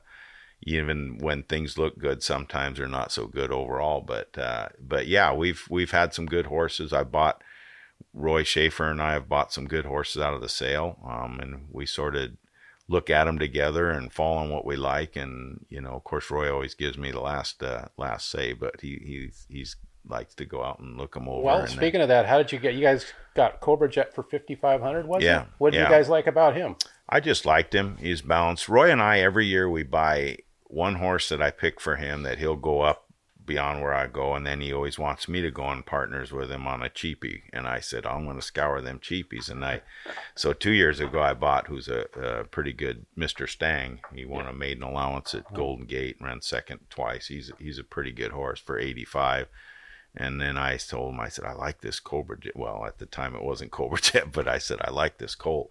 even 0.62 1.19
when 1.19 1.43
things 1.43 1.79
look 1.79 1.99
good, 1.99 2.23
sometimes 2.23 2.79
they're 2.79 2.89
not 2.89 3.12
so 3.12 3.27
good 3.27 3.51
overall. 3.51 4.01
But 4.01 4.37
uh, 4.39 4.69
but 4.81 5.07
yeah, 5.07 5.33
we've 5.33 5.65
we've 5.71 5.93
had 5.93 6.15
some 6.15 6.27
good 6.27 6.47
horses. 6.47 6.93
I 6.93 7.05
bought 7.05 7.43
Roy 8.12 8.43
Schaefer 8.43 8.91
and 8.91 9.03
I 9.03 9.12
have 9.12 9.29
bought 9.29 9.53
some 9.53 9.67
good 9.67 9.85
horses 9.85 10.23
out 10.23 10.35
of 10.35 10.41
the 10.41 10.49
sale, 10.49 10.99
um, 11.07 11.39
and 11.41 11.67
we 11.71 11.87
sort 11.87 12.17
of 12.17 12.31
look 12.89 13.11
at 13.11 13.25
them 13.25 13.39
together 13.39 13.91
and 13.91 14.12
fall 14.12 14.39
on 14.39 14.51
what 14.51 14.65
we 14.65 14.77
like. 14.77 15.17
And 15.17 15.65
you 15.69 15.81
know, 15.81 15.91
of 15.91 16.05
course, 16.05 16.31
Roy 16.31 16.53
always 16.53 16.75
gives 16.75 16.97
me 16.97 17.11
the 17.11 17.21
last 17.21 17.62
uh, 17.62 17.87
last 17.97 18.31
say, 18.31 18.53
but 18.53 18.81
he 18.81 19.01
he's 19.05 19.47
he's 19.49 19.77
likes 20.09 20.35
to 20.37 20.45
go 20.45 20.62
out 20.62 20.79
and 20.81 20.97
look 20.97 21.14
them 21.14 21.29
over. 21.29 21.42
Well, 21.42 21.66
speaking 21.66 22.01
of 22.01 22.09
that, 22.09 22.27
how 22.27 22.38
did 22.38 22.53
you 22.53 22.59
get? 22.59 22.75
You 22.75 22.83
guys 22.83 23.07
got 23.35 23.61
Cobra 23.61 23.88
Jet 23.88 24.14
for 24.14 24.23
fifty 24.23 24.55
five 24.55 24.81
hundred, 24.81 25.07
wasn't 25.07 25.25
Yeah, 25.25 25.42
it? 25.42 25.49
What 25.59 25.73
did 25.73 25.79
yeah. 25.79 25.85
you 25.85 25.90
guys 25.90 26.09
like 26.09 26.27
about 26.27 26.57
him? 26.57 26.77
I 27.09 27.21
just 27.21 27.47
liked 27.47 27.75
him. 27.75 27.99
He's 28.01 28.23
balanced. 28.23 28.69
Roy 28.69 28.90
and 28.90 29.01
I 29.01 29.21
every 29.21 29.47
year 29.47 29.69
we 29.71 29.83
buy 29.83 30.38
one 30.64 30.97
horse 30.97 31.29
that 31.29 31.40
I 31.40 31.51
pick 31.51 31.81
for 31.81 31.97
him 31.97 32.23
that 32.25 32.38
he'll 32.38 32.57
go 32.57 32.81
up 32.81 33.07
beyond 33.47 33.81
where 33.81 33.95
I 33.95 34.09
go, 34.09 34.35
and 34.35 34.45
then 34.45 34.61
he 34.61 34.73
always 34.73 34.99
wants 34.99 35.29
me 35.29 35.40
to 35.40 35.51
go 35.51 35.62
on 35.62 35.83
partners 35.85 36.33
with 36.33 36.51
him 36.51 36.66
on 36.66 36.83
a 36.83 36.90
cheapie. 36.90 37.42
And 37.53 37.66
I 37.66 37.81
said 37.81 38.05
I'm 38.05 38.25
going 38.25 38.37
to 38.37 38.42
scour 38.42 38.81
them 38.81 38.99
cheapies. 38.99 39.49
And 39.49 39.64
I, 39.64 39.83
so 40.35 40.53
two 40.53 40.73
years 40.73 41.01
ago 41.01 41.23
I 41.23 41.33
bought 41.35 41.69
who's 41.69 41.88
a, 41.88 42.07
a 42.21 42.45
pretty 42.45 42.73
good 42.73 43.07
Mister 43.14 43.47
Stang. 43.47 44.01
He 44.12 44.25
won 44.25 44.47
a 44.47 44.53
maiden 44.53 44.83
allowance 44.83 45.33
at 45.35 45.47
uh-huh. 45.47 45.57
Golden 45.57 45.87
Gate, 45.87 46.16
ran 46.21 46.42
second 46.42 46.81
twice. 46.90 47.29
He's 47.29 47.53
he's 47.59 47.79
a 47.79 47.85
pretty 47.85 48.12
good 48.12 48.33
horse 48.33 48.61
for 48.61 48.79
85. 48.79 49.47
And 50.17 50.41
then 50.41 50.57
I 50.57 50.79
told 50.79 51.13
him, 51.15 51.21
I 51.21 51.29
said, 51.29 51.45
I 51.45 51.53
like 51.53 51.81
this 51.83 52.01
Cobra 52.01 52.39
Jet. 52.41 52.57
Well, 52.57 52.85
at 52.87 52.99
the 52.99 53.07
time 53.07 53.35
it 53.37 53.45
wasn't 53.45 53.71
Cobra 53.71 54.01
Jet, 54.01 54.33
but 54.33 54.49
I 54.49 54.59
said, 54.59 54.79
I 54.83 54.91
like 54.91 55.19
this 55.19 55.35
colt. 55.35 55.71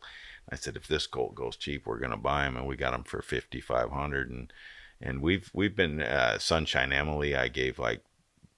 I 0.52 0.56
said, 0.56 0.76
if 0.76 0.88
this 0.88 1.08
colt 1.08 1.34
goes 1.34 1.56
cheap, 1.56 1.86
we're 1.88 1.98
going 1.98 2.12
to 2.12 2.18
buy 2.18 2.46
him. 2.46 2.56
And 2.56 2.68
we 2.68 2.76
got 2.76 2.94
him 2.94 3.04
for 3.04 3.22
5500 3.22 4.30
And 4.30 4.54
and 5.02 5.22
we've 5.22 5.50
we've 5.54 5.76
been, 5.76 6.02
uh, 6.02 6.38
Sunshine 6.40 6.94
Emily, 6.94 7.36
I 7.36 7.48
gave 7.48 7.80
like 7.80 8.02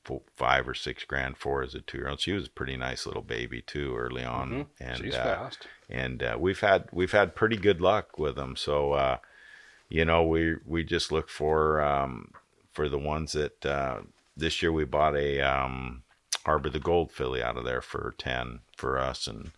fo- 0.03 0.21
five 0.35 0.67
or 0.67 0.73
six 0.75 1.03
grand 1.05 1.37
for 1.37 1.63
as 1.63 1.73
a 1.73 1.79
two 1.81 1.97
year 1.99 2.09
old. 2.09 2.19
She 2.19 2.33
was 2.33 2.47
a 2.47 2.51
pretty 2.51 2.75
nice 2.77 3.05
little 3.05 3.23
baby 3.23 3.61
too 3.61 3.95
early 3.95 4.23
on. 4.25 4.67
And 4.79 4.97
She's 4.97 5.15
uh, 5.15 5.23
fast. 5.23 5.67
and 5.89 6.21
uh, 6.21 6.35
we've 6.39 6.59
had 6.59 6.89
we've 6.91 7.11
had 7.13 7.33
pretty 7.33 7.57
good 7.57 7.79
luck 7.81 8.19
with 8.19 8.35
them. 8.35 8.55
So 8.55 8.91
uh, 8.93 9.17
you 9.89 10.03
know, 10.05 10.23
we 10.23 10.55
we 10.65 10.83
just 10.83 11.11
look 11.11 11.29
for 11.29 11.81
um, 11.81 12.31
for 12.73 12.87
the 12.89 12.99
ones 12.99 13.31
that 13.31 13.65
uh, 13.65 14.01
this 14.37 14.61
year 14.61 14.71
we 14.71 14.85
bought 14.85 15.15
a 15.15 15.41
um, 15.41 16.03
Harbor 16.45 16.69
the 16.69 16.79
Gold 16.79 17.11
filly 17.11 17.41
out 17.41 17.57
of 17.57 17.65
there 17.65 17.81
for 17.81 18.15
ten 18.17 18.59
for 18.75 18.97
us, 18.97 19.27
and 19.27 19.51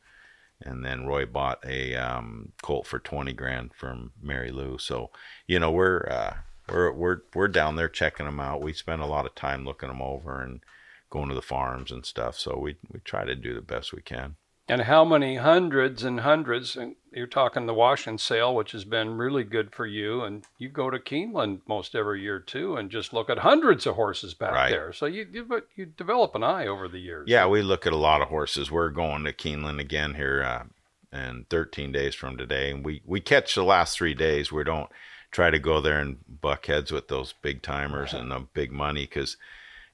and 0.61 0.83
then 0.83 1.05
Roy 1.05 1.25
bought 1.25 1.59
a 1.65 1.95
um, 1.95 2.53
colt 2.61 2.87
for 2.87 2.99
twenty 2.99 3.33
grand 3.33 3.73
from 3.73 4.11
Mary 4.21 4.51
Lou. 4.51 4.77
So 4.77 5.11
you 5.47 5.59
know, 5.59 5.71
we're 5.71 6.07
uh, 6.09 6.37
we're 6.71 6.91
we're 6.91 7.17
we're 7.35 7.47
down 7.47 7.75
there 7.75 7.89
checking 7.89 8.25
them 8.25 8.39
out. 8.39 8.61
We 8.61 8.73
spend 8.73 9.01
a 9.01 9.07
lot 9.07 9.25
of 9.25 9.35
time 9.35 9.65
looking 9.65 9.89
them 9.89 10.01
over 10.01 10.41
and 10.41 10.61
going 11.09 11.29
to 11.29 11.35
the 11.35 11.41
farms 11.41 11.91
and 11.91 12.05
stuff. 12.05 12.37
So 12.39 12.57
we 12.57 12.77
we 12.91 12.99
try 13.01 13.25
to 13.25 13.35
do 13.35 13.53
the 13.53 13.61
best 13.61 13.93
we 13.93 14.01
can. 14.01 14.35
And 14.67 14.81
how 14.81 15.03
many 15.03 15.37
hundreds 15.37 16.03
and 16.03 16.19
hundreds, 16.19 16.75
and 16.75 16.95
you're 17.13 17.27
talking 17.27 17.65
the 17.65 17.73
Washington 17.73 18.17
sale, 18.17 18.53
which 18.55 18.71
has 18.73 18.85
been 18.85 19.17
really 19.17 19.43
good 19.43 19.73
for 19.73 19.85
you, 19.85 20.21
and 20.23 20.43
you 20.57 20.69
go 20.69 20.89
to 20.89 20.99
Keeneland 20.99 21.61
most 21.67 21.95
every 21.95 22.21
year 22.21 22.39
too, 22.39 22.75
and 22.75 22.89
just 22.89 23.13
look 23.13 23.29
at 23.29 23.39
hundreds 23.39 23.85
of 23.87 23.95
horses 23.95 24.33
back 24.33 24.53
Right. 24.53 24.69
there. 24.69 24.93
So 24.93 25.05
you, 25.05 25.27
you 25.31 25.43
but 25.45 25.67
you 25.75 25.85
develop 25.85 26.35
an 26.35 26.43
eye 26.43 26.67
over 26.67 26.87
the 26.87 26.99
years. 26.99 27.25
Yeah, 27.27 27.47
we 27.47 27.61
look 27.61 27.85
at 27.87 27.93
a 27.93 27.97
lot 27.97 28.21
of 28.21 28.27
horses. 28.29 28.71
We're 28.71 28.89
going 28.89 29.23
to 29.25 29.33
Keeneland 29.33 29.79
again 29.79 30.13
here 30.15 30.43
uh, 30.43 31.17
in 31.17 31.45
13 31.49 31.91
days 31.91 32.15
from 32.15 32.37
today, 32.37 32.71
and 32.71 32.83
we 32.85 33.01
we 33.05 33.19
catch 33.19 33.55
the 33.55 33.63
last 33.63 33.97
three 33.97 34.13
days. 34.13 34.51
We 34.51 34.63
don't 34.63 34.89
try 35.31 35.49
to 35.49 35.59
go 35.59 35.79
there 35.81 35.99
and 35.99 36.17
buck 36.41 36.65
heads 36.65 36.91
with 36.91 37.07
those 37.07 37.33
big 37.41 37.61
timers 37.61 38.13
and 38.13 38.31
the 38.31 38.39
big 38.53 38.71
money 38.71 39.03
because 39.05 39.37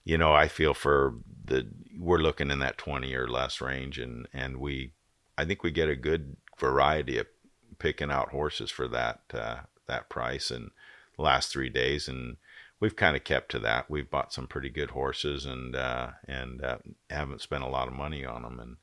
you 0.03 0.17
know 0.17 0.33
I 0.33 0.47
feel 0.47 0.73
for 0.73 1.13
the 1.45 1.67
we're 1.97 2.17
looking 2.19 2.51
in 2.51 2.59
that 2.59 2.77
20 2.77 3.13
or 3.15 3.27
less 3.27 3.61
range, 3.61 3.99
and 3.99 4.27
and 4.33 4.57
we 4.57 4.91
I 5.37 5.43
think 5.45 5.63
we 5.63 5.71
get 5.71 5.89
a 5.89 5.95
good 5.95 6.37
variety 6.57 7.17
of 7.17 7.27
picking 7.79 8.11
out 8.11 8.29
horses 8.29 8.71
for 8.71 8.87
that 8.87 9.21
uh, 9.33 9.57
that 9.87 10.09
price 10.09 10.49
and 10.51 10.71
the 11.17 11.21
last 11.23 11.51
three 11.51 11.69
days 11.69 12.07
and 12.07 12.37
we've 12.79 12.95
kind 12.95 13.15
of 13.15 13.23
kept 13.23 13.49
to 13.51 13.59
that. 13.59 13.89
We've 13.89 14.09
bought 14.09 14.33
some 14.33 14.47
pretty 14.47 14.69
good 14.69 14.91
horses 14.91 15.45
and 15.45 15.75
uh, 15.75 16.09
and 16.27 16.63
uh, 16.63 16.77
haven't 17.09 17.41
spent 17.41 17.63
a 17.63 17.67
lot 17.69 17.87
of 17.87 17.93
money 17.93 18.25
on 18.25 18.41
them, 18.43 18.59
and 18.59 18.75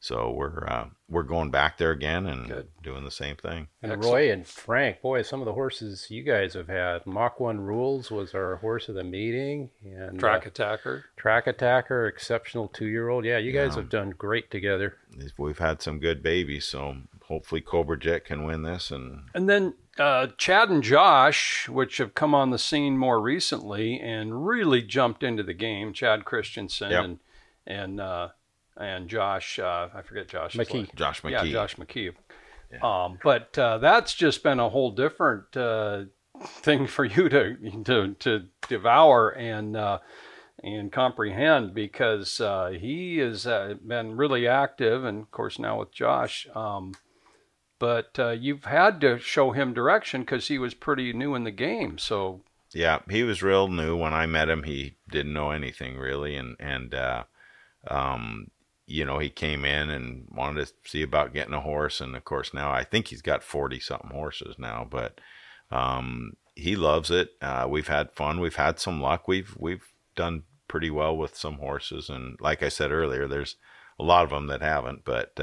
so 0.00 0.30
we're 0.30 0.66
uh, 0.68 0.86
we're 1.08 1.22
going 1.22 1.50
back 1.50 1.78
there 1.78 1.90
again 1.90 2.26
and 2.26 2.46
Good. 2.48 2.68
doing 2.82 3.04
the 3.04 3.10
same 3.10 3.36
thing. 3.36 3.68
And 3.82 3.90
Excellent. 3.92 4.14
Roy 4.14 4.30
and 4.32 4.46
Frank, 4.46 5.00
boy, 5.00 5.22
some 5.22 5.40
of 5.40 5.46
the 5.46 5.54
horses 5.54 6.06
you 6.10 6.22
guys 6.22 6.54
have 6.54 6.68
had. 6.68 7.06
Mach 7.06 7.40
One 7.40 7.60
Rules 7.60 8.10
was 8.10 8.34
our 8.34 8.56
horse 8.56 8.88
of 8.88 8.94
the 8.96 9.02
meeting, 9.04 9.70
and 9.84 10.20
Track 10.20 10.44
uh, 10.44 10.48
attacker. 10.48 11.06
Track 11.16 11.46
Attacker, 11.46 12.06
exceptional 12.06 12.68
two 12.68 12.86
year 12.86 13.08
old. 13.08 13.24
Yeah, 13.24 13.38
you 13.38 13.52
guys 13.52 13.70
Yeah. 13.70 13.76
have 13.82 13.88
done 13.90 14.10
great 14.10 14.50
together. 14.50 14.96
We've 15.38 15.58
had 15.58 15.80
some 15.82 15.98
good 15.98 16.22
babies, 16.22 16.66
so 16.66 16.96
hopefully 17.28 17.60
Cobra 17.60 17.98
Jet 17.98 18.24
can 18.24 18.44
win 18.44 18.62
this. 18.62 18.90
And 18.90 19.20
And 19.34 19.48
then 19.48 19.74
uh, 19.98 20.28
Chad 20.36 20.70
and 20.70 20.82
Josh, 20.82 21.68
which 21.68 21.98
have 21.98 22.14
come 22.14 22.34
on 22.34 22.50
the 22.50 22.58
scene 22.58 22.98
more 22.98 23.20
recently 23.20 24.00
and 24.00 24.46
really 24.46 24.82
jumped 24.82 25.22
into 25.22 25.42
the 25.42 25.54
game. 25.54 25.92
Chad 25.92 26.24
Christensen 26.24 26.90
Yep. 26.90 27.04
and 27.04 27.18
and 27.66 28.00
uh, 28.00 28.28
and 28.76 29.08
Josh, 29.08 29.58
uh, 29.58 29.88
I 29.94 30.02
forget 30.02 30.28
Josh 30.28 30.54
McKee. 30.54 30.94
Josh 30.94 31.22
Yeah, 31.24 31.44
Josh 31.44 31.76
McKee. 31.76 32.14
Um, 32.82 33.18
but 33.22 33.56
uh, 33.58 33.78
that's 33.78 34.14
just 34.14 34.42
been 34.42 34.60
a 34.60 34.68
whole 34.68 34.90
different 34.90 35.56
uh, 35.56 36.04
thing 36.42 36.86
for 36.86 37.04
you 37.04 37.28
to 37.28 37.56
to 37.84 38.14
to 38.14 38.44
devour 38.68 39.30
and 39.30 39.76
uh, 39.76 39.98
and 40.62 40.90
comprehend 40.92 41.74
because 41.74 42.40
uh, 42.40 42.70
he 42.78 43.18
has 43.18 43.46
uh, 43.46 43.74
been 43.86 44.16
really 44.16 44.46
active, 44.46 45.04
and 45.04 45.22
of 45.22 45.30
course 45.30 45.58
now 45.58 45.78
with 45.80 45.92
Josh. 45.92 46.46
Um, 46.54 46.94
but 47.78 48.18
uh, 48.18 48.30
you've 48.30 48.64
had 48.64 49.00
to 49.00 49.18
show 49.18 49.52
him 49.52 49.72
direction 49.72 50.22
because 50.22 50.48
he 50.48 50.58
was 50.58 50.74
pretty 50.74 51.12
new 51.12 51.34
in 51.34 51.44
the 51.44 51.50
game. 51.50 51.98
So 51.98 52.42
Yeah, 52.72 53.00
he 53.08 53.22
was 53.22 53.42
real 53.42 53.68
new 53.68 53.96
when 53.96 54.12
I 54.12 54.26
met 54.26 54.48
him. 54.48 54.64
He 54.64 54.96
didn't 55.08 55.32
know 55.32 55.50
anything 55.50 55.96
really, 55.96 56.36
and 56.36 56.56
and 56.58 56.94
uh, 56.94 57.24
um, 57.86 58.50
you 58.86 59.04
know 59.04 59.18
he 59.18 59.30
came 59.30 59.64
in 59.64 59.90
and 59.90 60.28
wanted 60.30 60.66
to 60.66 60.72
see 60.84 61.02
about 61.02 61.32
getting 61.32 61.54
a 61.54 61.60
horse, 61.60 62.00
and 62.00 62.16
of 62.16 62.24
course 62.24 62.52
now 62.52 62.70
I 62.70 62.84
think 62.84 63.08
he's 63.08 63.22
got 63.22 63.42
forty 63.42 63.80
something 63.80 64.10
horses 64.10 64.56
now, 64.58 64.86
but 64.88 65.20
um, 65.70 66.36
he 66.54 66.76
loves 66.76 67.10
it. 67.10 67.30
Uh, 67.40 67.66
we've 67.68 67.88
had 67.88 68.12
fun. 68.12 68.40
We've 68.40 68.56
had 68.56 68.78
some 68.78 69.00
luck. 69.00 69.28
We've 69.28 69.54
we've 69.58 69.88
done 70.16 70.42
pretty 70.66 70.90
well 70.90 71.16
with 71.16 71.36
some 71.36 71.58
horses, 71.58 72.10
and 72.10 72.38
like 72.40 72.62
I 72.62 72.68
said 72.68 72.90
earlier, 72.90 73.28
there's 73.28 73.56
a 73.98 74.04
lot 74.04 74.24
of 74.24 74.30
them 74.30 74.48
that 74.48 74.62
haven't, 74.62 75.04
but. 75.04 75.38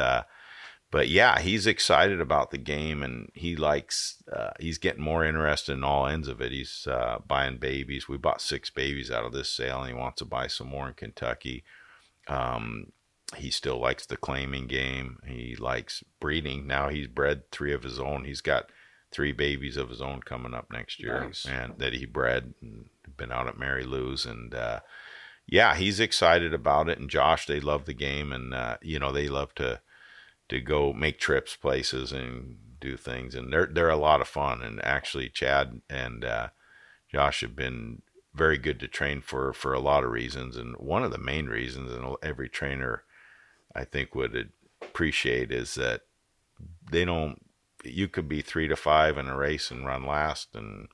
But 0.95 1.09
yeah, 1.09 1.39
he's 1.41 1.67
excited 1.67 2.21
about 2.21 2.51
the 2.51 2.57
game, 2.57 3.03
and 3.03 3.29
he 3.33 3.57
likes. 3.57 4.23
Uh, 4.31 4.51
he's 4.61 4.77
getting 4.77 5.03
more 5.03 5.25
interested 5.25 5.73
in 5.73 5.83
all 5.83 6.07
ends 6.07 6.29
of 6.29 6.39
it. 6.39 6.53
He's 6.53 6.87
uh, 6.89 7.17
buying 7.27 7.57
babies. 7.57 8.07
We 8.07 8.15
bought 8.15 8.39
six 8.39 8.69
babies 8.69 9.11
out 9.11 9.25
of 9.25 9.33
this 9.33 9.49
sale, 9.49 9.81
and 9.81 9.89
he 9.89 9.93
wants 9.93 10.19
to 10.19 10.25
buy 10.25 10.47
some 10.47 10.67
more 10.67 10.87
in 10.87 10.93
Kentucky. 10.93 11.65
Um, 12.29 12.93
he 13.35 13.51
still 13.51 13.77
likes 13.77 14.05
the 14.05 14.15
claiming 14.15 14.67
game. 14.67 15.19
He 15.27 15.57
likes 15.57 16.01
breeding. 16.21 16.65
Now 16.65 16.87
he's 16.87 17.07
bred 17.07 17.51
three 17.51 17.73
of 17.73 17.83
his 17.83 17.99
own. 17.99 18.23
He's 18.23 18.39
got 18.39 18.69
three 19.11 19.33
babies 19.33 19.75
of 19.75 19.89
his 19.89 20.01
own 20.01 20.21
coming 20.21 20.53
up 20.53 20.71
next 20.71 21.01
year, 21.01 21.25
Nice. 21.25 21.45
and 21.45 21.77
that 21.77 21.91
he 21.91 22.05
bred. 22.05 22.53
And 22.61 22.85
been 23.17 23.33
out 23.33 23.49
at 23.49 23.59
Mary 23.59 23.83
Lou's, 23.83 24.25
and 24.25 24.55
uh, 24.55 24.79
yeah, 25.45 25.75
he's 25.75 25.99
excited 25.99 26.53
about 26.53 26.87
it. 26.87 26.99
And 26.99 27.09
Josh, 27.09 27.47
they 27.47 27.59
love 27.59 27.83
the 27.83 27.93
game, 27.93 28.31
and 28.31 28.53
uh, 28.53 28.77
you 28.81 28.97
know 28.97 29.11
they 29.11 29.27
love 29.27 29.53
to 29.55 29.81
to 30.49 30.61
go 30.61 30.93
make 30.93 31.19
trips 31.19 31.55
places 31.55 32.11
and 32.11 32.57
do 32.79 32.97
things 32.97 33.33
and 33.33 33.51
they're 33.51 33.65
they're 33.65 33.89
a 33.89 33.95
lot 33.95 34.21
of 34.21 34.27
fun 34.27 34.61
and 34.61 34.83
actually 34.85 35.29
Chad 35.29 35.81
and 35.89 36.23
uh, 36.23 36.49
Josh 37.11 37.41
have 37.41 37.55
been 37.55 38.01
very 38.33 38.57
good 38.57 38.79
to 38.79 38.87
train 38.87 39.21
for 39.21 39.53
for 39.53 39.73
a 39.73 39.79
lot 39.79 40.03
of 40.03 40.11
reasons 40.11 40.57
and 40.57 40.75
one 40.75 41.03
of 41.03 41.11
the 41.11 41.17
main 41.17 41.47
reasons 41.47 41.91
and 41.91 42.15
every 42.21 42.49
trainer 42.49 43.03
I 43.73 43.85
think 43.85 44.13
would 44.13 44.51
appreciate 44.81 45.51
is 45.51 45.75
that 45.75 46.01
they 46.91 47.05
don't 47.05 47.41
you 47.83 48.07
could 48.07 48.27
be 48.27 48.41
3 48.41 48.67
to 48.67 48.75
5 48.75 49.17
in 49.17 49.27
a 49.27 49.37
race 49.37 49.71
and 49.71 49.85
run 49.85 50.05
last 50.05 50.49
and 50.55 50.87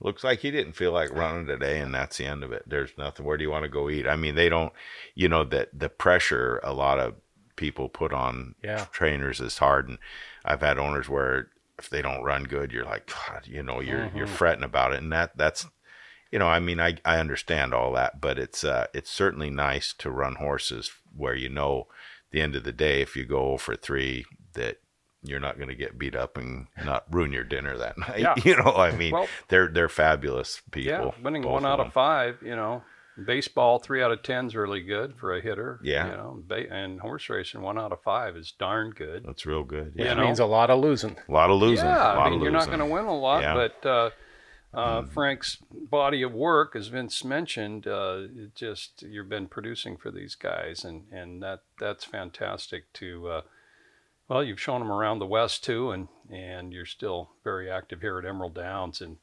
looks 0.00 0.22
like 0.22 0.40
he 0.40 0.50
didn't 0.50 0.74
feel 0.74 0.92
like 0.92 1.10
running 1.12 1.46
today 1.46 1.80
and 1.80 1.94
that's 1.94 2.18
the 2.18 2.26
end 2.26 2.44
of 2.44 2.52
it. 2.52 2.62
There's 2.66 2.90
nothing 2.98 3.26
where 3.26 3.36
do 3.36 3.44
you 3.44 3.50
want 3.50 3.64
to 3.64 3.68
go 3.68 3.90
eat? 3.90 4.06
I 4.06 4.16
mean 4.16 4.36
they 4.36 4.48
don't 4.48 4.72
you 5.14 5.28
know 5.28 5.44
that 5.44 5.70
the 5.78 5.88
pressure 5.88 6.60
a 6.62 6.72
lot 6.72 6.98
of 6.98 7.14
people 7.56 7.88
put 7.88 8.12
on 8.12 8.54
Yeah. 8.62 8.86
trainers 8.92 9.40
is 9.40 9.58
hard 9.58 9.88
and 9.88 9.98
i've 10.44 10.60
had 10.60 10.78
owners 10.78 11.08
where 11.08 11.48
if 11.78 11.88
they 11.90 12.02
don't 12.02 12.22
run 12.22 12.44
good 12.44 12.72
you're 12.72 12.84
like 12.84 13.06
God, 13.28 13.46
you 13.46 13.62
know 13.62 13.80
you're 13.80 14.10
you're 14.14 14.26
fretting 14.26 14.64
about 14.64 14.92
it 14.92 14.98
and 15.02 15.12
that 15.12 15.36
that's 15.36 15.66
you 16.30 16.38
know 16.38 16.46
i 16.48 16.58
mean 16.60 16.80
i 16.80 16.96
i 17.04 17.18
understand 17.18 17.72
all 17.74 17.92
that 17.94 18.20
but 18.20 18.38
it's 18.38 18.64
uh 18.64 18.86
it's 18.94 19.10
certainly 19.10 19.50
nice 19.50 19.92
to 19.98 20.10
run 20.10 20.36
horses 20.36 20.90
where 21.14 21.34
you 21.34 21.48
know 21.48 21.86
the 22.30 22.40
end 22.40 22.54
of 22.56 22.64
the 22.64 22.72
day 22.72 23.00
if 23.02 23.14
you 23.16 23.24
go 23.24 23.56
for 23.56 23.76
3 23.76 24.24
that 24.54 24.76
you're 25.22 25.40
not 25.40 25.56
going 25.56 25.68
to 25.68 25.74
get 25.74 25.98
beat 25.98 26.14
up 26.14 26.36
and 26.36 26.68
not 26.84 27.04
ruin 27.10 27.32
your 27.32 27.42
dinner 27.42 27.76
that 27.76 27.98
night. 28.04 28.20
Yeah. 28.20 28.34
You 28.44 28.56
know, 28.56 28.74
I 28.76 28.92
mean, 28.92 29.12
Well- 29.12 29.26
they're 29.48 29.66
they're 29.66 29.88
fabulous 29.88 30.60
people. 30.70 31.14
yeah, 31.16 31.22
winning 31.24 31.42
one 31.42 31.66
out 31.66 31.80
of 31.80 31.92
five, 31.92 32.38
you 32.42 32.54
know. 32.54 32.82
Baseball, 33.24 33.78
three 33.78 34.02
out 34.02 34.12
of 34.12 34.22
ten 34.22 34.46
is 34.46 34.54
really 34.54 34.82
good 34.82 35.14
for 35.16 35.34
a 35.34 35.40
hitter. 35.40 35.80
Yeah. 35.82 36.10
you 36.10 36.16
know, 36.16 36.42
ba- 36.46 36.70
and 36.70 37.00
horse 37.00 37.28
racing, 37.30 37.62
one 37.62 37.78
out 37.78 37.92
of 37.92 38.02
five 38.02 38.36
is 38.36 38.52
darn 38.52 38.90
good. 38.90 39.24
That's 39.26 39.46
real 39.46 39.64
good. 39.64 39.92
You 39.96 40.04
Yeah, 40.04 40.14
Which 40.16 40.24
means 40.26 40.38
a 40.40 40.44
lot 40.46 40.68
of 40.70 40.80
losing. 40.80 41.16
a 41.28 41.32
lot 41.32 41.48
of 41.50 41.58
losing. 41.58 41.86
Yeah, 41.86 42.14
a 42.14 42.16
lot 42.16 42.26
I 42.26 42.30
mean, 42.30 42.38
of 42.40 42.42
you're 42.42 42.52
not 42.52 42.66
going 42.66 42.78
to 42.80 42.86
win 42.86 43.06
a 43.06 43.16
lot, 43.18 43.42
Yeah. 43.42 43.54
but 43.54 43.86
uh, 43.88 44.10
uh, 44.74 45.02
Frank's 45.06 45.56
body 45.70 46.20
of 46.22 46.32
work, 46.34 46.76
as 46.76 46.88
Vince 46.88 47.24
mentioned, 47.24 47.86
uh, 47.86 48.26
it 48.36 48.54
just 48.54 49.00
you've 49.02 49.28
been 49.30 49.46
producing 49.46 49.96
for 49.96 50.10
these 50.10 50.34
guys, 50.34 50.84
and 50.84 51.04
and 51.10 51.42
that 51.42 51.60
that's 51.80 52.04
fantastic. 52.04 52.92
To 52.94 53.28
uh, 53.28 53.40
well, 54.28 54.44
you've 54.44 54.60
shown 54.60 54.80
them 54.80 54.92
around 54.92 55.20
the 55.20 55.26
West 55.26 55.64
too, 55.64 55.90
and 55.90 56.08
and 56.30 56.72
you're 56.74 56.84
still 56.84 57.30
very 57.44 57.70
active 57.70 58.02
here 58.02 58.18
at 58.18 58.26
Emerald 58.26 58.54
Downs. 58.54 59.00
And 59.00 59.16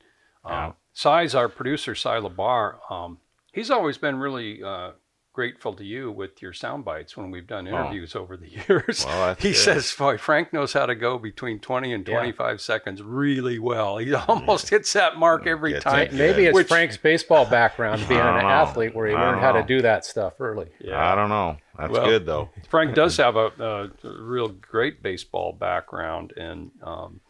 Yeah. 0.48 0.68
um, 0.68 0.74
Si's 0.94 1.36
our 1.36 1.48
producer, 1.50 1.94
Cy 1.94 2.18
Labar. 2.20 2.78
Um, 2.92 3.20
he's 3.54 3.72
always 3.72 3.98
been 3.98 4.18
really. 4.18 4.62
Uh, 4.62 4.92
Grateful 5.36 5.74
to 5.74 5.84
you 5.84 6.12
with 6.12 6.44
your 6.44 6.54
sound 6.54 6.86
bites 6.86 7.18
when 7.18 7.32
we've 7.32 7.48
done 7.48 7.66
interviews 7.66 8.16
over 8.16 8.38
the 8.38 8.48
years. 8.70 9.04
Oh. 9.04 9.10
Well, 9.10 9.34
he 9.40 9.50
good. 9.50 9.56
says, 9.58 9.92
"Boy, 9.98 10.16
Frank 10.20 10.54
knows 10.54 10.74
how 10.74 10.86
to 10.86 10.94
go 10.94 11.18
between 11.18 11.58
20 11.60 11.92
and 11.92 12.08
Yeah. 12.08 12.14
25 12.18 12.62
seconds 12.62 13.02
really 13.02 13.58
well. 13.58 13.98
He 13.98 14.14
almost 14.14 14.70
hits 14.70 14.94
that 14.94 15.18
mark 15.18 15.48
every 15.48 15.72
Gets 15.72 15.86
time. 15.86 16.02
it. 16.02 16.14
Maybe 16.14 16.46
it's 16.46 16.54
Which- 16.54 16.68
Frank's 16.68 16.98
baseball 16.98 17.48
background 17.50 18.06
being 18.08 18.20
an 18.22 18.44
know. 18.44 18.48
athlete 18.48 18.94
where 18.94 19.08
he 19.08 19.16
I 19.16 19.22
learned 19.26 19.42
how 19.42 19.54
to 19.54 19.64
do 19.64 19.82
that 19.82 20.06
stuff 20.06 20.34
early. 20.40 20.68
Yeah. 20.80 21.04
I 21.12 21.16
don't 21.16 21.30
know. 21.30 21.58
That's 21.80 21.92
Well, 21.92 22.06
good 22.06 22.28
though. 22.28 22.52
Frank 22.70 22.94
does 22.94 23.18
have 23.26 23.36
a, 23.36 23.48
a 23.60 23.90
real 24.22 24.50
great 24.50 25.02
baseball 25.02 25.52
background, 25.52 26.34
and 26.38 26.70
um, 26.84 26.94
I'm 26.94 27.22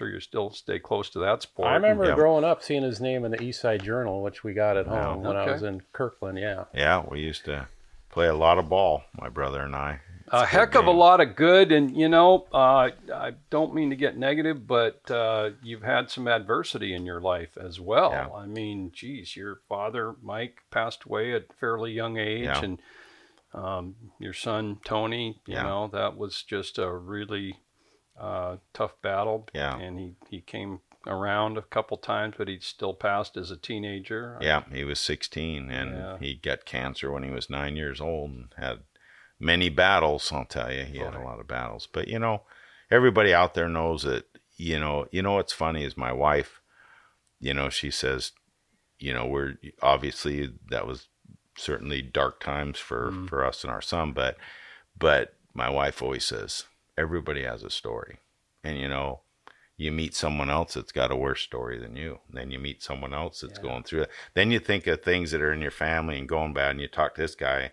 sure 0.00 0.08
you 0.08 0.18
still 0.20 0.50
stay 0.50 0.78
close 0.78 1.10
to 1.10 1.18
that 1.18 1.42
sport. 1.42 1.68
I 1.68 1.74
remember 1.74 2.06
Yeah. 2.06 2.14
growing 2.14 2.42
up 2.42 2.62
seeing 2.62 2.82
his 2.82 3.00
name 3.02 3.22
in 3.26 3.32
the 3.32 3.42
East 3.42 3.60
Side 3.60 3.82
Journal, 3.82 4.22
which 4.22 4.42
we 4.42 4.54
got 4.54 4.78
at 4.78 4.86
home 4.86 5.22
when 5.22 5.36
I 5.36 5.50
was 5.52 5.62
in 5.62 5.82
Kirkland. 5.92 6.38
Yeah. 6.38 6.64
Yeah, 6.74 7.04
we 7.06 7.20
used 7.20 7.44
to 7.44 7.68
play 8.08 8.26
a 8.26 8.34
lot 8.34 8.56
of 8.58 8.68
ball, 8.70 9.02
my 9.20 9.28
brother 9.28 9.60
and 9.60 9.76
I. 9.76 10.00
a 10.32 10.46
heck 10.46 10.74
of 10.76 10.86
a 10.86 10.90
lot 10.92 11.20
of 11.20 11.34
good, 11.36 11.70
and 11.72 11.94
you 11.96 12.08
know, 12.08 12.46
uh, 12.54 12.88
I 13.12 13.32
don't 13.50 13.74
mean 13.74 13.90
to 13.90 13.96
get 13.96 14.16
negative, 14.16 14.66
but 14.66 15.10
uh, 15.10 15.50
you've 15.62 15.82
had 15.82 16.08
some 16.08 16.26
adversity 16.28 16.94
in 16.94 17.04
your 17.04 17.20
life 17.20 17.58
as 17.58 17.78
well. 17.80 18.10
Yeah. 18.12 18.28
I 18.34 18.46
mean, 18.46 18.92
geez, 18.94 19.36
your 19.36 19.56
father 19.68 20.14
Mike 20.22 20.62
passed 20.70 21.02
away 21.04 21.34
at 21.34 21.46
a 21.50 21.52
fairly 21.54 21.92
young 21.92 22.16
age, 22.16 22.44
Yeah. 22.44 22.62
and 22.64 22.80
um, 23.52 23.96
your 24.20 24.32
son 24.32 24.78
Tony, 24.84 25.40
you 25.46 25.54
Yeah. 25.56 25.64
know, 25.64 25.88
that 25.88 26.16
was 26.16 26.42
just 26.44 26.78
a 26.78 26.90
really 26.90 27.58
uh, 28.20 28.56
tough 28.74 28.92
battle. 29.02 29.48
Yeah. 29.54 29.78
and 29.78 29.98
he 29.98 30.14
he 30.28 30.40
came 30.40 30.80
around 31.06 31.56
a 31.56 31.62
couple 31.62 31.96
times, 31.96 32.34
but 32.36 32.46
he 32.48 32.58
still 32.60 32.92
passed 32.94 33.36
as 33.36 33.50
a 33.50 33.56
teenager. 33.56 34.36
Yeah, 34.40 34.64
he 34.70 34.84
was 34.84 35.00
16 35.00 35.70
and 35.70 35.90
Yeah. 35.96 36.18
he 36.18 36.34
got 36.34 36.66
cancer 36.66 37.10
when 37.10 37.22
he 37.22 37.30
was 37.30 37.48
nine 37.48 37.74
years 37.76 38.00
old 38.00 38.30
and 38.30 38.54
had 38.58 38.80
many 39.38 39.70
battles. 39.70 40.30
I'll 40.30 40.44
tell 40.44 40.70
you, 40.72 40.84
he 40.84 40.98
had 40.98 41.14
a 41.14 41.20
lot 41.22 41.40
of 41.40 41.48
battles. 41.48 41.88
But 41.90 42.08
you 42.08 42.18
know, 42.18 42.42
everybody 42.90 43.32
out 43.34 43.54
there 43.54 43.68
knows 43.68 44.02
that. 44.02 44.24
You 44.62 44.78
know, 44.78 45.06
you 45.10 45.22
know 45.22 45.32
what's 45.32 45.54
funny 45.54 45.84
is 45.84 45.96
my 45.96 46.12
wife. 46.12 46.60
You 47.38 47.54
know, 47.54 47.70
she 47.70 47.90
says, 47.90 48.32
you 48.98 49.14
know, 49.14 49.24
we're 49.26 49.54
obviously 49.80 50.52
that 50.68 50.86
was 50.86 51.08
certainly 51.56 52.02
dark 52.02 52.40
times 52.40 52.78
for 52.78 53.10
for 53.26 53.42
us 53.42 53.64
and 53.64 53.72
our 53.72 53.80
son, 53.80 54.12
but 54.12 54.36
but 54.98 55.32
my 55.54 55.70
wife 55.70 56.02
always 56.02 56.26
says 56.26 56.64
everybody 57.00 57.42
has 57.44 57.62
a 57.64 57.70
story, 57.70 58.18
and 58.62 58.78
you 58.78 58.88
know 58.88 59.20
you 59.76 59.90
meet 59.90 60.14
someone 60.14 60.50
else 60.50 60.74
that's 60.74 60.92
got 60.92 61.10
a 61.10 61.16
worse 61.16 61.40
story 61.40 61.78
than 61.78 61.96
you. 61.96 62.18
Then 62.30 62.50
you 62.50 62.58
meet 62.58 62.82
someone 62.82 63.14
else 63.14 63.40
that's 63.40 63.58
going 63.58 63.82
through 63.84 64.02
it. 64.02 64.10
Then 64.34 64.50
you 64.50 64.58
think 64.58 64.86
of 64.86 65.00
things 65.02 65.30
that 65.30 65.40
are 65.40 65.54
in 65.54 65.62
your 65.62 65.70
family 65.70 66.18
and 66.18 66.28
going 66.28 66.52
bad, 66.52 66.72
and 66.72 66.80
you 66.82 66.86
talk 66.88 67.14
to 67.14 67.22
this 67.22 67.34
guy. 67.34 67.72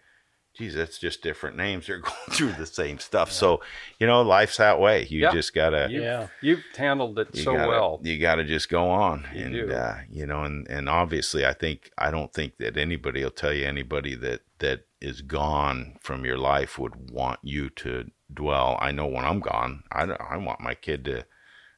Geez, 0.54 0.74
that's 0.74 0.98
just 0.98 1.22
different 1.22 1.56
names. 1.58 1.86
They're 1.86 2.00
going 2.12 2.32
through 2.32 2.54
the 2.54 2.66
same 2.66 2.98
stuff. 2.98 3.30
So, 3.32 3.62
you 4.00 4.08
know, 4.08 4.22
life's 4.24 4.58
that 4.58 4.80
way. 4.80 5.06
You 5.08 5.20
Yeah. 5.20 5.32
just 5.34 5.54
gotta, 5.54 5.88
You've, 5.92 6.02
Yeah. 6.04 6.28
you've 6.42 6.64
handled 6.76 7.20
it 7.20 7.28
you 7.34 7.44
so 7.44 7.54
gotta, 7.54 7.68
well. 7.68 8.00
You 8.04 8.18
gotta 8.18 8.44
just 8.46 8.70
go 8.70 8.90
on, 8.90 9.28
You 9.36 9.44
and 9.44 9.54
do. 9.54 9.72
Uh, 9.74 9.98
you 10.10 10.26
know, 10.26 10.44
and 10.44 10.66
and 10.70 10.88
obviously, 10.88 11.46
I 11.46 11.54
think 11.54 11.92
I 11.98 12.10
don't 12.10 12.34
think 12.34 12.58
that 12.58 12.78
anybody 12.78 13.22
will 13.24 13.32
tell 13.32 13.54
you 13.54 13.66
anybody 13.66 14.16
that 14.16 14.42
that 14.60 14.88
is 15.02 15.22
gone 15.22 16.00
from 16.02 16.24
your 16.26 16.38
life 16.40 16.80
would 16.80 17.12
want 17.12 17.40
you 17.44 17.70
to 17.70 18.10
dwell. 18.34 18.78
I 18.82 18.92
know 18.92 19.08
when 19.08 19.26
I'm 19.26 19.40
gone, 19.40 19.84
I 19.92 20.04
I 20.04 20.38
want 20.38 20.60
my 20.62 20.74
kid 20.76 21.06
to 21.06 21.26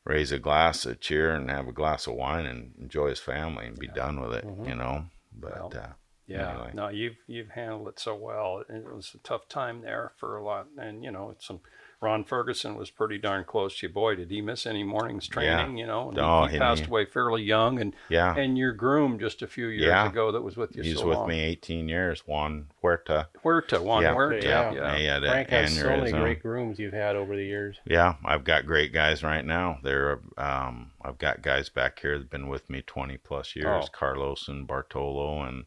raise 0.06 0.32
a 0.32 0.40
glass, 0.40 0.86
a 0.86 0.96
cheer, 0.96 1.34
and 1.34 1.50
have 1.50 1.68
a 1.68 1.74
glass 1.74 2.08
of 2.08 2.16
wine 2.16 2.46
and 2.46 2.74
enjoy 2.80 3.10
his 3.10 3.20
family 3.20 3.68
and 3.68 3.78
be 3.78 3.88
done 3.88 4.20
with 4.22 4.34
it. 4.34 4.46
You 4.66 4.76
know, 4.76 5.06
but 5.32 5.52
Mm-hmm. 5.54 5.78
Well, 5.78 5.84
uh, 5.84 5.94
Yeah, 6.28 6.52
Anyway. 6.52 6.72
no, 6.74 6.88
you've 6.90 7.18
you've 7.28 7.50
handled 7.50 7.88
it 7.90 8.00
so 8.00 8.16
well. 8.16 8.64
It 8.70 8.86
was 8.86 9.14
a 9.16 9.20
tough 9.20 9.48
time 9.48 9.82
there 9.82 10.14
for 10.18 10.38
a 10.38 10.44
lot, 10.44 10.68
and 10.78 11.04
you 11.04 11.12
know, 11.12 11.32
it's 11.32 11.46
some 11.48 11.62
Ron 12.02 12.24
Ferguson 12.24 12.76
was 12.76 12.90
pretty 12.90 13.18
darn 13.18 13.44
close 13.44 13.78
to 13.80 13.88
you. 13.88 13.94
Boy, 13.94 14.16
did 14.16 14.32
he 14.32 14.40
miss 14.42 14.66
any 14.66 14.84
morning's 14.84 15.28
training? 15.28 15.78
You 15.78 15.86
know, 15.86 16.10
and 16.10 16.18
Oh, 16.18 16.46
he, 16.46 16.56
and 16.56 16.62
passed 16.62 16.84
he- 16.84 16.88
away 16.88 17.04
fairly 17.06 17.44
young, 17.44 17.80
and 17.82 17.94
Yeah. 18.08 18.34
and 18.38 18.58
your 18.58 18.72
groom 18.72 19.20
just 19.20 19.42
a 19.42 19.48
few 19.48 19.68
years 19.68 19.88
Yeah. 19.88 20.08
ago 20.08 20.32
that 20.32 20.42
was 20.42 20.56
with 20.56 20.76
you. 20.78 20.84
He's 20.84 21.00
so 21.00 21.08
with 21.10 21.18
long. 21.18 21.28
me 21.28 21.40
18 21.42 21.90
years. 21.90 22.22
Juan 22.26 22.68
Huerta. 22.82 23.28
Huerta, 23.44 23.82
Juan 23.82 24.04
Yeah, 24.04 24.14
Huerta, 24.14 24.42
yeah, 24.48 24.72
yeah. 24.72 24.96
He 24.98 25.06
had 25.06 25.24
Frank 25.24 25.50
has 25.50 25.78
so 25.78 25.90
many 25.90 26.12
great 26.12 26.42
grooms 26.42 26.80
you've 26.80 26.94
had 26.94 27.18
over 27.18 27.36
the 27.36 27.44
years. 27.46 27.80
Yeah, 27.84 28.16
I've 28.24 28.46
got 28.46 28.66
great 28.66 28.94
guys 28.94 29.22
right 29.22 29.44
now. 29.44 29.80
They're 29.84 30.20
um, 30.38 30.92
I've 31.02 31.18
got 31.18 31.42
guys 31.42 31.68
back 31.68 32.00
here 32.00 32.14
that've 32.18 32.30
been 32.30 32.48
with 32.48 32.70
me 32.70 32.82
20 32.82 33.18
plus 33.18 33.58
years. 33.58 33.86
Oh. 33.86 33.88
Carlos 33.92 34.48
and 34.48 34.66
Bartolo 34.66 35.42
and 35.44 35.66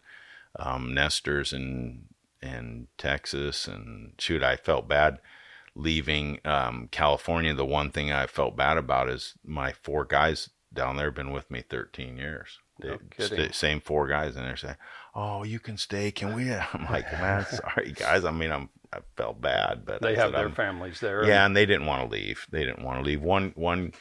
um, 0.59 0.95
Nestor's 0.95 1.53
in 1.53 2.05
in 2.41 2.89
Texas. 2.97 3.69
And 3.69 4.13
shoot, 4.19 4.43
I 4.43 4.57
felt 4.57 4.89
bad 4.89 5.19
leaving 5.75 6.41
um, 6.45 6.89
California. 6.91 7.55
The 7.55 7.65
one 7.65 7.91
thing 7.91 8.13
I 8.13 8.27
felt 8.27 8.57
bad 8.57 8.77
about 8.77 9.09
is 9.09 9.35
my 9.45 9.73
four 9.73 10.05
guys 10.05 10.51
down 10.73 10.97
there 10.97 11.07
have 11.07 11.15
been 11.15 11.33
with 11.33 11.51
me 11.51 11.63
13 11.69 12.17
years. 12.17 12.59
They, 12.81 12.89
No 12.89 12.99
sta- 13.19 13.53
same 13.53 13.81
four 13.81 14.09
guys, 14.09 14.35
and 14.37 14.45
they're 14.47 14.57
saying, 14.57 14.77
"Oh, 15.15 15.45
you 15.45 15.61
can 15.61 15.77
stay. 15.77 16.11
Can 16.11 16.35
we?" 16.35 16.53
I'm 16.73 16.87
like, 16.91 17.11
"Man, 17.13 17.45
sorry, 17.51 17.93
guys. 17.93 18.25
I 18.25 18.31
mean, 18.31 18.51
I'm 18.51 18.71
I 18.93 18.99
felt 19.17 19.41
bad, 19.41 19.85
but 19.87 20.03
They 20.03 20.15
have 20.17 20.33
their 20.33 20.43
I'm- 20.47 20.55
families 20.55 21.01
there. 21.01 21.25
yeah, 21.25 21.47
and 21.47 21.57
they 21.57 21.67
didn't 21.67 21.87
want 21.87 22.03
to 22.03 22.09
leave. 22.15 22.47
They 22.51 22.65
didn't 22.65 22.83
want 22.85 22.99
to 22.99 23.05
leave. 23.05 23.23
One 23.23 23.53
one 23.55 23.93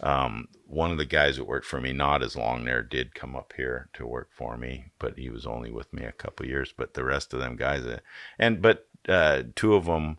um, 0.00 0.46
one 0.66 0.92
of 0.92 0.98
the 0.98 1.04
guys 1.06 1.36
that 1.38 1.44
worked 1.44 1.66
for 1.66 1.80
me, 1.80 1.92
not 1.92 2.22
as 2.22 2.36
long 2.36 2.64
there, 2.64 2.82
did 2.82 3.14
come 3.16 3.34
up 3.34 3.52
here 3.56 3.88
to 3.94 4.06
work 4.06 4.28
for 4.30 4.56
me, 4.56 4.92
but 5.00 5.18
he 5.18 5.28
was 5.28 5.44
only 5.44 5.72
with 5.72 5.92
me 5.92 6.04
a 6.04 6.12
couple 6.12 6.46
years. 6.46 6.72
But 6.76 6.94
the 6.94 7.04
rest 7.04 7.34
of 7.34 7.40
them 7.40 7.56
guys, 7.56 7.84
uh, 7.84 7.98
and 8.38 8.62
but 8.62 8.86
uh, 9.08 9.42
two 9.56 9.74
of 9.74 9.86
them 9.86 10.18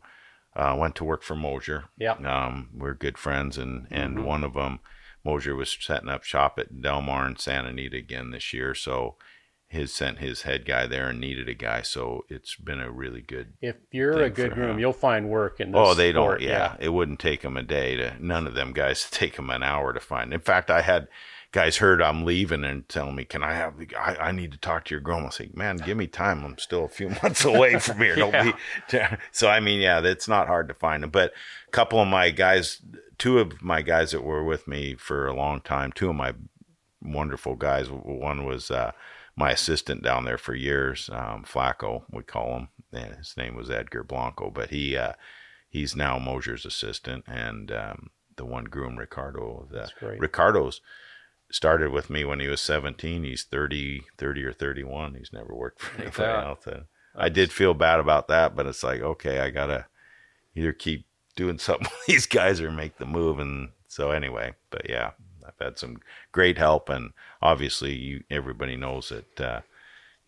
uh, 0.60 0.76
went 0.78 0.96
to 0.98 1.04
work 1.04 1.24
for 1.24 1.36
Mosier. 1.36 1.86
Yeah. 1.98 2.14
um, 2.26 2.70
we're 2.76 2.94
good 2.94 3.18
friends, 3.18 3.58
and 3.58 3.88
and 3.90 4.18
Mm-hmm. 4.18 4.26
one 4.26 4.44
of 4.44 4.54
them, 4.54 4.80
Mosier 5.24 5.56
was 5.56 5.76
setting 5.80 6.10
up 6.10 6.24
shop 6.24 6.60
at 6.60 6.82
Del 6.82 7.02
Mar 7.02 7.26
and 7.26 7.40
Santa 7.40 7.70
Anita 7.70 7.98
again 7.98 8.32
this 8.32 8.54
year, 8.54 8.76
so. 8.76 9.16
His 9.72 9.94
sent 9.94 10.18
his 10.18 10.42
head 10.42 10.66
guy 10.66 10.88
there 10.88 11.10
and 11.10 11.20
needed 11.20 11.48
a 11.48 11.54
guy, 11.54 11.84
so 11.84 12.26
it's 12.28 12.56
been 12.56 12.80
a 12.80 12.90
really 12.90 13.22
good 13.22 13.54
If 13.62 13.76
you're 13.92 14.24
a 14.24 14.30
good 14.32 14.50
for 14.50 14.56
groom, 14.56 14.70
him. 14.72 14.80
you'll 14.80 14.94
find 14.94 15.30
work 15.30 15.60
in 15.60 15.72
this 15.74 15.80
Oh, 15.80 15.94
they 15.94 16.12
sport, 16.12 16.40
don't. 16.40 16.50
Yeah. 16.50 16.76
it 16.80 16.90
wouldn't 16.90 17.20
take 17.20 17.44
them 17.44 17.56
a 17.56 17.62
day 17.62 17.96
to. 17.98 18.16
None 18.20 18.48
of 18.48 18.56
them 18.56 18.74
guys 18.74 19.08
take 19.12 19.36
them 19.36 19.52
an 19.52 19.62
hour 19.62 19.94
to 19.94 20.00
find. 20.00 20.34
In 20.34 20.40
fact, 20.40 20.72
I 20.72 20.82
had 20.82 21.08
guys 21.52 21.78
heard 21.78 22.02
I'm 22.02 22.26
leaving 22.26 22.64
and 22.64 22.88
telling 22.90 23.16
me, 23.16 23.26
"Can 23.26 23.44
I 23.44 23.54
have? 23.54 23.78
the 23.78 23.88
I, 23.96 24.28
I 24.28 24.32
need 24.32 24.52
to 24.52 24.58
talk 24.58 24.86
to 24.86 24.94
your 24.94 25.02
girl." 25.02 25.26
I 25.26 25.30
say, 25.30 25.50
"Man, 25.54 25.78
give 25.78 25.98
me 25.98 26.08
time. 26.08 26.44
I'm 26.44 26.58
still 26.58 26.86
a 26.86 26.90
few 26.90 27.10
months 27.24 27.46
away 27.46 27.80
from 27.80 27.98
here. 27.98 28.16
Don't 28.16 28.32
be." 28.32 28.54
So 29.32 29.50
I 29.50 29.60
mean, 29.60 29.82
yeah, 29.82 30.02
it's 30.02 30.28
not 30.28 30.48
hard 30.48 30.68
to 30.68 30.74
find 30.74 31.04
them. 31.04 31.10
But 31.10 31.34
a 31.68 31.72
couple 31.72 32.00
of 32.00 32.08
my 32.08 32.30
guys, 32.30 32.82
two 33.18 33.40
of 33.40 33.62
my 33.62 33.82
guys 33.82 34.12
that 34.12 34.24
were 34.24 34.44
with 34.44 34.68
me 34.68 34.96
for 34.96 35.28
a 35.28 35.36
long 35.36 35.62
time, 35.62 35.92
two 35.92 36.10
of 36.10 36.16
my 36.16 36.34
wonderful 37.02 37.56
guys. 37.56 37.90
One 37.90 38.46
was 38.46 38.72
uh, 38.72 38.92
my 39.36 39.52
assistant 39.52 40.04
down 40.04 40.26
there 40.26 40.38
for 40.38 40.54
years, 40.54 41.10
um, 41.14 41.46
Flacco, 41.48 42.04
we 42.12 42.24
call 42.24 42.58
him. 42.58 42.68
And 42.92 43.16
his 43.16 43.38
name 43.38 43.56
was 43.56 43.70
Edgar 43.70 44.04
Blanco, 44.04 44.50
but 44.50 44.70
he 44.70 44.98
uh, 44.98 45.14
he's 45.70 45.96
now 45.96 46.18
Mosier's 46.18 46.66
assistant, 46.66 47.24
and 47.28 47.72
um, 47.72 48.10
the 48.36 48.46
one 48.46 48.66
groom 48.66 48.98
Ricardo. 48.98 49.68
The, 49.70 49.78
That's 49.78 49.94
great. 49.94 50.20
Ricardo's 50.20 50.82
started 51.52 51.92
with 51.92 52.10
me 52.10 52.26
when 52.26 52.40
he 52.40 52.48
was 52.48 52.62
17. 52.62 53.24
He's 53.24 53.44
30, 53.44 54.04
30 54.18 54.44
or 54.44 54.54
31. 54.54 55.16
He's 55.16 55.34
never 55.34 55.54
worked 55.54 55.82
for 55.82 56.02
anybody 56.02 56.24
that. 56.24 56.46
else. 56.46 56.68
And 56.68 56.84
I 57.16 57.30
did 57.30 57.52
feel 57.52 57.74
bad 57.74 58.00
about 58.00 58.28
that, 58.28 58.56
but 58.56 58.66
it's 58.66 58.84
like, 58.84 59.02
okay, 59.02 59.40
I 59.40 59.50
gotta 59.50 59.88
either 60.56 60.74
keep 60.74 61.06
doing 61.36 61.60
something 61.60 61.88
with 61.88 62.06
these 62.08 62.26
guys 62.26 62.62
or 62.62 62.72
make 62.72 62.98
the 62.98 63.06
move. 63.06 63.40
And 63.40 63.70
so 63.88 64.12
anyway, 64.12 64.54
but 64.70 64.90
yeah, 64.90 65.12
I've 65.46 65.66
had 65.66 65.80
some 65.80 66.00
great 66.32 66.58
help, 66.58 66.90
and 66.90 67.12
obviously, 67.42 67.96
you 67.96 68.24
everybody 68.30 68.76
knows 68.76 69.10
that 69.10 69.42
uh, 69.42 69.62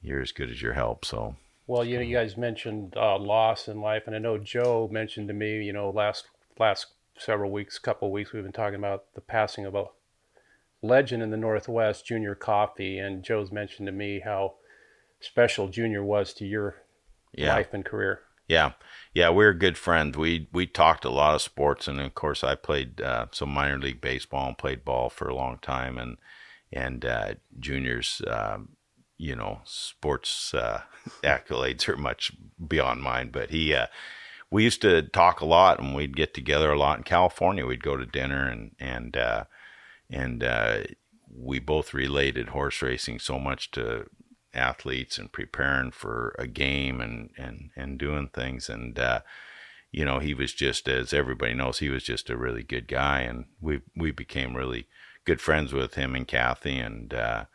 you're 0.01 0.21
as 0.21 0.31
good 0.31 0.49
as 0.49 0.61
your 0.61 0.73
help. 0.73 1.05
So 1.05 1.35
Well, 1.67 1.85
you 1.85 1.97
know, 1.97 2.01
you 2.01 2.15
guys 2.15 2.37
mentioned 2.37 2.95
uh, 2.97 3.19
loss 3.19 3.67
in 3.67 3.81
life, 3.81 4.03
and 4.07 4.15
I 4.15 4.19
know 4.19 4.37
Joe 4.37 4.89
mentioned 4.91 5.27
to 5.27 5.33
me, 5.33 5.63
you 5.63 5.73
know, 5.73 5.91
last 5.91 6.25
last 6.57 6.87
several 7.17 7.51
weeks, 7.51 7.77
couple 7.77 8.07
of 8.07 8.11
weeks, 8.11 8.33
we've 8.33 8.43
been 8.43 8.51
talking 8.51 8.79
about 8.79 9.13
the 9.13 9.21
passing 9.21 9.65
of 9.65 9.75
a 9.75 9.85
legend 10.81 11.21
in 11.21 11.31
the 11.31 11.37
Northwest, 11.37 12.05
Junior 12.05 12.35
Coffee, 12.35 12.97
and 12.97 13.23
Joe's 13.23 13.51
mentioned 13.51 13.87
to 13.87 13.91
me 13.91 14.21
how 14.23 14.55
special 15.19 15.67
Junior 15.67 16.03
was 16.03 16.33
to 16.35 16.45
your 16.45 16.77
yeah, 17.33 17.53
life 17.53 17.73
and 17.73 17.85
career. 17.85 18.21
Yeah, 18.47 18.71
yeah, 19.13 19.29
we're 19.29 19.53
good 19.53 19.77
friends. 19.77 20.17
We 20.17 20.49
we 20.51 20.67
talked 20.67 21.05
a 21.05 21.09
lot 21.09 21.35
of 21.35 21.41
sports, 21.41 21.87
and 21.87 22.01
of 22.01 22.13
course, 22.15 22.43
I 22.43 22.55
played 22.55 22.99
uh, 22.99 23.27
some 23.31 23.49
minor 23.49 23.79
league 23.79 24.01
baseball 24.01 24.47
and 24.47 24.57
played 24.57 24.83
ball 24.83 25.09
for 25.09 25.29
a 25.29 25.35
long 25.35 25.59
time, 25.61 25.97
and 25.97 26.17
and 26.73 27.05
uh, 27.05 27.33
juniors, 27.59 28.21
um, 28.27 28.69
you 29.17 29.35
know, 29.35 29.61
sports 29.63 30.53
uh, 30.53 30.81
accolades 31.23 31.87
are 31.87 31.97
much 31.97 32.33
beyond 32.67 33.01
mine. 33.01 33.29
But 33.31 33.51
he, 33.51 33.73
uh, 33.73 33.87
we 34.49 34.63
used 34.63 34.81
to 34.81 35.03
talk 35.03 35.39
a 35.39 35.45
lot, 35.45 35.79
and 35.79 35.95
we'd 35.95 36.17
get 36.17 36.33
together 36.33 36.71
a 36.71 36.79
lot 36.79 36.97
in 36.97 37.03
California. 37.03 37.65
We'd 37.65 37.83
go 37.83 37.95
to 37.95 38.05
dinner, 38.05 38.49
and 38.49 38.71
and 38.79 39.15
uh, 39.15 39.43
and 40.11 40.43
uh, 40.43 40.79
we 41.33 41.59
both 41.59 41.93
related 41.93 42.49
horse 42.49 42.81
racing 42.81 43.19
so 43.19 43.39
much 43.39 43.71
to 43.71 44.05
athletes 44.53 45.17
and 45.17 45.31
preparing 45.31 45.91
for 45.91 46.35
a 46.37 46.47
game 46.47 46.99
and 46.99 47.29
and 47.37 47.69
and 47.75 47.97
doing 47.97 48.27
things. 48.27 48.69
And 48.69 48.97
uh 48.99 49.21
you 49.91 50.05
know 50.05 50.19
he 50.19 50.33
was 50.33 50.53
just 50.53 50.87
as 50.87 51.13
everybody 51.13 51.53
knows 51.53 51.79
he 51.79 51.89
was 51.89 52.03
just 52.03 52.29
a 52.29 52.37
really 52.37 52.63
good 52.63 52.87
guy. 52.87 53.21
And 53.21 53.45
we 53.59 53.81
we 53.95 54.11
became 54.11 54.55
really 54.55 54.87
good 55.25 55.41
friends 55.41 55.73
with 55.73 55.95
him 55.95 56.15
and 56.15 56.27
Kathy 56.27 56.79
and 56.79 57.13
uh 57.13 57.45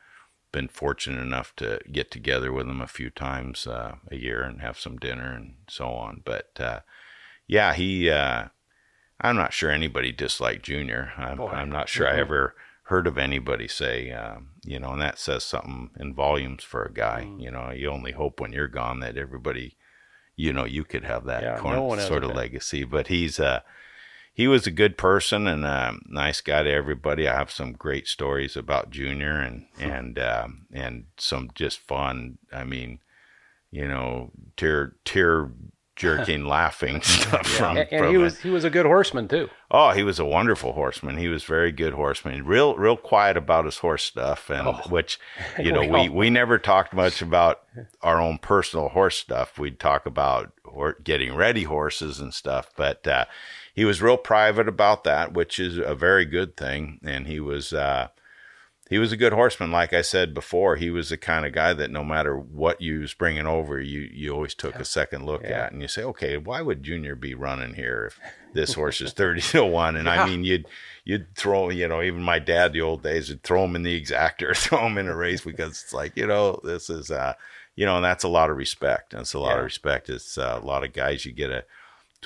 been 0.52 0.68
fortunate 0.68 1.20
enough 1.20 1.54
to 1.56 1.80
get 1.92 2.10
together 2.10 2.50
with 2.50 2.66
him 2.66 2.80
a 2.80 2.86
few 2.86 3.10
times 3.10 3.66
uh, 3.66 3.96
a 4.10 4.16
year 4.16 4.42
and 4.42 4.62
have 4.62 4.78
some 4.78 4.96
dinner 4.96 5.32
and 5.34 5.56
so 5.68 5.88
on. 5.88 6.22
But 6.24 6.50
uh 6.58 6.80
yeah 7.46 7.74
he 7.74 8.08
uh 8.10 8.46
I'm 9.20 9.36
not 9.36 9.52
sure 9.52 9.70
anybody 9.70 10.12
disliked 10.12 10.64
Junior. 10.64 11.12
I'm, 11.16 11.38
Boy. 11.38 11.48
I'm 11.48 11.70
not 11.70 11.88
sure 11.88 12.08
I 12.08 12.18
ever 12.18 12.54
heard 12.84 13.06
of 13.06 13.18
anybody 13.18 13.66
say, 13.66 14.12
um, 14.12 14.50
you 14.64 14.78
know, 14.78 14.92
and 14.92 15.02
that 15.02 15.18
says 15.18 15.44
something 15.44 15.90
in 15.98 16.14
volumes 16.14 16.62
for 16.62 16.84
a 16.84 16.92
guy. 16.92 17.28
You 17.38 17.50
know, 17.50 17.70
you 17.70 17.90
only 17.90 18.12
hope 18.12 18.40
when 18.40 18.52
you're 18.52 18.68
gone 18.68 19.00
that 19.00 19.16
everybody, 19.16 19.76
you 20.36 20.52
know, 20.52 20.64
you 20.64 20.84
could 20.84 21.04
have 21.04 21.24
that 21.24 21.42
Yeah, 21.42 21.58
corn- 21.58 21.76
no 21.76 21.96
sort 21.98 22.24
of 22.24 22.32
legacy. 22.32 22.84
But 22.84 23.08
he's 23.08 23.40
uh, 23.40 23.60
he 24.32 24.46
was 24.46 24.66
a 24.66 24.70
good 24.70 24.98
person 24.98 25.46
and 25.46 25.64
a 25.64 25.94
nice 26.06 26.42
guy 26.42 26.62
to 26.62 26.70
everybody. 26.70 27.26
I 27.26 27.34
have 27.34 27.50
some 27.50 27.72
great 27.72 28.06
stories 28.06 28.54
about 28.54 28.90
Junior 28.90 29.40
and 29.40 29.66
and 29.80 30.18
um, 30.18 30.66
and 30.72 31.06
some 31.16 31.50
just 31.54 31.78
fun. 31.78 32.36
I 32.52 32.64
mean, 32.64 33.00
you 33.70 33.88
know, 33.88 34.30
tear 34.56 34.94
tear 35.04 35.50
jerking 35.96 36.44
laughing 36.56 37.00
stuff 37.02 37.46
from, 37.46 37.76
And, 37.76 37.88
and 37.90 38.00
from 38.04 38.08
he 38.10 38.14
it. 38.14 38.18
was 38.18 38.40
he 38.40 38.50
was 38.50 38.64
a 38.64 38.70
good 38.70 38.86
horseman 38.86 39.26
too. 39.28 39.48
Oh, 39.70 39.90
he 39.90 40.04
was 40.04 40.18
a 40.20 40.24
wonderful 40.24 40.72
horseman. 40.74 41.16
He 41.16 41.26
was 41.28 41.42
very 41.42 41.72
good 41.72 41.94
horseman. 41.94 42.44
Real, 42.46 42.76
real 42.76 42.96
quiet 42.96 43.36
about 43.36 43.64
his 43.64 43.78
horse 43.78 44.04
stuff, 44.04 44.48
and 44.48 44.76
which, 44.90 45.18
you 45.58 45.72
know, 45.72 45.80
We 45.80 45.88
we 45.88 46.08
we 46.08 46.30
never 46.30 46.58
talked 46.58 46.92
much 46.94 47.20
about 47.20 47.62
our 48.02 48.20
own 48.20 48.38
personal 48.38 48.90
horse 48.90 49.16
stuff. 49.16 49.58
We'd 49.58 49.80
talk 49.80 50.06
about 50.06 50.52
or 50.64 50.96
getting 51.02 51.34
ready 51.34 51.64
horses 51.64 52.20
and 52.20 52.32
stuff, 52.32 52.70
but 52.76 53.06
uh, 53.08 53.24
he 53.74 53.84
was 53.84 54.00
real 54.02 54.16
private 54.18 54.68
about 54.68 55.04
that, 55.04 55.32
which 55.32 55.58
is 55.58 55.78
a 55.78 55.94
very 55.94 56.24
good 56.24 56.56
thing. 56.56 57.00
And 57.02 57.26
he 57.26 57.40
was 57.40 57.72
uh, 57.72 58.08
he 58.88 58.98
was 58.98 59.10
a 59.12 59.16
good 59.16 59.32
horseman. 59.32 59.72
Like 59.72 59.92
I 59.92 60.02
said 60.02 60.32
before, 60.32 60.76
he 60.76 60.90
was 60.90 61.08
the 61.08 61.16
kind 61.16 61.44
of 61.44 61.52
guy 61.52 61.72
that 61.72 61.90
no 61.90 62.04
matter 62.04 62.36
what 62.38 62.80
you 62.80 63.00
was 63.00 63.14
bringing 63.14 63.46
over, 63.46 63.80
you 63.80 64.00
you 64.12 64.32
always 64.32 64.54
took 64.54 64.76
a 64.76 64.84
second 64.84 65.26
look 65.26 65.44
at, 65.44 65.72
and 65.72 65.82
you 65.82 65.88
say, 65.88 66.02
okay, 66.04 66.36
why 66.36 66.62
would 66.62 66.82
Junior 66.82 67.14
be 67.16 67.34
running 67.34 67.74
here 67.74 68.06
if 68.06 68.20
this 68.54 68.74
horse 68.80 69.00
is 69.00 69.12
thirty 69.12 69.40
to 69.40 69.64
one? 69.64 69.96
And 69.96 70.08
I 70.08 70.26
mean, 70.26 70.44
you'd 70.44 70.66
you'd 71.04 71.34
throw, 71.36 71.70
you 71.70 71.88
know, 71.88 72.00
even 72.02 72.22
my 72.22 72.38
dad 72.38 72.72
the 72.72 72.80
old 72.82 73.02
days 73.02 73.28
would 73.28 73.42
throw 73.42 73.64
him 73.64 73.74
in 73.76 73.82
the 73.82 74.00
exacta, 74.00 74.56
throw 74.56 74.86
him 74.86 74.98
in 74.98 75.08
a 75.08 75.16
race 75.16 75.40
because 75.42 75.82
it's 75.82 75.92
like, 75.92 76.16
you 76.16 76.26
know, 76.26 76.60
this 76.64 76.88
is, 76.88 77.10
uh, 77.10 77.34
you 77.74 77.86
know, 77.86 77.96
and 77.96 78.04
that's 78.04 78.24
a 78.24 78.28
lot 78.28 78.50
of 78.50 78.56
respect. 78.56 79.12
That's 79.12 79.34
a 79.34 79.38
lot 79.38 79.54
Yeah. 79.54 79.58
of 79.58 79.64
respect. 79.64 80.08
It's 80.08 80.38
uh, 80.38 80.58
a 80.62 80.64
lot 80.64 80.84
of 80.84 80.92
guys 80.92 81.24
you 81.26 81.32
get 81.32 81.50
a. 81.50 81.64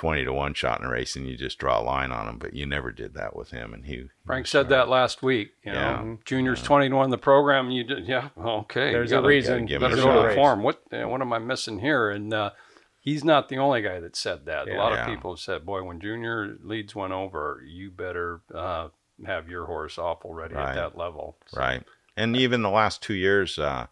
20 0.01 0.25
to 0.25 0.33
1 0.33 0.55
shot 0.55 0.81
in 0.81 0.87
a 0.87 0.89
race 0.91 1.15
and 1.15 1.27
you 1.29 1.37
just 1.37 1.59
draw 1.59 1.79
a 1.79 1.85
line 1.85 2.11
on 2.11 2.25
them 2.25 2.39
but 2.39 2.55
you 2.55 2.65
never 2.65 2.91
did 2.91 3.13
that 3.13 3.37
with 3.37 3.51
him 3.51 3.75
and 3.75 3.85
he, 3.85 3.93
he 3.97 4.09
Frank 4.25 4.45
was 4.45 4.51
said 4.51 4.71
that 4.71 4.89
last 4.89 5.23
week. 5.23 5.51
You 5.63 5.73
know, 5.73 5.79
Yeah. 5.79 6.15
junior's 6.25 6.63
twenty 6.63 6.89
to 6.89 6.97
one 6.97 7.11
the 7.11 7.19
program. 7.19 7.67
And 7.67 7.75
you 7.75 7.85
did, 7.85 8.07
yeah, 8.09 8.31
okay. 8.39 8.93
There's 8.93 9.11
you 9.11 9.19
a 9.19 9.21
gotta- 9.21 9.29
reason. 9.29 9.67
give 9.67 9.83
Gotta 9.83 9.93
a 9.93 9.97
go 10.03 10.23
to 10.23 10.29
the 10.31 10.35
form. 10.35 10.63
What 10.63 10.81
what 10.91 11.21
am 11.21 11.35
I 11.35 11.39
missing 11.39 11.81
here? 11.81 12.09
And 12.09 12.33
uh, 12.33 12.53
he's 12.99 13.23
not 13.25 13.51
the 13.51 13.59
only 13.59 13.83
guy 13.83 14.01
that 14.01 14.17
said 14.17 14.47
that. 14.47 14.69
a 14.69 14.75
lot 14.75 14.93
Yeah. 14.93 15.03
of 15.03 15.07
people 15.07 15.33
have 15.33 15.41
said, 15.41 15.67
"Boy, 15.67 15.83
when 15.83 16.01
Junior 16.01 16.57
leads 16.63 16.95
one 16.95 17.13
over, 17.13 17.63
you 17.67 17.91
better 17.91 18.41
uh, 18.55 18.89
have 19.27 19.51
your 19.51 19.67
horse 19.67 19.99
off 19.99 20.25
already 20.25 20.55
Right. 20.55 20.71
at 20.71 20.75
that 20.77 20.97
level." 20.97 21.37
So, 21.49 21.61
Right. 21.61 21.83
And 22.17 22.35
even 22.39 22.63
the 22.63 22.71
last 22.71 23.03
two 23.03 23.13
years, 23.15 23.59
uh, 23.59 23.89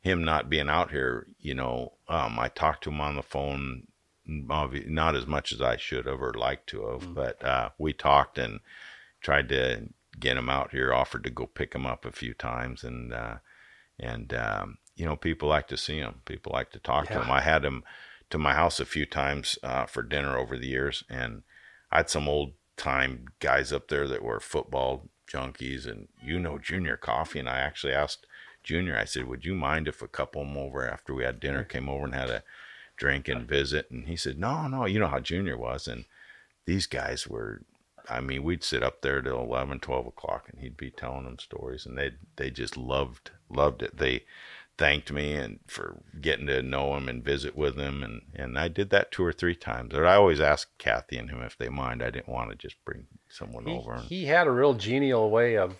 him 0.00 0.24
not 0.24 0.48
being 0.48 0.70
out 0.70 0.92
here, 0.92 1.26
you 1.40 1.52
know, 1.54 1.92
um, 2.08 2.38
I 2.38 2.48
talked 2.48 2.84
to 2.84 2.90
him 2.90 3.02
on 3.02 3.16
the 3.16 3.22
phone 3.22 3.86
not 4.32 5.16
as 5.16 5.26
much 5.26 5.52
as 5.52 5.60
I 5.60 5.76
should 5.76 6.06
have 6.06 6.22
or 6.22 6.32
liked 6.34 6.68
to 6.70 6.86
have. 6.86 7.00
Mm-hmm. 7.02 7.14
But 7.14 7.44
uh, 7.44 7.70
we 7.78 7.92
talked 7.92 8.38
and 8.38 8.60
tried 9.20 9.48
to 9.50 9.88
get 10.18 10.36
him 10.36 10.48
out 10.48 10.70
here. 10.72 10.92
Offered 10.92 11.24
to 11.24 11.30
go 11.30 11.46
pick 11.46 11.74
him 11.74 11.86
up 11.86 12.04
a 12.04 12.12
few 12.12 12.34
times, 12.34 12.84
and 12.84 13.12
uh, 13.12 13.36
and 13.98 14.32
um, 14.34 14.78
you 14.96 15.04
know, 15.04 15.16
people 15.16 15.48
like 15.48 15.68
to 15.68 15.76
see 15.76 15.98
him. 15.98 16.16
People 16.24 16.52
like 16.52 16.70
to 16.72 16.78
talk 16.78 17.08
yeah. 17.08 17.18
to 17.18 17.22
him. 17.22 17.30
I 17.30 17.40
had 17.40 17.64
him 17.64 17.84
to 18.30 18.38
my 18.38 18.54
house 18.54 18.80
a 18.80 18.86
few 18.86 19.06
times 19.06 19.58
uh, 19.62 19.86
for 19.86 20.02
dinner 20.02 20.36
over 20.36 20.56
the 20.56 20.68
years, 20.68 21.04
and 21.08 21.42
I 21.90 21.98
had 21.98 22.10
some 22.10 22.28
old 22.28 22.52
time 22.76 23.26
guys 23.40 23.72
up 23.72 23.88
there 23.88 24.08
that 24.08 24.22
were 24.22 24.40
football 24.40 25.08
junkies, 25.30 25.86
and 25.86 26.08
you 26.22 26.38
know, 26.38 26.58
Junior 26.58 26.96
Coffee, 26.96 27.38
And 27.38 27.48
I 27.48 27.58
actually 27.58 27.92
asked 27.92 28.26
Junior, 28.62 28.96
I 28.96 29.04
said, 29.04 29.26
"Would 29.26 29.44
you 29.44 29.54
mind 29.54 29.88
if 29.88 30.02
a 30.02 30.08
couple 30.08 30.42
of 30.42 30.48
them 30.48 30.56
over 30.56 30.88
after 30.88 31.14
we 31.14 31.24
had 31.24 31.40
dinner 31.40 31.64
came 31.64 31.88
over 31.88 32.04
and 32.04 32.14
had 32.14 32.30
a 32.30 32.42
drink 33.02 33.28
and 33.28 33.48
visit?" 33.48 33.90
And 33.90 34.06
he 34.06 34.16
said, 34.16 34.38
"No, 34.38 34.68
no, 34.68 34.86
you 34.86 34.98
know 35.00 35.08
how 35.08 35.20
Junior 35.20 35.56
was." 35.56 35.88
And 35.88 36.04
these 36.66 36.86
guys 36.86 37.26
were 37.26 37.62
I 38.08 38.20
mean, 38.20 38.42
we'd 38.42 38.64
sit 38.64 38.82
up 38.82 39.02
there 39.02 39.22
till 39.22 39.40
11, 39.40 39.80
12 39.80 40.06
o'clock, 40.06 40.48
and 40.50 40.60
he'd 40.60 40.76
be 40.76 40.90
telling 40.90 41.24
them 41.24 41.38
stories, 41.38 41.86
and 41.86 41.96
they 41.96 42.12
they 42.36 42.50
just 42.50 42.76
loved 42.76 43.30
loved 43.48 43.82
it. 43.82 43.96
They 43.96 44.24
thanked 44.78 45.12
me 45.12 45.34
and 45.34 45.60
for 45.66 46.02
getting 46.20 46.46
to 46.46 46.62
know 46.62 46.96
him 46.96 47.08
and 47.08 47.24
visit 47.24 47.56
with 47.56 47.76
him, 47.76 48.02
and 48.02 48.22
and 48.34 48.58
I 48.58 48.68
did 48.68 48.90
that 48.90 49.12
two 49.12 49.24
or 49.24 49.32
three 49.32 49.54
times. 49.54 49.90
But 49.92 50.06
I 50.06 50.16
always 50.16 50.40
asked 50.40 50.78
Kathy 50.78 51.16
and 51.18 51.30
him 51.30 51.42
if 51.42 51.56
they 51.56 51.68
mind. 51.68 52.02
I 52.02 52.10
didn't 52.10 52.28
want 52.28 52.50
to 52.50 52.56
just 52.56 52.82
bring 52.84 53.06
someone 53.28 53.66
he, 53.66 53.72
over. 53.72 53.94
And, 53.94 54.04
he 54.04 54.24
had 54.26 54.46
a 54.46 54.52
real 54.52 54.74
genial 54.74 55.30
way 55.30 55.56
of, 55.56 55.76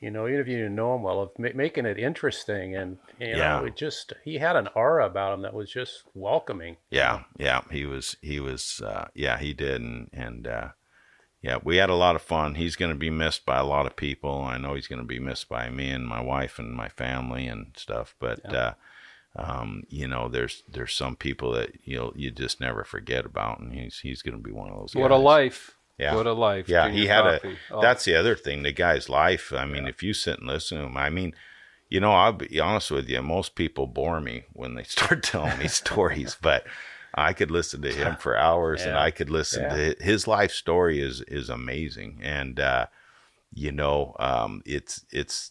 you 0.00 0.10
know, 0.10 0.26
even 0.26 0.40
if 0.40 0.48
you 0.48 0.56
didn't 0.56 0.74
know 0.74 0.94
him 0.94 1.02
well, 1.02 1.20
of 1.20 1.30
ma- 1.38 1.48
making 1.54 1.86
it 1.86 1.98
interesting, 1.98 2.74
and 2.74 2.98
you 3.18 3.28
yeah, 3.28 3.60
know, 3.60 3.66
it 3.66 3.76
just 3.76 4.12
he 4.24 4.38
had 4.38 4.56
an 4.56 4.68
aura 4.74 5.06
about 5.06 5.34
him 5.34 5.42
that 5.42 5.54
was 5.54 5.70
just 5.70 6.04
welcoming. 6.14 6.76
Yeah, 6.90 7.24
yeah, 7.38 7.62
he 7.70 7.84
was 7.84 8.16
he 8.22 8.40
was 8.40 8.80
uh, 8.84 9.08
yeah 9.14 9.38
he 9.38 9.52
did, 9.52 9.80
and 9.80 10.10
and. 10.12 10.46
Uh, 10.46 10.68
yeah, 11.42 11.56
we 11.64 11.78
had 11.78 11.88
a 11.88 11.94
lot 11.94 12.16
of 12.16 12.22
fun. 12.22 12.56
He's 12.56 12.76
going 12.76 12.92
to 12.92 12.98
be 12.98 13.08
missed 13.08 13.46
by 13.46 13.56
a 13.56 13.64
lot 13.64 13.86
of 13.86 13.96
people. 13.96 14.42
I 14.42 14.58
know 14.58 14.74
he's 14.74 14.88
going 14.88 14.98
to 15.00 15.06
be 15.06 15.18
missed 15.18 15.48
by 15.48 15.70
me 15.70 15.88
and 15.88 16.06
my 16.06 16.20
wife 16.20 16.58
and 16.58 16.74
my 16.74 16.90
family 16.90 17.46
and 17.46 17.68
stuff. 17.78 18.14
But 18.20 18.40
yeah. 18.44 18.58
uh, 18.58 18.74
um, 19.36 19.84
you 19.88 20.06
know, 20.06 20.28
there's 20.28 20.62
there's 20.68 20.92
some 20.92 21.16
people 21.16 21.52
that 21.52 21.70
you'll 21.84 22.12
you 22.14 22.30
just 22.30 22.60
never 22.60 22.84
forget 22.84 23.24
about, 23.24 23.60
and 23.60 23.72
he's 23.72 24.00
he's 24.00 24.22
going 24.22 24.36
to 24.36 24.42
be 24.42 24.52
one 24.52 24.70
of 24.70 24.78
those. 24.78 24.94
What 24.94 25.08
guys. 25.08 25.18
a 25.18 25.22
life! 25.22 25.76
Yeah, 26.00 26.14
what 26.14 26.26
a 26.26 26.32
life! 26.32 26.66
Yeah, 26.68 26.88
he 26.88 27.06
had 27.06 27.22
coffee. 27.22 27.58
a. 27.70 27.74
Oh. 27.74 27.82
That's 27.82 28.04
the 28.04 28.14
other 28.14 28.34
thing. 28.34 28.62
The 28.62 28.72
guy's 28.72 29.10
life. 29.10 29.52
I 29.52 29.66
mean, 29.66 29.82
yeah. 29.82 29.90
if 29.90 30.02
you 30.02 30.14
sit 30.14 30.38
and 30.38 30.48
listen 30.48 30.78
to 30.78 30.84
him, 30.84 30.96
I 30.96 31.10
mean, 31.10 31.34
you 31.90 32.00
know, 32.00 32.12
I'll 32.12 32.32
be 32.32 32.58
honest 32.58 32.90
with 32.90 33.06
you. 33.08 33.20
Most 33.20 33.54
people 33.54 33.86
bore 33.86 34.20
me 34.20 34.44
when 34.54 34.74
they 34.74 34.82
start 34.84 35.22
telling 35.22 35.58
me 35.58 35.68
stories, 35.68 36.36
but 36.42 36.64
I 37.14 37.34
could 37.34 37.50
listen 37.50 37.82
to 37.82 37.92
him 37.92 38.16
for 38.16 38.34
hours, 38.34 38.80
yeah. 38.80 38.88
and 38.88 38.98
I 38.98 39.10
could 39.10 39.28
listen 39.28 39.64
yeah. 39.64 39.76
to 39.76 39.96
his 40.00 40.26
life 40.26 40.52
story 40.52 41.00
is 41.00 41.20
is 41.22 41.50
amazing, 41.50 42.20
and 42.22 42.58
uh, 42.58 42.86
you 43.52 43.70
know, 43.70 44.16
um, 44.18 44.62
it's 44.64 45.04
it's 45.10 45.50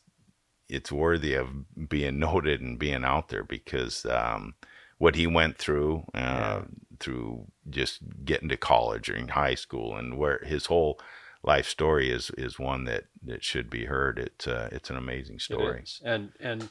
it's 0.67 0.91
worthy 0.91 1.35
of 1.35 1.49
being 1.87 2.17
noted 2.27 2.59
and 2.59 2.79
being 2.79 3.03
out 3.03 3.29
there 3.29 3.43
because 3.43 4.03
um, 4.07 4.55
what 4.97 5.15
he 5.15 5.27
went 5.27 5.59
through 5.59 6.05
uh. 6.15 6.61
Through 6.99 7.47
just 7.69 7.99
getting 8.25 8.49
to 8.49 8.57
college 8.57 9.09
or 9.09 9.15
in 9.15 9.29
high 9.29 9.55
school, 9.55 9.95
and 9.95 10.17
where 10.17 10.39
his 10.45 10.67
whole 10.67 10.99
life 11.43 11.67
story 11.67 12.11
is 12.11 12.31
is 12.37 12.59
one 12.59 12.83
that 12.85 13.05
that 13.23 13.43
should 13.43 13.69
be 13.69 13.85
heard. 13.85 14.19
It's 14.19 14.47
uh, 14.47 14.69
it's 14.71 14.89
an 14.89 14.97
amazing 14.97 15.39
story, 15.39 15.83
and 16.03 16.31
and 16.39 16.69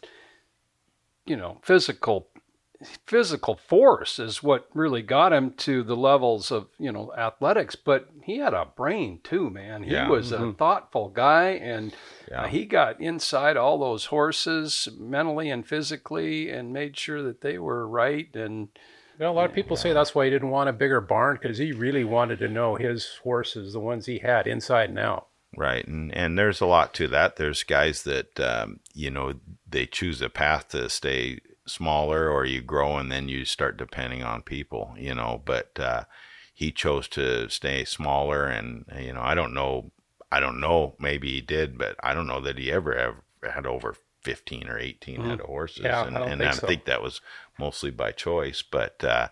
you 1.27 1.37
know, 1.37 1.59
physical 1.63 2.29
physical 3.07 3.57
force 3.57 4.21
is 4.21 4.43
what 4.43 4.69
really 4.73 5.03
got 5.03 5.33
him 5.33 5.53
to 5.53 5.83
the 5.83 5.97
levels 5.97 6.53
of 6.53 6.69
you 6.79 6.93
know 6.93 7.13
athletics 7.19 7.75
but 7.75 8.09
he 8.23 8.39
had 8.39 8.55
a 8.55 8.65
brain 8.77 9.19
too 9.25 9.51
man 9.51 9.83
he 9.83 9.91
yeah. 9.91 10.09
was 10.09 10.31
mm-hmm. 10.31 10.51
a 10.51 10.53
thoughtful 10.53 11.09
guy 11.09 11.49
and 11.49 11.93
yeah. 12.31 12.43
uh, 12.43 12.47
he 12.47 12.65
got 12.65 13.01
inside 13.01 13.57
all 13.57 13.79
those 13.79 14.07
horses 14.07 14.87
mentally 14.97 15.51
and 15.51 15.67
physically 15.67 16.51
and 16.51 16.73
made 16.73 16.97
sure 16.97 17.21
that 17.21 17.41
they 17.41 17.59
were 17.59 17.87
right 17.89 18.35
and 18.37 18.69
you 19.19 19.25
know, 19.25 19.33
a 19.33 19.35
lot 19.35 19.49
of 19.49 19.55
people 19.55 19.77
say 19.77 19.93
that's 19.93 20.15
why 20.15 20.25
he 20.25 20.31
didn't 20.31 20.51
want 20.51 20.69
a 20.69 20.73
bigger 20.73 21.01
barn 21.01 21.39
because 21.41 21.59
he 21.59 21.73
really 21.73 22.05
wanted 22.05 22.39
to 22.39 22.49
know 22.49 22.77
his 22.77 23.19
horses, 23.23 23.73
the 23.73 23.81
ones 23.81 24.07
he 24.07 24.19
had, 24.19 24.47
inside 24.47 24.91
and 24.91 24.99
out. 24.99 25.29
Right, 25.57 25.87
and 25.87 26.15
and 26.15 26.39
there's 26.39 26.61
a 26.61 26.67
lot 26.67 26.95
to 26.95 27.09
that. 27.09 27.37
There's 27.37 27.63
guys 27.63 28.03
that 28.05 28.39
um, 28.39 28.81
you 28.95 29.11
know 29.11 29.35
they 29.69 29.87
choose 29.87 30.23
a 30.23 30.29
path 30.29 30.69
to 30.69 30.89
stay 30.89 31.41
smaller 31.67 32.31
or 32.31 32.45
you 32.45 32.63
grow 32.63 32.97
and 32.97 33.13
then 33.13 33.29
you 33.29 33.45
start 33.45 33.77
depending 33.77 34.23
on 34.23 34.43
people, 34.43 34.95
you 34.97 35.15
know, 35.15 35.43
but 35.45 35.79
uh, 35.79 36.05
he 36.55 36.73
chose 36.73 37.09
to 37.09 37.49
stay 37.49 37.85
smaller 37.85 38.47
and 38.47 38.85
you 38.99 39.13
know, 39.13 39.21
I 39.21 39.35
don't 39.35 39.55
know 39.55 39.93
I 40.31 40.41
don't 40.41 40.61
know, 40.61 40.95
maybe 40.99 41.31
he 41.31 41.41
did, 41.41 41.79
but 41.79 41.97
I 42.03 42.13
don't 42.13 42.27
know 42.27 42.41
that 42.41 42.59
he 42.59 42.71
ever 42.71 42.95
have, 42.99 43.55
had 43.55 43.67
over 43.67 43.95
15 44.23 44.69
or 44.69 44.79
18 44.79 45.21
mm. 45.21 45.25
head 45.25 45.41
of 45.41 45.47
horses 45.47 45.85
yeah, 45.85 46.07
and, 46.07 46.19
I, 46.19 46.27
and 46.27 46.43
I 46.43 46.51
so. 46.51 46.67
think 46.67 46.85
that 46.85 47.03
was 47.03 47.21
mostly 47.59 47.91
by 47.91 48.13
choice, 48.13 48.63
but 48.63 49.03
uh, 49.05 49.29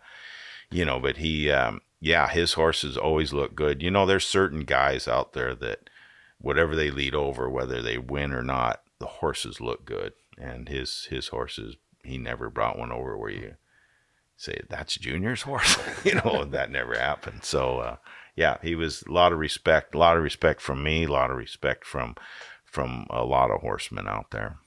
you 0.70 0.84
know, 0.84 0.98
but 0.98 1.18
he 1.18 1.50
um, 1.50 1.80
yeah, 2.00 2.28
his 2.28 2.54
horses 2.54 2.96
always 2.96 3.32
look 3.32 3.54
good. 3.54 3.82
You 3.82 3.90
know, 3.90 4.06
there's 4.06 4.26
certain 4.26 4.64
guys 4.64 5.08
out 5.08 5.32
there 5.32 5.54
that 5.56 5.90
whatever 6.38 6.76
they 6.76 6.90
lead 6.90 7.14
over, 7.14 7.48
whether 7.48 7.80
they 7.82 7.98
win 7.98 8.32
or 8.32 8.42
not, 8.42 8.82
the 8.98 9.06
horses 9.06 9.60
look 9.60 9.84
good, 9.84 10.12
and 10.38 10.68
his 10.68 11.06
his 11.10 11.28
horses 11.28 11.76
he 12.04 12.18
never 12.18 12.48
brought 12.48 12.78
one 12.78 12.92
over 12.92 13.16
where 13.16 13.30
you 13.30 13.54
say 14.36 14.60
that's 14.68 14.96
Junior's 14.96 15.42
horse. 15.42 15.76
you 16.04 16.14
know 16.14 16.44
that 16.44 16.70
never 16.70 16.98
happened. 16.98 17.44
So 17.44 17.78
uh, 17.78 17.96
yeah, 18.34 18.58
he 18.62 18.74
was 18.74 19.02
a 19.02 19.12
lot 19.12 19.32
of 19.32 19.38
respect, 19.38 19.94
a 19.94 19.98
lot 19.98 20.16
of 20.16 20.22
respect 20.22 20.60
from 20.60 20.82
me, 20.82 21.04
a 21.04 21.12
lot 21.12 21.30
of 21.30 21.36
respect 21.36 21.84
from 21.84 22.14
from 22.64 23.06
a 23.10 23.24
lot 23.24 23.50
of 23.50 23.62
horsemen 23.62 24.06
out 24.06 24.30
there. 24.30 24.58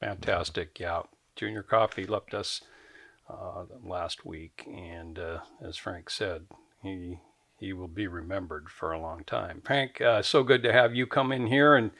Fantastic, 0.00 0.80
yeah. 0.80 1.02
Junior 1.36 1.62
Coffee 1.62 2.06
left 2.06 2.32
us 2.32 2.62
uh, 3.30 3.64
last 3.82 4.24
week, 4.26 4.66
and 4.66 5.18
uh, 5.18 5.38
as 5.62 5.76
Frank 5.76 6.10
said, 6.10 6.46
he 6.82 7.18
he 7.58 7.72
will 7.74 7.88
be 7.88 8.06
remembered 8.06 8.70
for 8.70 8.92
a 8.92 9.00
long 9.00 9.22
time. 9.24 9.60
Frank, 9.64 10.00
uh, 10.00 10.22
so 10.22 10.42
good 10.42 10.62
to 10.62 10.72
have 10.72 10.94
you 10.94 11.06
come 11.06 11.30
in 11.30 11.46
here 11.46 11.74
and 11.76 11.90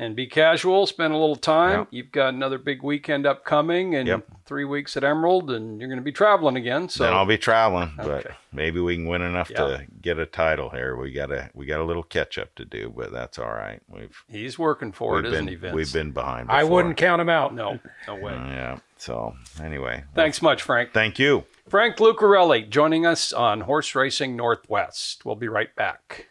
and 0.00 0.16
be 0.16 0.26
casual, 0.26 0.86
spend 0.86 1.12
a 1.12 1.16
little 1.16 1.36
time. 1.36 1.80
Yep. 1.80 1.88
You've 1.90 2.10
got 2.10 2.32
another 2.32 2.56
big 2.56 2.82
weekend 2.82 3.26
upcoming 3.26 3.94
and 3.94 4.08
yep. 4.08 4.26
three 4.46 4.64
weeks 4.64 4.96
at 4.96 5.04
Emerald, 5.04 5.50
and 5.50 5.78
you're 5.78 5.90
going 5.90 5.98
to 5.98 6.04
be 6.04 6.10
traveling 6.10 6.56
again. 6.56 6.88
So 6.88 7.04
then 7.04 7.12
I'll 7.12 7.26
be 7.26 7.36
traveling, 7.36 7.92
okay. 7.98 8.22
but 8.24 8.36
maybe 8.50 8.80
we 8.80 8.96
can 8.96 9.06
win 9.06 9.20
enough 9.20 9.50
yep. 9.50 9.58
to 9.58 9.86
get 10.00 10.18
a 10.18 10.24
title 10.24 10.70
here. 10.70 10.96
We 10.96 11.12
got 11.12 11.30
a 11.30 11.50
we 11.52 11.66
got 11.66 11.80
a 11.80 11.84
little 11.84 12.02
catch 12.02 12.38
up 12.38 12.54
to 12.54 12.64
do, 12.64 12.90
but 12.96 13.12
that's 13.12 13.38
all 13.38 13.52
right. 13.52 13.82
We've 13.88 14.24
he's 14.26 14.58
working 14.58 14.90
for 14.90 15.18
it, 15.18 15.24
been, 15.24 15.34
isn't 15.34 15.48
he, 15.48 15.54
Vince? 15.56 15.74
We've 15.74 15.92
been 15.92 16.12
behind. 16.12 16.46
Before. 16.46 16.60
I 16.60 16.64
wouldn't 16.64 16.96
count 16.96 17.20
him 17.20 17.28
out. 17.28 17.54
No, 17.54 17.78
no 18.06 18.14
way. 18.14 18.32
Uh, 18.32 18.46
yeah. 18.46 18.78
So 18.96 19.34
anyway, 19.62 20.04
thanks 20.14 20.40
much, 20.40 20.62
Frank. 20.62 20.94
Thank 20.94 21.18
you, 21.18 21.44
Frank 21.68 21.98
Lucarelli, 21.98 22.70
joining 22.70 23.04
us 23.04 23.34
on 23.34 23.60
Horse 23.60 23.94
Racing 23.94 24.34
Northwest. 24.34 25.26
We'll 25.26 25.36
be 25.36 25.48
right 25.48 25.74
back. 25.76 26.29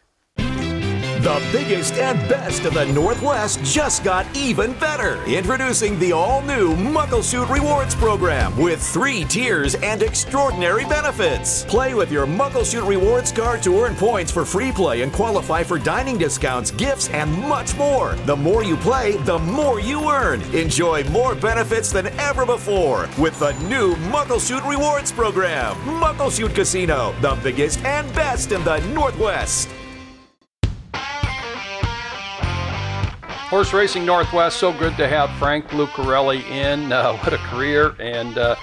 The 1.20 1.46
biggest 1.52 1.96
and 1.96 2.18
best 2.30 2.64
of 2.64 2.76
the 2.76 2.86
Northwest 2.86 3.62
just 3.62 4.06
got 4.06 4.26
even 4.38 4.72
better. 4.76 5.22
Introducing 5.26 6.00
the 6.00 6.14
all 6.14 6.42
new 6.44 6.78
Muckleshoot 6.78 7.50
Rewards 7.54 7.94
program 7.94 8.56
with 8.56 8.82
three 8.82 9.26
tiers 9.26 9.76
and 9.76 10.02
extraordinary 10.02 10.86
benefits. 10.86 11.66
Play 11.66 11.94
with 11.94 12.10
your 12.10 12.26
Muckleshoot 12.26 12.88
Rewards 12.88 13.34
card 13.34 13.62
to 13.64 13.82
earn 13.82 13.96
points 13.96 14.32
for 14.32 14.46
free 14.46 14.72
play 14.72 15.02
and 15.02 15.12
qualify 15.12 15.62
for 15.62 15.78
dining 15.78 16.18
discounts, 16.18 16.72
gifts, 16.72 17.10
and 17.10 17.30
much 17.50 17.76
more. 17.76 18.16
The 18.26 18.38
more 18.38 18.64
you 18.64 18.78
play, 18.78 19.18
the 19.18 19.40
more 19.40 19.82
you 19.82 20.10
earn. 20.10 20.42
Enjoy 20.56 21.04
more 21.10 21.36
benefits 21.36 21.92
than 21.92 22.08
ever 22.18 22.46
before 22.46 23.10
with 23.18 23.38
the 23.40 23.52
new 23.68 23.94
Muckleshoot 24.10 24.66
Rewards 24.66 25.12
program. 25.12 25.76
Muckleshoot 26.00 26.56
Casino, 26.56 27.14
the 27.20 27.38
biggest 27.44 27.84
and 27.84 28.08
best 28.16 28.54
in 28.54 28.64
the 28.64 28.80
Northwest. 28.94 29.68
Horse 33.50 33.74
Racing 33.74 34.06
Northwest, 34.06 34.60
so 34.60 34.72
good 34.72 34.96
to 34.98 35.08
have 35.08 35.28
Frank 35.40 35.70
Lucarelli 35.70 36.44
in. 36.52 36.92
Uh, 36.92 37.18
what 37.24 37.34
a 37.34 37.38
career, 37.40 37.96
and 38.00 38.38
uh, 38.38 38.56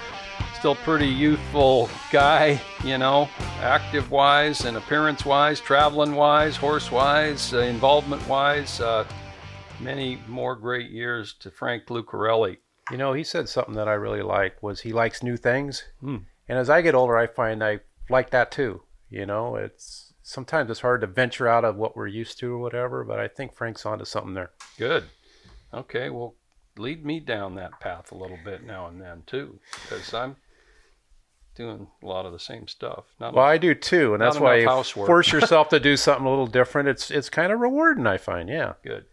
still 0.55 0.76
pretty 0.76 1.09
youthful 1.09 1.91
guy, 2.12 2.61
you 2.84 2.97
know, 2.97 3.28
active 3.62 4.12
wise 4.12 4.64
and 4.64 4.76
appearance 4.76 5.24
wise, 5.24 5.59
traveling 5.59 6.14
wise, 6.14 6.57
horse 6.57 6.93
wise, 6.93 7.53
uh, 7.53 7.59
involvement 7.59 8.24
wise. 8.28 8.80
Uh, 8.80 9.05
many 9.80 10.20
more 10.28 10.55
great 10.55 10.89
years 10.89 11.34
to 11.41 11.51
Frank 11.51 11.87
Lucarelli. 11.87 12.59
You 12.93 12.97
know, 12.97 13.12
he 13.12 13.24
said 13.24 13.49
something 13.49 13.74
that 13.74 13.89
I 13.89 13.95
really 13.95 14.22
like 14.22 14.62
was 14.62 14.82
he 14.82 14.93
likes 14.93 15.20
new 15.20 15.37
things, 15.37 15.82
hmm. 15.99 16.18
and 16.49 16.59
as 16.59 16.70
I 16.70 16.80
get 16.80 16.95
older, 16.95 17.16
I 17.16 17.26
find 17.26 17.64
I 17.64 17.80
like 18.09 18.30
that 18.30 18.53
too. 18.53 18.82
You 19.11 19.26
know, 19.26 19.57
it's 19.57 20.14
sometimes 20.22 20.70
it's 20.70 20.80
hard 20.80 21.01
to 21.01 21.09
venture 21.09 21.49
out 21.49 21.64
of 21.64 21.74
what 21.74 21.97
we're 21.97 22.07
used 22.07 22.39
to 22.39 22.53
or 22.53 22.59
whatever, 22.59 23.03
but 23.03 23.18
I 23.18 23.26
think 23.26 23.53
Frank's 23.53 23.84
onto 23.84 24.05
something 24.05 24.34
there. 24.34 24.53
Good. 24.79 25.05
Okay, 25.72 26.11
well, 26.11 26.35
lead 26.79 27.05
me 27.05 27.20
down 27.20 27.55
that 27.57 27.81
path 27.81 28.12
a 28.12 28.14
little 28.14 28.39
bit 28.45 28.64
now 28.64 28.87
and 28.87 29.01
then 29.01 29.22
too, 29.27 29.59
because 29.83 30.12
I'm 30.14 30.37
doing 31.55 31.87
a 32.03 32.07
lot 32.07 32.27
of 32.27 32.33
the 32.33 32.39
same 32.39 32.68
stuff. 32.68 33.05
Not 33.18 33.35
Well, 33.35 33.45
I 33.45 33.59
do 33.59 33.74
too, 33.74 34.12
and 34.14 34.22
that's 34.22 34.39
why 34.39 34.57
you 34.57 34.68
housework. 34.68 35.07
force 35.07 35.33
yourself 35.33 35.68
to 35.70 35.81
do 35.81 35.97
something 35.97 36.27
a 36.27 36.31
little 36.31 36.47
different. 36.47 36.89
It's 36.89 37.11
it's 37.11 37.29
kind 37.31 37.53
of 37.53 37.61
rewarding, 37.61 38.07
I 38.07 38.18
find. 38.18 38.49
Yeah. 38.49 38.74
Good. 38.85 39.07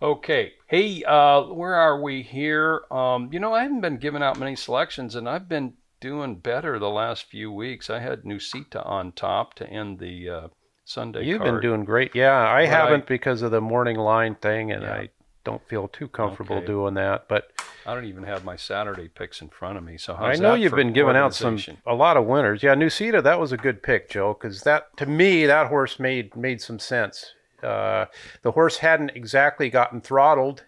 Okay. 0.00 0.52
Hey, 0.66 1.02
uh, 1.04 1.42
where 1.44 1.74
are 1.74 2.00
we 2.00 2.22
here? 2.22 2.82
Um, 2.90 3.28
you 3.32 3.38
know, 3.40 3.54
I 3.54 3.62
haven't 3.62 3.80
been 3.80 3.98
giving 3.98 4.22
out 4.22 4.38
many 4.38 4.56
selections, 4.56 5.14
and 5.14 5.28
I've 5.28 5.48
been 5.48 5.74
doing 6.00 6.36
better 6.36 6.78
the 6.78 6.90
last 6.90 7.24
few 7.24 7.50
weeks. 7.52 7.88
I 7.88 8.00
had 8.00 8.24
Nusita 8.24 8.84
on 8.84 9.12
top 9.12 9.54
to 9.54 9.66
end 9.68 9.98
the 10.00 10.28
uh, 10.28 10.48
Sunday. 10.84 11.24
You've 11.24 11.40
card. 11.40 11.54
been 11.54 11.60
doing 11.60 11.84
great. 11.84 12.14
Yeah, 12.14 12.36
I 12.38 12.62
But 12.64 12.70
haven't 12.70 13.02
I- 13.02 13.06
because 13.06 13.42
of 13.42 13.50
the 13.50 13.60
morning 13.60 13.96
line 13.96 14.34
thing, 14.34 14.72
and 14.72 14.82
Yeah. 14.82 14.92
I 14.94 15.08
don't 15.44 15.66
feel 15.68 15.88
too 15.88 16.06
comfortable 16.08 16.56
Okay. 16.58 16.66
doing 16.66 16.94
that. 16.94 17.26
But 17.28 17.50
I 17.84 17.94
don't 17.94 18.04
even 18.04 18.22
have 18.24 18.44
my 18.44 18.54
Saturday 18.56 19.08
picks 19.08 19.40
in 19.40 19.48
front 19.48 19.76
of 19.76 19.82
me. 19.84 19.98
So 19.98 20.14
I 20.14 20.36
know 20.36 20.54
you've 20.54 20.74
been 20.74 20.92
giving 20.92 21.16
out 21.16 21.34
some 21.34 21.58
a 21.84 21.94
lot 21.94 22.16
of 22.16 22.26
winners. 22.26 22.62
Yeah, 22.62 22.74
Nusita, 22.74 23.22
that 23.22 23.40
was 23.40 23.50
a 23.52 23.56
good 23.56 23.82
pick, 23.82 24.08
Joe, 24.08 24.34
because 24.34 24.62
that 24.62 24.96
to 24.98 25.06
me 25.06 25.46
that 25.46 25.66
horse 25.68 25.98
made 25.98 26.36
made 26.36 26.60
some 26.60 26.78
sense. 26.78 27.34
Uh, 27.62 28.06
the 28.42 28.52
horse 28.52 28.78
hadn't 28.78 29.10
exactly 29.16 29.68
gotten 29.70 30.00
throttled 30.00 30.64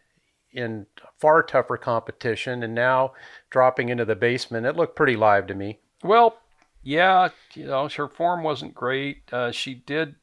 in 0.52 0.86
far 1.18 1.42
tougher 1.42 1.76
competition, 1.76 2.62
and 2.62 2.74
now 2.74 3.12
dropping 3.50 3.88
into 3.88 4.04
the 4.04 4.14
basement, 4.16 4.66
it 4.66 4.76
looked 4.76 4.94
pretty 4.96 5.16
live 5.16 5.46
to 5.48 5.54
me. 5.54 5.78
Well, 6.02 6.36
yeah, 6.84 7.30
you 7.54 7.66
know, 7.66 7.88
her 7.88 8.08
form 8.08 8.42
wasn't 8.42 8.74
great. 8.74 9.32
Uh, 9.32 9.50
she 9.50 9.74
did 9.74 10.14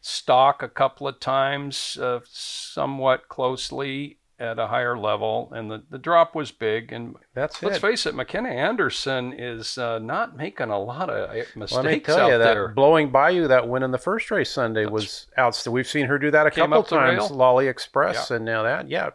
stalk 0.00 0.62
a 0.62 0.68
couple 0.68 1.08
of 1.08 1.20
times, 1.20 1.96
uh, 2.00 2.20
somewhat 2.24 3.28
closely 3.28 4.18
at 4.40 4.58
a 4.58 4.68
higher 4.68 4.96
level, 4.96 5.50
and 5.52 5.68
the, 5.68 5.82
the 5.90 5.98
drop 5.98 6.34
was 6.34 6.52
big. 6.52 6.92
And 6.92 7.16
That's 7.34 7.60
let's 7.62 7.78
it. 7.78 7.80
face 7.80 8.06
it, 8.06 8.14
McKenna 8.14 8.50
Anderson 8.50 9.32
is 9.32 9.76
uh, 9.78 9.98
not 9.98 10.36
making 10.36 10.70
a 10.70 10.78
lot 10.78 11.10
of 11.10 11.30
mistakes 11.56 11.72
Let 11.72 11.84
me 11.84 12.00
tell 12.00 12.20
out 12.20 12.32
you 12.32 12.38
that 12.38 12.54
there. 12.54 12.68
blowing 12.68 13.10
by 13.10 13.30
you 13.30 13.48
that 13.48 13.68
win 13.68 13.82
in 13.82 13.90
the 13.90 13.98
first 13.98 14.30
race 14.30 14.50
Sunday 14.50 14.86
was 14.86 15.26
outstanding. 15.38 15.74
We've 15.74 15.88
seen 15.88 16.06
her 16.06 16.18
do 16.18 16.30
that 16.30 16.46
a 16.46 16.50
couple 16.52 16.78
up 16.78 16.88
times, 16.88 17.28
rail? 17.30 17.36
Lolly 17.36 17.66
Express, 17.66 18.30
and 18.30 18.44
now 18.44 18.62
that, 18.62 18.88
yeah, 18.88 19.10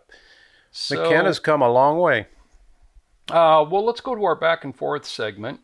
So, 0.71 1.01
McKenna's 1.01 1.39
come 1.39 1.61
a 1.61 1.71
long 1.71 1.99
way. 1.99 2.27
Uh, 3.29 3.65
well, 3.69 3.85
let's 3.85 4.01
go 4.01 4.15
to 4.15 4.23
our 4.25 4.35
back 4.35 4.65
and 4.65 4.75
forth 4.75 5.05
segment. 5.05 5.61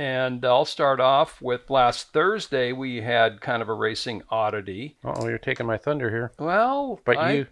And 0.00 0.46
I'll 0.46 0.64
start 0.64 0.98
off 0.98 1.42
with 1.42 1.68
last 1.68 2.14
Thursday, 2.14 2.72
we 2.72 3.02
had 3.02 3.42
kind 3.42 3.60
of 3.60 3.68
a 3.68 3.74
racing 3.74 4.22
oddity. 4.30 4.96
Oh, 5.04 5.28
you're 5.28 5.36
taking 5.36 5.66
my 5.66 5.76
thunder 5.76 6.08
here. 6.08 6.32
Well, 6.38 7.00
But 7.04 7.18
I, 7.18 7.32
you- 7.32 7.46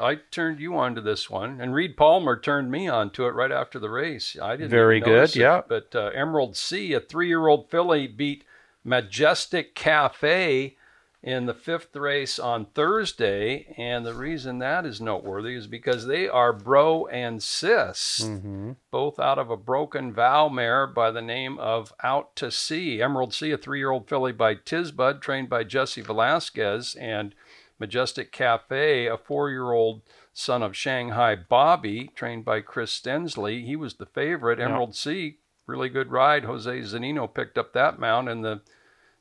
I 0.00 0.20
turned 0.30 0.60
you 0.60 0.78
on 0.78 0.94
to 0.94 1.00
this 1.00 1.28
one, 1.28 1.60
and 1.60 1.74
Reed 1.74 1.96
Palmer 1.96 2.38
turned 2.38 2.70
me 2.70 2.86
on 2.86 3.10
to 3.14 3.26
it 3.26 3.34
right 3.34 3.50
after 3.50 3.80
the 3.80 3.90
race. 3.90 4.36
I 4.40 4.54
didn't 4.54 4.70
Very 4.70 5.00
good, 5.00 5.30
it, 5.30 5.34
yeah. 5.34 5.62
But 5.66 5.92
uh, 5.92 6.12
Emerald 6.14 6.56
Sea, 6.56 6.92
a 6.92 7.00
three-year-old 7.00 7.68
filly, 7.68 8.06
beat 8.06 8.44
Majestic 8.84 9.74
Cafe 9.74 10.76
in 11.22 11.46
the 11.46 11.54
fifth 11.54 11.96
race 11.96 12.38
on 12.38 12.66
Thursday, 12.66 13.74
and 13.76 14.06
the 14.06 14.14
reason 14.14 14.58
that 14.60 14.86
is 14.86 15.00
noteworthy 15.00 15.54
is 15.54 15.66
because 15.66 16.06
they 16.06 16.28
are 16.28 16.52
bro 16.52 17.06
and 17.06 17.42
sis, 17.42 18.20
Mm-hmm. 18.22 18.72
both 18.90 19.18
out 19.18 19.38
of 19.38 19.50
a 19.50 19.56
broken 19.56 20.12
vow 20.12 20.48
mare 20.48 20.86
by 20.86 21.10
the 21.10 21.20
name 21.22 21.58
of 21.58 21.92
Out 22.04 22.36
to 22.36 22.50
Sea. 22.52 23.02
Emerald 23.02 23.34
Sea, 23.34 23.50
a 23.50 23.58
three-year-old 23.58 24.08
filly 24.08 24.32
by 24.32 24.54
Tisbud, 24.54 25.20
trained 25.20 25.48
by 25.48 25.64
Jesse 25.64 26.02
Velasquez, 26.02 26.94
and 26.94 27.34
Majestic 27.80 28.30
Cafe, 28.32 29.06
a 29.06 29.16
four 29.18 29.50
year 29.50 29.72
old 29.72 30.02
son 30.32 30.62
of 30.62 30.76
Shanghai 30.76 31.34
Bobby, 31.36 32.10
trained 32.14 32.44
by 32.44 32.60
Chris 32.60 32.92
Stensley. 32.92 33.64
He 33.64 33.74
was 33.76 33.94
the 33.94 34.06
favorite. 34.06 34.60
Emerald 34.60 34.94
Sea, 34.94 35.38
really 35.66 35.88
good 35.88 36.10
ride. 36.12 36.44
Jose 36.44 36.70
Zunino 36.80 37.32
picked 37.32 37.58
up 37.58 37.72
that 37.72 37.98
mount, 37.98 38.28
and 38.28 38.44
the 38.44 38.60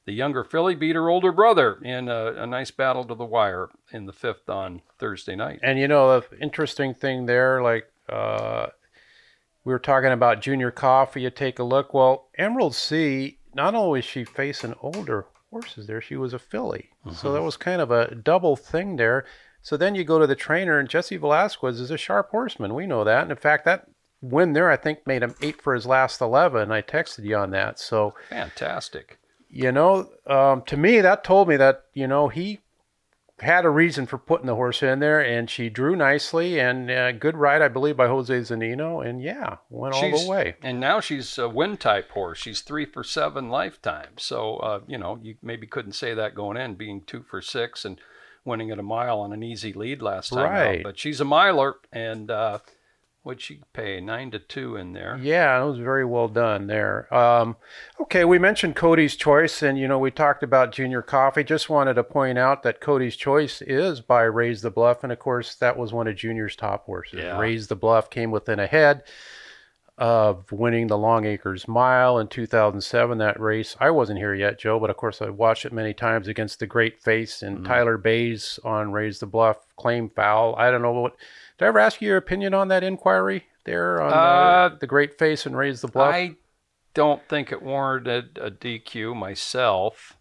the 0.08 0.14
younger 0.14 0.46
filly 0.46 0.74
beat 0.74 0.96
her 0.96 1.10
older 1.10 1.34
brother 1.34 1.80
in 1.84 2.08
a, 2.08 2.28
a 2.38 2.48
nice 2.48 2.72
battle 2.72 3.04
to 3.04 3.14
the 3.14 3.26
wire 3.26 3.68
in 3.92 4.06
the 4.06 4.14
fifth 4.14 4.50
on 4.50 4.82
Thursday 4.98 5.36
night. 5.36 5.60
And 5.62 5.78
you 5.78 5.88
know, 5.90 6.22
the 6.22 6.40
interesting 6.40 6.94
thing 6.94 7.26
there, 7.26 7.62
like 7.62 7.92
uh, 8.08 8.68
we 9.66 9.74
were 9.74 9.80
talking 9.80 10.14
about 10.14 10.42
Junior 10.42 10.72
Coffee, 10.72 11.24
you 11.24 11.30
take 11.30 11.60
a 11.60 11.64
look. 11.64 11.94
Well, 11.94 12.30
Emerald 12.38 12.74
Sea, 12.74 13.38
not 13.54 13.76
only 13.76 14.00
is 14.00 14.06
she 14.06 14.24
facing 14.24 14.76
older 14.82 15.26
horses 15.52 15.88
there, 15.88 16.00
she 16.00 16.16
was 16.16 16.34
a 16.34 16.40
filly. 16.40 16.90
So 17.14 17.34
that 17.34 17.44
was 17.44 17.58
kind 17.58 17.82
of 17.82 17.92
a 17.92 18.16
double 18.16 18.56
thing 18.56 18.96
there. 18.96 19.26
So 19.62 19.76
then 19.76 19.94
you 19.94 20.06
go 20.06 20.20
to 20.20 20.28
the 20.28 20.36
trainer, 20.36 20.80
and 20.80 20.88
Jesse 20.88 21.18
Velasquez 21.18 21.82
is 21.82 21.92
a 21.92 21.98
sharp 21.98 22.30
horseman. 22.32 22.74
We 22.74 22.86
know 22.86 23.04
that. 23.04 23.24
And 23.24 23.32
in 23.32 23.38
fact, 23.38 23.66
that 23.66 23.88
win 24.22 24.54
there, 24.54 24.72
I 24.72 24.78
think, 24.78 25.06
made 25.06 25.22
him 25.22 25.36
eight 25.42 25.62
for 25.62 25.74
his 25.74 25.86
last 25.86 26.22
11. 26.22 26.72
I 26.72 26.82
texted 26.82 27.26
you 27.26 27.36
on 27.36 27.52
that. 27.52 27.78
So, 27.78 28.14
Fantastic. 28.30 29.20
You 29.50 29.72
know, 29.72 30.10
um, 30.26 30.62
to 30.64 30.78
me, 30.78 31.02
that 31.02 31.24
told 31.24 31.48
me 31.48 31.58
that, 31.58 31.86
you 31.94 32.08
know, 32.08 32.28
he 32.28 32.60
had 33.40 33.66
a 33.66 33.70
reason 33.70 34.08
for 34.08 34.18
putting 34.18 34.48
the 34.48 34.56
horse 34.56 34.82
in 34.82 35.00
there, 35.00 35.24
and 35.24 35.50
she 35.50 35.70
drew 35.70 35.96
nicely 35.96 36.60
and 36.60 36.90
uh, 36.90 37.12
good 37.12 37.38
ride, 37.38 37.62
I 37.62 37.68
believe, 37.68 37.96
by 37.96 38.08
Jose 38.08 38.34
Zunino, 38.34 39.08
and 39.08 39.22
yeah, 39.22 39.58
went 39.70 39.94
all 39.94 40.02
the 40.02 40.30
way. 40.30 40.56
And 40.64 40.80
now 40.80 41.00
she's 41.00 41.38
a 41.38 41.48
win 41.48 41.78
type 41.78 42.10
horse. 42.12 42.40
She's 42.40 42.62
three 42.62 42.86
for 42.86 43.04
seven 43.04 43.50
lifetime. 43.50 44.14
So, 44.18 44.58
uh, 44.58 44.80
you 44.88 44.98
know, 44.98 45.20
you 45.22 45.36
maybe 45.42 45.68
couldn't 45.68 45.94
say 45.94 46.14
that 46.14 46.36
going 46.36 46.58
in, 46.58 46.76
being 46.76 47.02
two 47.02 47.24
for 47.24 47.42
six 47.42 47.86
and 47.86 48.02
winning 48.44 48.72
at 48.72 48.80
a 48.80 48.84
mile 48.84 49.20
on 49.20 49.34
an 49.34 49.44
easy 49.44 49.72
lead 49.72 50.02
last 50.02 50.30
time. 50.30 50.40
out. 50.80 50.84
But 50.84 50.98
she's 51.00 51.22
a 51.22 51.26
miler, 51.26 51.76
and 51.92 52.32
uh, 52.32 52.60
what'd 53.28 53.42
she 53.42 53.60
pay? 53.74 54.00
Nine 54.00 54.32
to 54.32 54.40
two 54.40 54.78
in 54.78 54.94
there. 54.94 55.20
Yeah, 55.22 55.62
it 55.62 55.68
was 55.68 55.80
very 55.80 56.06
well 56.06 56.30
done 56.30 56.68
there. 56.68 57.14
Um, 57.14 57.58
okay, 58.00 58.24
we 58.24 58.40
mentioned 58.40 58.78
Cody's 58.78 59.18
Choice, 59.18 59.62
and 59.62 59.78
you 59.78 59.86
know 59.86 60.00
we 60.00 60.12
talked 60.12 60.44
about 60.44 60.72
Junior 60.72 61.02
Coffee. 61.02 61.44
Just 61.44 61.70
wanted 61.70 61.96
to 61.96 62.06
point 62.06 62.38
out 62.38 62.64
that 62.64 62.80
Cody's 62.80 63.18
Choice 63.18 63.62
is 63.62 64.00
by 64.00 64.22
Raise 64.22 64.62
the 64.62 64.72
Bluff, 64.72 65.04
and 65.04 65.12
of 65.12 65.20
course 65.20 65.56
that 65.56 65.78
was 65.78 65.92
one 65.92 66.08
of 66.08 66.16
Junior's 66.16 66.56
top 66.56 66.86
horses. 66.86 67.20
Yeah. 67.20 67.38
Raise 67.38 67.68
the 67.68 67.76
Bluff 67.76 68.10
came 68.10 68.32
within 68.32 68.60
a 68.60 68.68
head 68.68 69.04
of 69.98 70.50
winning 70.52 70.88
the 70.88 70.98
Long 70.98 71.26
Acres 71.26 71.68
Mile 71.68 72.20
in 72.20 72.28
2007. 72.28 73.18
That 73.18 73.40
race, 73.40 73.76
I 73.80 73.90
wasn't 73.90 74.20
here 74.20 74.36
yet, 74.36 74.60
Joe, 74.60 74.80
but 74.80 74.90
of 74.90 74.96
course 74.96 75.22
I 75.22 75.30
watched 75.30 75.66
it 75.66 75.74
many 75.74 75.94
times 75.94 76.30
against 76.30 76.60
the 76.60 76.68
Great 76.68 77.02
Face 77.02 77.42
and 77.42 77.66
Tyler 77.66 77.98
Baze 77.98 78.60
on 78.64 78.94
Raise 78.94 79.20
the 79.20 79.26
Bluff 79.26 79.58
claim 79.76 80.10
foul. 80.10 80.56
I 80.56 80.72
don't 80.72 80.82
know 80.82 80.94
what. 80.94 81.16
Did 81.58 81.66
I 81.66 81.68
ever 81.70 81.80
ask 81.80 82.02
you 82.02 82.10
your 82.10 82.18
opinion 82.18 82.54
on 82.54 82.68
that 82.68 82.84
inquiry 82.84 83.46
there 83.66 84.02
on 84.02 84.14
Uh, 84.14 84.70
the, 84.70 84.78
the 84.82 84.88
Great 84.88 85.18
Face 85.18 85.46
and 85.46 85.58
Raise 85.58 85.82
the 85.82 85.88
Bluff? 85.88 86.14
I 86.14 86.36
don't 86.94 87.28
think 87.28 87.52
it 87.52 87.62
warranted 87.62 88.38
a 88.42 88.52
DQ 88.52 89.16
myself. 89.16 90.14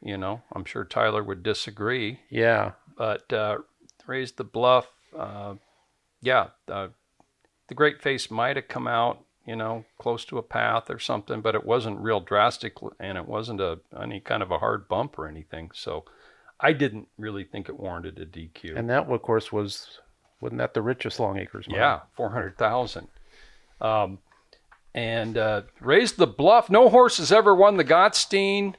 You 0.00 0.18
know, 0.18 0.42
I'm 0.52 0.64
sure 0.64 0.84
Tyler 0.84 1.22
would 1.24 1.42
disagree. 1.42 2.20
yeah, 2.28 2.72
but 2.96 3.32
uh, 3.32 3.58
Raise 4.06 4.32
the 4.32 4.44
Bluff. 4.44 4.86
Uh, 5.16 5.54
yeah, 6.20 6.48
uh, 6.68 6.88
the 7.68 7.74
great 7.74 8.02
face 8.02 8.30
might 8.30 8.56
have 8.56 8.68
come 8.68 8.86
out, 8.86 9.24
you 9.46 9.56
know, 9.56 9.84
close 9.98 10.24
to 10.26 10.36
a 10.38 10.42
path 10.42 10.90
or 10.90 10.98
something, 10.98 11.40
but 11.40 11.54
it 11.54 11.64
wasn't 11.64 11.98
real 12.00 12.20
drastic, 12.20 12.74
and 13.00 13.16
it 13.16 13.26
wasn't 13.26 13.60
a 13.60 13.78
any 13.98 14.20
kind 14.20 14.42
of 14.42 14.50
a 14.50 14.58
hard 14.58 14.86
bump 14.88 15.18
or 15.18 15.26
anything. 15.26 15.70
So, 15.72 16.04
I 16.60 16.72
didn't 16.72 17.08
really 17.18 17.44
think 17.44 17.68
it 17.68 17.78
warranted 17.80 18.18
a 18.20 18.26
DQ. 18.26 18.76
and 18.76 18.88
that 18.90 19.08
of 19.10 19.22
course 19.22 19.50
was 19.52 20.00
wasn't 20.40 20.58
that 20.58 20.74
the 20.74 20.82
richest 20.82 21.20
Long 21.20 21.38
Acres? 21.38 21.66
Mile? 21.68 21.78
Yeah, 21.78 22.00
four 22.16 22.30
hundred 22.30 22.56
thousand. 22.58 23.08
Um, 23.80 24.18
and 24.94 25.36
uh, 25.36 25.62
Raise 25.80 26.12
the 26.12 26.26
Bluff. 26.26 26.70
No 26.70 26.88
horse 26.88 27.18
has 27.18 27.32
ever 27.32 27.54
won 27.54 27.76
the 27.76 27.84
Gottstein, 27.84 28.74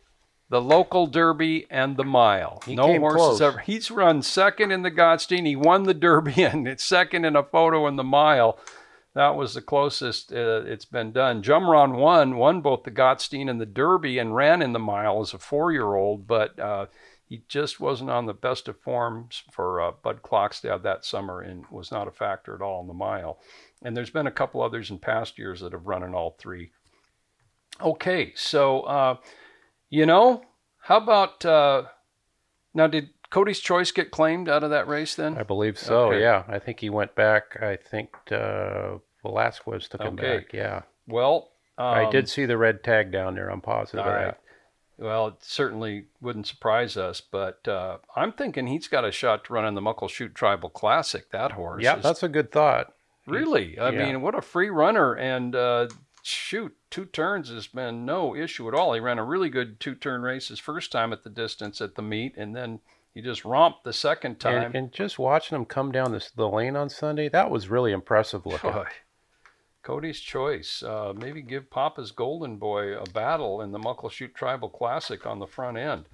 the 0.50 0.62
local 0.62 1.08
Derby, 1.08 1.68
and 1.70 1.98
the 1.98 2.04
mile. 2.06 2.62
He 2.66 2.76
no 2.76 2.98
horse 3.00 3.16
close. 3.16 3.40
has 3.40 3.42
ever. 3.42 3.60
He's 3.60 3.92
run 3.92 4.22
second 4.22 4.72
in 4.72 4.82
the 4.84 4.92
Gottstein. 4.92 5.46
He 5.46 5.56
won 5.56 5.84
the 5.84 5.94
Derby 5.94 6.44
and 6.44 6.68
it's 6.68 6.84
second 6.84 7.26
in 7.26 7.36
a 7.36 7.44
photo 7.44 7.88
in 7.88 7.96
the 7.96 8.04
mile. 8.04 8.58
That 9.14 9.36
was 9.38 9.54
the 9.54 9.62
closest 9.62 10.34
uh, 10.34 10.64
it's 10.66 10.84
been 10.84 11.14
done. 11.14 11.42
Jumron 11.42 11.96
won, 11.96 12.36
won 12.36 12.60
both 12.60 12.84
the 12.84 12.92
Gottstein 12.92 13.50
and 13.50 13.62
the 13.62 13.66
Derby, 13.66 14.20
and 14.20 14.36
ran 14.36 14.62
in 14.62 14.74
the 14.74 14.80
mile 14.80 15.22
as 15.22 15.34
a 15.34 15.38
four-year-old, 15.38 16.28
but 16.28 16.60
uh, 16.60 16.88
he 17.28 17.44
just 17.48 17.80
wasn't 17.80 18.10
on 18.10 18.26
the 18.28 18.34
best 18.34 18.68
of 18.68 18.80
forms 18.82 19.44
for 19.52 19.82
uh, 19.82 19.92
Bud 20.04 20.22
Klokstad 20.22 20.84
that 20.84 21.04
summer 21.06 21.42
and 21.42 21.66
was 21.72 21.92
not 21.92 22.08
a 22.08 22.12
factor 22.12 22.54
at 22.54 22.62
all 22.62 22.82
in 22.82 22.88
the 22.88 22.94
mile. 22.94 23.40
And 23.84 23.96
there's 23.98 24.10
been 24.12 24.28
a 24.28 24.32
couple 24.32 24.62
others 24.62 24.90
in 24.92 25.00
past 25.00 25.38
years 25.38 25.62
that 25.62 25.74
have 25.74 25.88
run 25.88 26.04
in 26.04 26.14
all 26.14 26.36
three. 26.40 26.72
Okay, 27.82 28.32
so 28.36 28.82
uh, 28.82 29.18
you 29.90 30.06
know, 30.06 30.44
how 30.82 30.98
about 30.98 31.44
uh, 31.46 31.84
now? 32.74 32.88
Did 32.88 33.10
Cody's 33.30 33.60
Choice 33.60 33.92
get 33.92 34.12
claimed 34.12 34.48
out 34.48 34.64
of 34.64 34.70
that 34.70 34.88
race 34.88 35.16
then? 35.16 35.38
I 35.38 35.44
believe 35.44 35.78
so. 35.78 36.12
Okay. 36.12 36.22
Yeah, 36.22 36.44
I 36.48 36.60
think 36.60 36.80
he 36.80 36.90
went 36.90 37.16
back. 37.16 37.58
I 37.62 37.76
think 37.76 38.12
uh, 38.32 38.98
Velasquez 39.24 39.90
took 39.90 40.02
him 40.02 40.14
Okay. 40.14 40.38
back. 40.38 40.54
Yeah, 40.54 40.84
Well, 41.08 41.52
um, 41.78 41.86
I 41.86 42.10
did 42.10 42.30
see 42.30 42.46
the 42.46 42.58
red 42.58 42.82
tag 42.84 43.12
down 43.12 43.36
there. 43.36 43.50
I'm 43.50 43.62
positive 43.62 44.06
All 44.06 44.14
right. 44.14 44.36
Well, 44.98 45.28
it 45.28 45.36
certainly 45.44 46.06
wouldn't 46.22 46.48
surprise 46.48 46.96
us, 46.96 47.20
but 47.22 47.68
uh, 47.68 47.98
I'm 48.16 48.32
thinking 48.32 48.68
he's 48.68 48.88
got 48.88 49.04
a 49.06 49.12
shot 49.12 49.44
to 49.46 49.54
run 49.54 49.66
in 49.66 49.76
the 49.76 49.82
Muckleshoot 49.82 50.34
Tribal 50.34 50.70
Classic. 50.70 51.30
That 51.32 51.52
horse, 51.54 51.84
Yeah, 51.84 51.98
is- 51.98 52.04
that's 52.04 52.24
a 52.24 52.30
good 52.30 52.52
thought. 52.52 52.94
really. 53.28 53.78
I 53.78 53.90
yeah. 53.90 54.06
mean, 54.06 54.22
what 54.22 54.36
a 54.36 54.42
free 54.42 54.70
runner, 54.70 55.14
and 55.14 55.54
uh, 55.56 55.88
shoot, 56.24 56.76
two 56.90 57.06
turns 57.06 57.50
has 57.50 57.68
been 57.68 58.06
no 58.06 58.36
issue 58.36 58.68
at 58.68 58.74
all. 58.74 58.94
He 58.94 59.00
ran 59.02 59.20
a 59.20 59.24
really 59.26 59.50
good 59.50 59.80
two 59.80 59.96
turn 59.96 60.22
race 60.22 60.48
his 60.48 60.60
first 60.60 60.92
time 60.92 61.12
at 61.12 61.24
the 61.24 61.30
distance 61.30 61.82
at 61.82 61.96
the 61.96 62.02
meet, 62.02 62.38
and 62.38 62.56
then 62.56 62.80
he 63.14 63.22
just 63.22 63.44
romped 63.46 63.84
the 63.84 63.94
second 63.94 64.40
time. 64.40 64.64
And, 64.68 64.76
and 64.76 64.92
just 64.92 65.20
watching 65.20 65.56
him 65.58 65.66
come 65.66 65.92
down 65.92 66.12
this, 66.14 66.30
the 66.32 66.48
lane 66.50 66.76
on 66.76 66.90
Sunday, 66.90 67.28
that 67.30 67.50
was 67.50 67.68
really 67.70 67.92
impressive 67.92 68.46
looking. 68.46 68.72
Boy, 68.72 68.86
Cody's 69.86 70.20
choice. 70.20 70.82
Uh, 70.82 71.14
maybe 71.16 71.42
give 71.44 71.70
Papa's 71.70 72.12
Golden 72.12 72.58
Boy 72.58 72.98
a 72.98 73.04
battle 73.12 73.62
in 73.62 73.72
the 73.72 73.80
Muckleshoot 73.80 74.34
Tribal 74.34 74.68
Classic 74.68 75.26
on 75.28 75.38
the 75.38 75.46
front 75.46 75.78
end. 75.78 76.06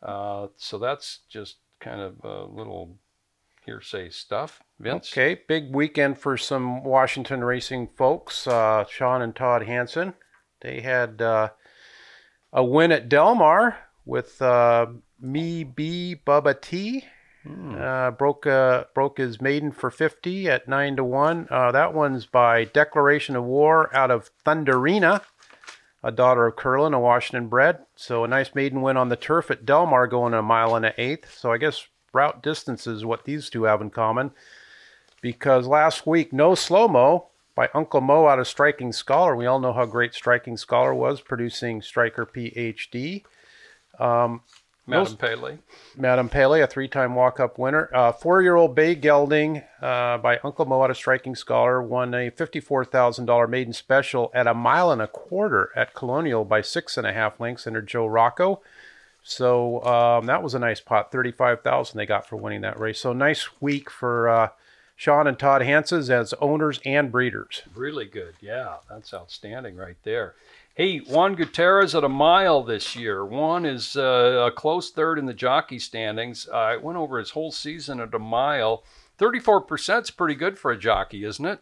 Uh, 0.00 0.46
so 0.56 0.78
that's 0.78 1.20
just 1.28 1.56
kind 1.80 2.00
of 2.00 2.24
a 2.24 2.44
little 2.44 2.96
hearsay 3.66 4.10
stuff. 4.10 4.62
Vince? 4.78 5.12
Okay, 5.12 5.40
big 5.48 5.74
weekend 5.74 6.18
for 6.18 6.36
some 6.36 6.84
Washington 6.84 7.42
racing 7.42 7.88
folks. 7.96 8.46
Uh, 8.46 8.84
Sean 8.88 9.22
and 9.22 9.34
Todd 9.34 9.64
Hanson. 9.64 10.14
They 10.60 10.80
had 10.80 11.20
uh, 11.20 11.50
a 12.52 12.64
win 12.64 12.92
at 12.92 13.08
Del 13.08 13.34
Mar 13.34 13.76
with 14.04 14.40
uh, 14.40 14.86
Me 15.20 15.64
B 15.64 16.16
Bubba 16.24 16.60
T. 16.60 17.04
Uh, 17.48 18.10
broke 18.10 18.46
uh, 18.46 18.84
broke 18.94 19.16
his 19.16 19.40
maiden 19.40 19.72
for 19.72 19.90
50 19.90 20.48
at 20.48 20.68
9 20.68 20.96
to 20.96 21.04
1. 21.04 21.48
Uh, 21.50 21.72
that 21.72 21.94
one's 21.94 22.26
by 22.26 22.64
declaration 22.64 23.34
of 23.34 23.44
war 23.44 23.94
out 23.96 24.10
of 24.10 24.30
Thunderina, 24.44 25.22
a 26.02 26.12
daughter 26.12 26.46
of 26.46 26.56
Curlin, 26.56 26.92
a 26.92 27.00
Washington 27.00 27.48
bred. 27.48 27.78
So 27.96 28.24
a 28.24 28.28
nice 28.28 28.54
maiden 28.54 28.82
win 28.82 28.98
on 28.98 29.08
the 29.08 29.16
turf 29.16 29.50
at 29.50 29.64
Del 29.64 29.86
Mar 29.86 30.06
going 30.06 30.34
a 30.34 30.42
mile 30.42 30.74
and 30.74 30.84
an 30.84 30.92
eighth. 30.98 31.38
So 31.38 31.50
I 31.50 31.56
guess 31.56 31.86
route 32.12 32.42
distance 32.42 32.86
is 32.86 33.06
what 33.06 33.24
these 33.24 33.48
two 33.48 33.62
have 33.62 33.80
in 33.80 33.88
common. 33.88 34.32
Because 35.22 35.66
last 35.66 36.06
week, 36.06 36.34
no 36.34 36.54
slow 36.54 36.88
mo 36.88 37.28
by 37.54 37.70
Uncle 37.72 38.00
Mo 38.02 38.26
out 38.26 38.38
of 38.38 38.48
Striking 38.48 38.92
Scholar. 38.92 39.34
We 39.34 39.46
all 39.46 39.60
know 39.60 39.72
how 39.72 39.86
great 39.86 40.12
Striking 40.14 40.58
Scholar 40.58 40.94
was, 40.94 41.22
producing 41.22 41.80
Striker 41.80 42.26
PhD. 42.26 43.24
Madam 43.98 44.42
Most- 44.90 45.18
Paley. 45.18 45.58
Madam 45.96 46.28
Pele, 46.28 46.60
a 46.60 46.66
three-time 46.66 47.14
walk-up 47.14 47.58
winner. 47.58 47.90
Uh, 47.94 48.12
four-year-old 48.12 48.74
Bay 48.74 48.94
Gelding 48.94 49.62
uh, 49.82 50.18
by 50.18 50.38
Uncle 50.44 50.64
Mo 50.66 50.82
out 50.82 50.90
of 50.90 50.96
Striking 50.96 51.34
Scholar 51.34 51.82
won 51.82 52.14
a 52.14 52.30
$54,000 52.30 53.48
maiden 53.48 53.72
special 53.72 54.30
at 54.34 54.46
a 54.46 54.54
mile 54.54 54.90
and 54.90 55.02
a 55.02 55.08
quarter 55.08 55.70
at 55.74 55.94
Colonial 55.94 56.44
by 56.44 56.60
six 56.60 56.96
and 56.96 57.06
a 57.06 57.12
half 57.12 57.40
lengths 57.40 57.66
under 57.66 57.82
Joe 57.82 58.06
Rocco. 58.06 58.60
So 59.22 59.82
um, 59.84 60.26
that 60.26 60.42
was 60.42 60.54
a 60.54 60.58
nice 60.58 60.80
pot, 60.80 61.12
35000 61.12 61.96
they 61.96 62.06
got 62.06 62.26
for 62.26 62.36
winning 62.36 62.62
that 62.62 62.78
race. 62.78 63.00
So 63.00 63.12
nice 63.12 63.48
week 63.60 63.90
for 63.90 64.28
uh, 64.28 64.48
Sean 64.96 65.26
and 65.26 65.38
Todd 65.38 65.62
Hanses 65.62 66.10
as 66.10 66.34
owners 66.40 66.80
and 66.84 67.12
breeders. 67.12 67.62
Really 67.74 68.06
good. 68.06 68.34
Yeah, 68.40 68.76
that's 68.88 69.12
outstanding 69.14 69.76
right 69.76 69.96
there. 70.04 70.34
Hey, 70.74 70.98
Juan 70.98 71.34
Gutierrez 71.34 71.94
at 71.94 72.04
a 72.04 72.08
mile 72.08 72.62
this 72.62 72.96
year. 72.96 73.24
Juan 73.24 73.66
is 73.66 73.96
uh, 73.96 74.46
a 74.46 74.50
close 74.50 74.90
third 74.90 75.18
in 75.18 75.26
the 75.26 75.34
jockey 75.34 75.78
standings. 75.78 76.48
Uh, 76.50 76.56
I 76.56 76.76
went 76.76 76.96
over 76.96 77.18
his 77.18 77.30
whole 77.30 77.52
season 77.52 78.00
at 78.00 78.14
a 78.14 78.18
mile. 78.18 78.84
34% 79.18 80.02
is 80.02 80.10
pretty 80.10 80.34
good 80.34 80.58
for 80.58 80.70
a 80.70 80.78
jockey, 80.78 81.24
isn't 81.24 81.44
it? 81.44 81.60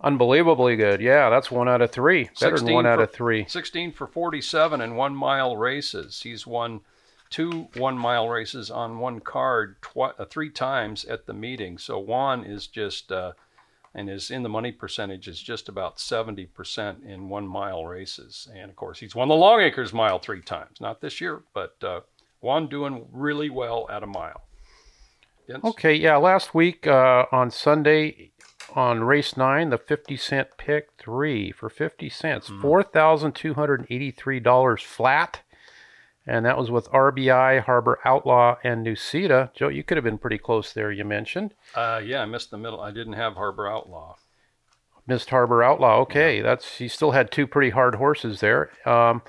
Unbelievably 0.00 0.76
good. 0.76 1.00
Yeah, 1.00 1.30
that's 1.30 1.50
one 1.50 1.68
out 1.68 1.80
of 1.82 1.90
three. 1.90 2.24
Better 2.38 2.50
than 2.50 2.58
16 2.58 2.74
one 2.74 2.86
out 2.86 2.98
for- 2.98 3.04
of 3.04 3.12
three. 3.12 3.44
16 3.48 3.92
for 3.92 4.06
47 4.06 4.80
in 4.80 4.94
one 4.94 5.16
mile 5.16 5.56
races. 5.56 6.20
He's 6.22 6.46
won 6.46 6.82
two 7.30 7.68
one 7.74 7.98
mile 7.98 8.28
races 8.28 8.70
on 8.70 9.00
one 9.00 9.18
card 9.20 9.82
twi- 9.82 10.12
uh, 10.16 10.24
three 10.26 10.50
times 10.50 11.04
at 11.06 11.26
the 11.26 11.34
meeting. 11.34 11.78
So 11.78 11.98
Juan 11.98 12.44
is 12.44 12.68
just, 12.68 13.10
uh, 13.10 13.32
and 13.94 14.08
his 14.08 14.30
in 14.30 14.42
the 14.42 14.48
money 14.48 14.72
percentage 14.72 15.28
is 15.28 15.40
just 15.40 15.68
about 15.68 15.96
70% 15.96 17.04
in 17.04 17.28
one 17.28 17.46
mile 17.46 17.84
races. 17.86 18.48
And 18.54 18.70
of 18.70 18.76
course, 18.76 18.98
he's 19.00 19.14
won 19.14 19.28
the 19.28 19.34
Long 19.34 19.60
Acres 19.60 19.92
mile 19.92 20.18
three 20.18 20.42
times. 20.42 20.80
Not 20.80 21.00
this 21.00 21.20
year, 21.20 21.42
but 21.54 21.76
uh, 21.82 22.00
Juan 22.40 22.68
doing 22.68 23.06
really 23.12 23.50
well 23.50 23.88
at 23.90 24.02
a 24.02 24.06
mile. 24.06 24.42
Vince? 25.46 25.64
Okay, 25.64 25.94
yeah. 25.94 26.16
Last 26.16 26.54
week 26.54 26.86
uh, 26.86 27.24
on 27.32 27.50
Sunday, 27.50 28.32
on 28.74 29.02
race 29.02 29.36
nine, 29.36 29.70
the 29.70 29.78
fifty 29.78 30.16
cent 30.16 30.48
pick 30.58 30.90
three 30.98 31.50
for 31.50 31.70
fifty 31.70 32.08
cents, 32.08 32.50
four 32.60 32.82
thousand 32.82 33.34
two 33.34 33.54
hundred 33.54 33.86
eighty-three 33.88 34.40
dollars 34.40 34.82
flat, 34.82 35.40
and 36.28 36.44
that 36.44 36.56
was 36.58 36.70
with 36.70 36.88
RBI, 36.90 37.62
Harbor 37.64 37.98
Outlaw, 38.04 38.56
and 38.62 38.84
Nucita. 38.84 39.50
Joe, 39.54 39.68
you 39.68 39.82
could 39.82 39.96
have 39.96 40.04
been 40.04 40.18
pretty 40.18 40.38
close 40.38 40.72
there. 40.72 40.92
You 40.92 41.04
mentioned 41.04 41.54
Uh, 41.74 42.00
yeah, 42.04 42.20
I 42.22 42.26
missed 42.26 42.50
the 42.50 42.58
middle. 42.58 42.80
I 42.80 42.90
didn't 42.92 43.14
have 43.14 43.34
Harbor 43.34 43.66
Outlaw. 43.66 44.16
missed 45.06 45.30
Harbor 45.30 45.62
Outlaw. 45.62 46.00
Okay, 46.02 46.40
that's 46.40 46.76
he 46.78 46.86
still 46.88 47.12
had 47.12 47.30
two 47.30 47.46
pretty 47.46 47.70
hard 47.70 47.94
horses 47.96 48.40
there. 48.40 48.70
Um, 48.86 49.22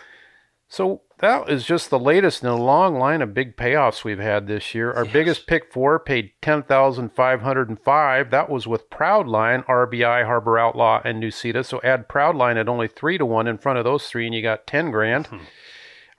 so 0.67 1.01
that 1.19 1.49
is 1.49 1.65
just 1.65 1.89
the 1.89 1.97
latest 1.99 2.43
in 2.43 2.49
a 2.49 2.55
long 2.55 2.97
line 2.99 3.21
of 3.21 3.33
big 3.33 3.57
payoffs 3.57 4.03
we've 4.03 4.19
had 4.19 4.47
this 4.47 4.75
year. 4.75 4.91
Our 4.93 5.03
biggest 5.05 5.47
pick 5.47 5.73
four 5.73 5.99
paid 5.99 6.31
ten 6.41 6.63
thousand 6.63 7.09
five 7.13 7.41
hundred 7.41 7.69
and 7.69 7.79
five. 7.79 8.29
That 8.29 8.49
was 8.49 8.67
with 8.67 8.89
Proudline, 8.89 9.65
RBI, 9.65 10.25
Harbor 10.25 10.59
Outlaw, 10.59 11.01
and 11.03 11.19
Nucita. 11.19 11.63
So 11.63 11.81
add 11.83 12.07
Proudline 12.07 12.57
at 12.57 12.69
only 12.69 12.87
three 12.87 13.17
to 13.17 13.25
one 13.25 13.47
in 13.47 13.57
front 13.57 13.79
of 13.79 13.85
those 13.85 14.07
three, 14.07 14.25
and 14.27 14.35
you 14.35 14.41
got 14.41 14.67
ten 14.67 14.91
grand. 14.91 15.27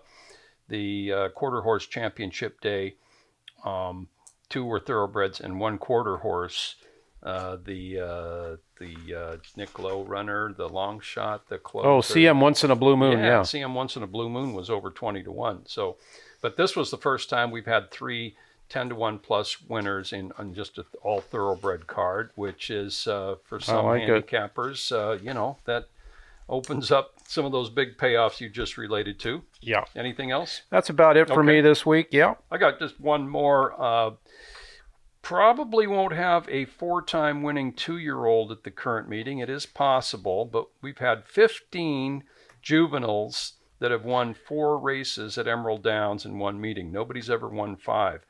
the 0.70 1.11
uh, 1.11 1.30
quarter 1.30 1.61
horse 1.61 1.86
championship 1.86 2.61
day. 2.61 2.95
Um, 3.66 4.07
two 4.47 4.63
were 4.63 4.80
thoroughbreds 4.80 5.41
and 5.41 5.59
one 5.59 5.78
quarter 5.78 6.18
horse. 6.18 6.76
Uh, 7.26 7.57
the 7.65 7.99
uh, 7.99 8.55
the 8.80 9.15
uh, 9.15 9.38
Nick 9.57 9.80
Lowe 9.80 10.03
runner, 10.03 10.53
the 10.53 10.69
long 10.69 10.99
shot, 10.99 11.49
the 11.49 11.57
close. 11.57 11.84
Oh, 11.84 11.99
CM 12.13 12.39
once 12.39 12.63
in 12.63 12.69
a 12.69 12.76
blue 12.76 12.95
moon, 12.95 13.17
yeah. 13.17 13.41
See 13.41 13.59
him 13.61 13.73
once 13.73 13.95
in 13.95 14.03
a 14.03 14.07
blue 14.07 14.30
moon 14.30 14.53
was 14.53 14.69
over 14.69 14.91
20 14.91 15.23
to 15.23 15.32
1. 15.32 15.63
So, 15.65 15.97
but 16.41 16.55
this 16.55 16.76
was 16.76 16.91
the 16.91 16.97
first 16.99 17.28
time 17.28 17.49
we've 17.49 17.65
had 17.65 17.89
three 17.89 18.36
10 18.69 18.89
to 18.89 18.95
1 18.95 19.17
plus 19.19 19.59
winners 19.61 20.13
in 20.13 20.34
on 20.38 20.53
just 20.53 20.78
an 20.78 20.86
all 21.01 21.19
thoroughbred 21.19 21.88
card, 21.88 22.30
which 22.36 22.69
is 22.69 23.07
uh, 23.07 23.36
for 23.43 23.59
some 23.59 23.86
like 23.86 24.03
handicappers, 24.03 24.91
uh, 24.91 25.17
you 25.19 25.34
know, 25.34 25.57
that 25.65 25.86
opens 26.47 26.91
up 26.91 27.13
some 27.28 27.43
of 27.43 27.51
those 27.51 27.71
big 27.71 27.97
payoffs 27.97 28.39
you 28.39 28.49
just 28.49 28.78
related 28.78 29.17
to. 29.19 29.41
Yeah. 29.61 29.84
Anything 29.95 30.30
else? 30.30 30.61
That's 30.69 30.91
about 30.91 31.17
it 31.17 31.28
for 31.28 31.41
Okay. 31.41 31.53
me 31.55 31.61
this 31.61 31.88
week. 31.88 32.09
Yeah. 32.11 32.36
I 32.51 32.57
got 32.57 32.78
just 32.78 32.99
one 32.99 33.28
more. 33.28 33.73
Probably 35.26 35.88
won't 35.88 36.13
have 36.13 36.47
a 36.49 36.65
four 36.65 37.01
time 37.01 37.41
winning 37.41 37.73
two 37.73 37.97
year 37.97 38.26
old 38.26 38.51
at 38.51 38.63
the 38.63 38.69
current 38.69 39.09
meeting. 39.09 39.39
It 39.39 39.49
is 39.49 39.65
possible, 39.65 40.45
but 40.45 40.67
we've 40.84 40.99
had 40.99 41.26
15 41.26 42.23
juveniles 42.61 43.53
that 43.80 43.89
have 43.89 44.05
won 44.05 44.36
four 44.36 44.78
races 44.78 45.39
at 45.39 45.47
Emerald 45.47 45.82
Downs 45.82 46.26
in 46.26 46.38
one 46.38 46.61
meeting. 46.61 46.91
Nobody's 46.91 47.32
ever 47.32 47.49
won 47.49 47.76
five. 47.76 48.23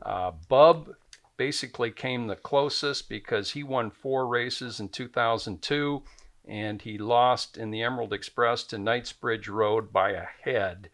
Uh, 0.00 0.30
Bub 0.48 0.94
basically 1.36 1.90
came 1.90 2.28
the 2.28 2.34
closest 2.34 3.10
because 3.10 3.50
he 3.50 3.62
won 3.62 3.90
four 3.90 4.26
races 4.26 4.80
in 4.80 4.88
2002 4.88 6.02
and 6.46 6.80
he 6.80 6.96
lost 6.96 7.58
in 7.58 7.70
the 7.70 7.82
Emerald 7.82 8.14
Express 8.14 8.64
to 8.64 8.78
Knightsbridge 8.78 9.48
Road 9.48 9.92
by 9.92 10.12
a 10.12 10.24
head 10.44 10.88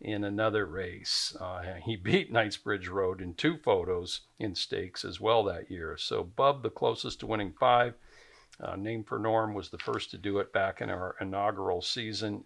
in 0.00 0.24
another 0.24 0.66
race. 0.66 1.36
Uh, 1.40 1.62
he 1.84 1.96
beat 2.02 2.32
Knightsbridge 2.32 2.88
Road 2.88 3.20
in 3.20 3.34
two 3.34 3.56
photos 3.58 4.20
in 4.38 4.54
stakes 4.54 5.04
as 5.04 5.20
well 5.20 5.42
that 5.44 5.70
year. 5.70 5.96
So 5.98 6.22
Bub, 6.22 6.62
the 6.62 6.70
closest 6.70 7.20
to 7.20 7.26
winning 7.26 7.52
five. 7.58 7.94
Uh, 8.58 8.76
Name 8.76 9.04
for 9.04 9.18
Norm 9.18 9.52
was 9.54 9.68
the 9.68 9.78
first 9.78 10.10
to 10.12 10.18
do 10.18 10.38
it 10.38 10.52
back 10.52 10.80
in 10.80 10.88
our 10.88 11.14
inaugural 11.20 11.82
season 11.82 12.44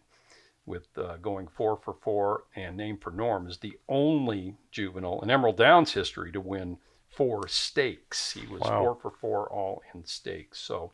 with 0.67 0.87
uh, 0.99 1.17
going 1.19 1.47
four 1.49 1.77
for 1.77 1.95
four. 1.95 2.45
And 2.57 2.77
Name 2.77 2.99
for 2.99 3.11
Norm 3.13 3.47
is 3.49 3.59
the 3.59 3.79
only 3.89 4.57
juvenile 4.73 5.21
in 5.23 5.31
Emerald 5.31 5.57
Downs 5.57 5.93
history 5.93 6.33
to 6.33 6.41
win 6.41 6.79
four 7.09 7.47
stakes. 7.49 8.33
He 8.33 8.47
was 8.47 8.63
Wow. 8.63 8.81
four 8.83 8.95
for 9.01 9.11
four 9.21 9.49
all 9.53 9.83
in 9.95 10.05
stakes. 10.05 10.59
So 10.61 10.93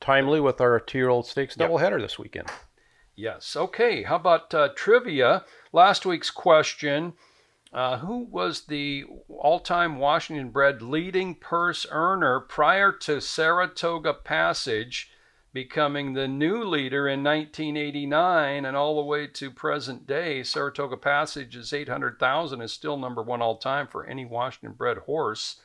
Timely 0.00 0.40
with 0.40 0.60
our 0.60 0.78
two 0.78 0.96
year 0.98 1.08
old 1.08 1.26
stakes 1.26 1.56
Yep. 1.58 1.70
doubleheader 1.70 2.00
this 2.00 2.18
weekend. 2.18 2.48
Yes. 3.18 3.56
Okay. 3.56 4.04
How 4.04 4.14
about 4.14 4.54
uh, 4.54 4.68
trivia? 4.76 5.44
Last 5.72 6.06
week's 6.06 6.30
question 6.30 7.14
Uh, 7.72 7.98
who 7.98 8.24
was 8.30 8.66
the 8.66 9.04
all-time 9.28 9.98
Washington 9.98 10.50
bred 10.50 10.80
leading 10.80 11.34
purse 11.34 11.84
earner 11.90 12.40
prior 12.40 12.92
to 12.92 13.20
Saratoga 13.20 14.14
Passage? 14.14 15.10
becoming 15.52 16.12
the 16.12 16.28
new 16.28 16.62
leader 16.62 17.08
in 17.08 17.24
1989 17.24 18.64
and 18.64 18.76
all 18.76 18.96
the 18.96 19.02
way 19.02 19.26
to 19.26 19.50
present 19.50 20.06
day. 20.06 20.42
Saratoga 20.42 20.96
Passage 20.96 21.56
is 21.56 21.72
800,000 21.72 22.60
is 22.60 22.72
still 22.72 22.96
number 22.96 23.22
one 23.22 23.42
all 23.42 23.56
time 23.56 23.88
for 23.88 24.06
any 24.06 24.24
Washington 24.24 24.76
bred 24.76 24.98
horse. 24.98 25.60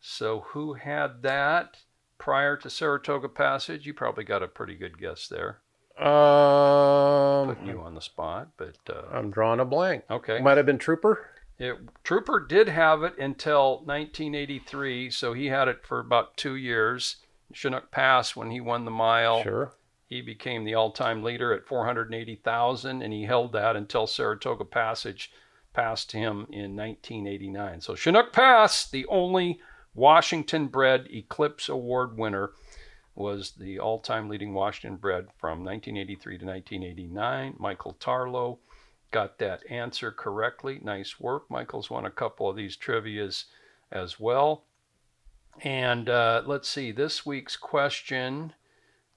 So 0.00 0.40
who 0.48 0.74
had 0.74 1.22
that 1.22 1.84
prior 2.18 2.56
to 2.56 2.70
Saratoga 2.70 3.28
Passage? 3.28 3.86
You 3.86 3.94
probably 3.94 4.24
got 4.24 4.42
a 4.42 4.48
pretty 4.48 4.74
good 4.74 4.98
guess 4.98 5.28
there. 5.28 5.61
Um, 6.02 7.48
Putting 7.54 7.66
you 7.68 7.80
on 7.80 7.94
the 7.94 8.00
spot, 8.00 8.48
but 8.56 8.76
uh, 8.88 9.02
I'm 9.12 9.30
drawing 9.30 9.60
a 9.60 9.64
blank. 9.64 10.04
okay. 10.10 10.40
Might 10.40 10.56
have 10.56 10.66
been 10.66 10.78
Trooper. 10.78 11.28
It, 11.58 11.76
Trooper 12.02 12.40
did 12.40 12.68
have 12.68 13.02
it 13.02 13.16
until 13.18 13.76
1983, 13.84 15.10
so 15.10 15.32
he 15.32 15.46
had 15.46 15.68
it 15.68 15.84
for 15.86 16.00
about 16.00 16.36
two 16.36 16.56
years. 16.56 17.16
Chinook 17.52 17.90
Pass, 17.90 18.34
when 18.34 18.50
he 18.50 18.60
won 18.60 18.84
the 18.84 18.90
mile, 18.90 19.42
Sure. 19.42 19.72
he 20.06 20.22
became 20.22 20.64
the 20.64 20.74
all-time 20.74 21.22
leader 21.22 21.52
at 21.52 21.66
480,000, 21.66 23.02
and 23.02 23.12
he 23.12 23.24
held 23.24 23.52
that 23.52 23.76
until 23.76 24.06
Saratoga 24.06 24.64
Passage 24.64 25.30
passed 25.74 26.12
him 26.12 26.46
in 26.50 26.74
1989. 26.76 27.80
So 27.80 27.94
Chinook 27.94 28.32
Pass, 28.32 28.88
the 28.88 29.06
only 29.06 29.60
Washington-bred 29.94 31.08
Eclipse 31.10 31.68
Award 31.68 32.16
winner, 32.18 32.50
was 33.14 33.52
the 33.52 33.78
all-time 33.78 34.28
leading 34.28 34.54
Washington-bred 34.54 35.26
from 35.38 35.64
1983 35.64 36.38
to 36.38 36.46
1989. 36.46 37.54
Michael 37.58 37.96
Tarlow 38.00 38.58
got 39.10 39.38
that 39.38 39.62
answer 39.70 40.10
correctly. 40.10 40.80
Nice 40.82 41.20
work. 41.20 41.50
Michael's 41.50 41.90
won 41.90 42.06
a 42.06 42.10
couple 42.10 42.48
of 42.48 42.56
these 42.56 42.76
trivias 42.76 43.44
as 43.90 44.18
well. 44.18 44.64
And 45.60 46.08
uh, 46.08 46.42
let's 46.46 46.68
see, 46.68 46.92
this 46.92 47.26
week's 47.26 47.56
question, 47.56 48.54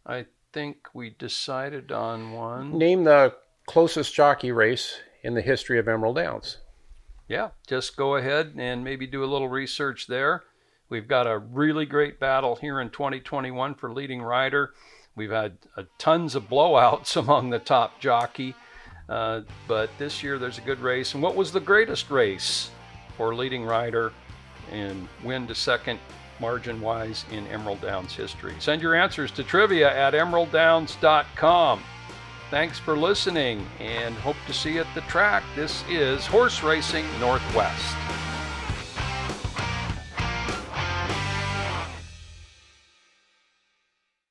I 0.05 0.25
think 0.51 0.89
we 0.93 1.09
decided 1.11 1.91
on 1.91 2.33
one. 2.33 2.77
Name 2.77 3.05
the 3.05 3.35
closest 3.65 4.13
jockey 4.13 4.51
race 4.51 4.99
in 5.23 5.33
the 5.33 5.41
history 5.41 5.79
of 5.79 5.87
Emerald 5.87 6.17
Downs. 6.17 6.57
Yeah, 7.27 7.49
just 7.67 7.95
go 7.95 8.17
ahead 8.17 8.53
and 8.57 8.83
maybe 8.83 9.07
do 9.07 9.23
a 9.23 9.25
little 9.25 9.47
research 9.49 10.07
there. 10.07 10.43
We've 10.89 11.07
got 11.07 11.27
a 11.27 11.37
really 11.37 11.85
great 11.85 12.19
battle 12.19 12.55
here 12.55 12.79
in 12.79 12.89
2021 12.89 13.75
for 13.75 13.91
leading 13.91 14.21
rider. 14.21 14.73
We've 15.15 15.31
had 15.31 15.57
uh, 15.75 15.83
tons 15.97 16.35
of 16.35 16.49
blowouts 16.49 17.15
among 17.21 17.49
the 17.49 17.59
top 17.59 17.99
jockey, 17.99 18.55
uh, 19.09 19.41
but 19.67 19.89
this 19.97 20.21
year 20.21 20.37
there's 20.37 20.57
a 20.57 20.61
good 20.61 20.79
race. 20.79 21.13
And 21.13 21.23
what 21.23 21.35
was 21.35 21.51
the 21.51 21.59
greatest 21.59 22.11
race 22.11 22.69
for 23.17 23.33
leading 23.33 23.63
rider 23.63 24.11
and 24.71 25.07
win 25.23 25.47
to 25.47 25.55
second 25.55 25.99
margin 26.39 26.81
wise 26.81 27.25
in 27.31 27.47
Emerald 27.47 27.81
Downs 27.81 28.13
history? 28.13 28.53
Send 28.59 28.81
your 28.81 28.93
answers 28.93 29.31
to 29.31 29.43
trivia 29.43 29.95
at 29.95 30.13
emeralddowns.com. 30.13 31.81
Thanks 32.51 32.77
for 32.77 32.95
listening 32.95 33.65
and 33.79 34.13
hope 34.15 34.35
to 34.45 34.53
see 34.53 34.73
you 34.75 34.81
at 34.81 34.87
the 34.93 35.01
track. 35.01 35.43
This 35.55 35.83
is 35.89 36.27
Horse 36.27 36.61
Racing 36.61 37.05
Northwest. 37.19 37.95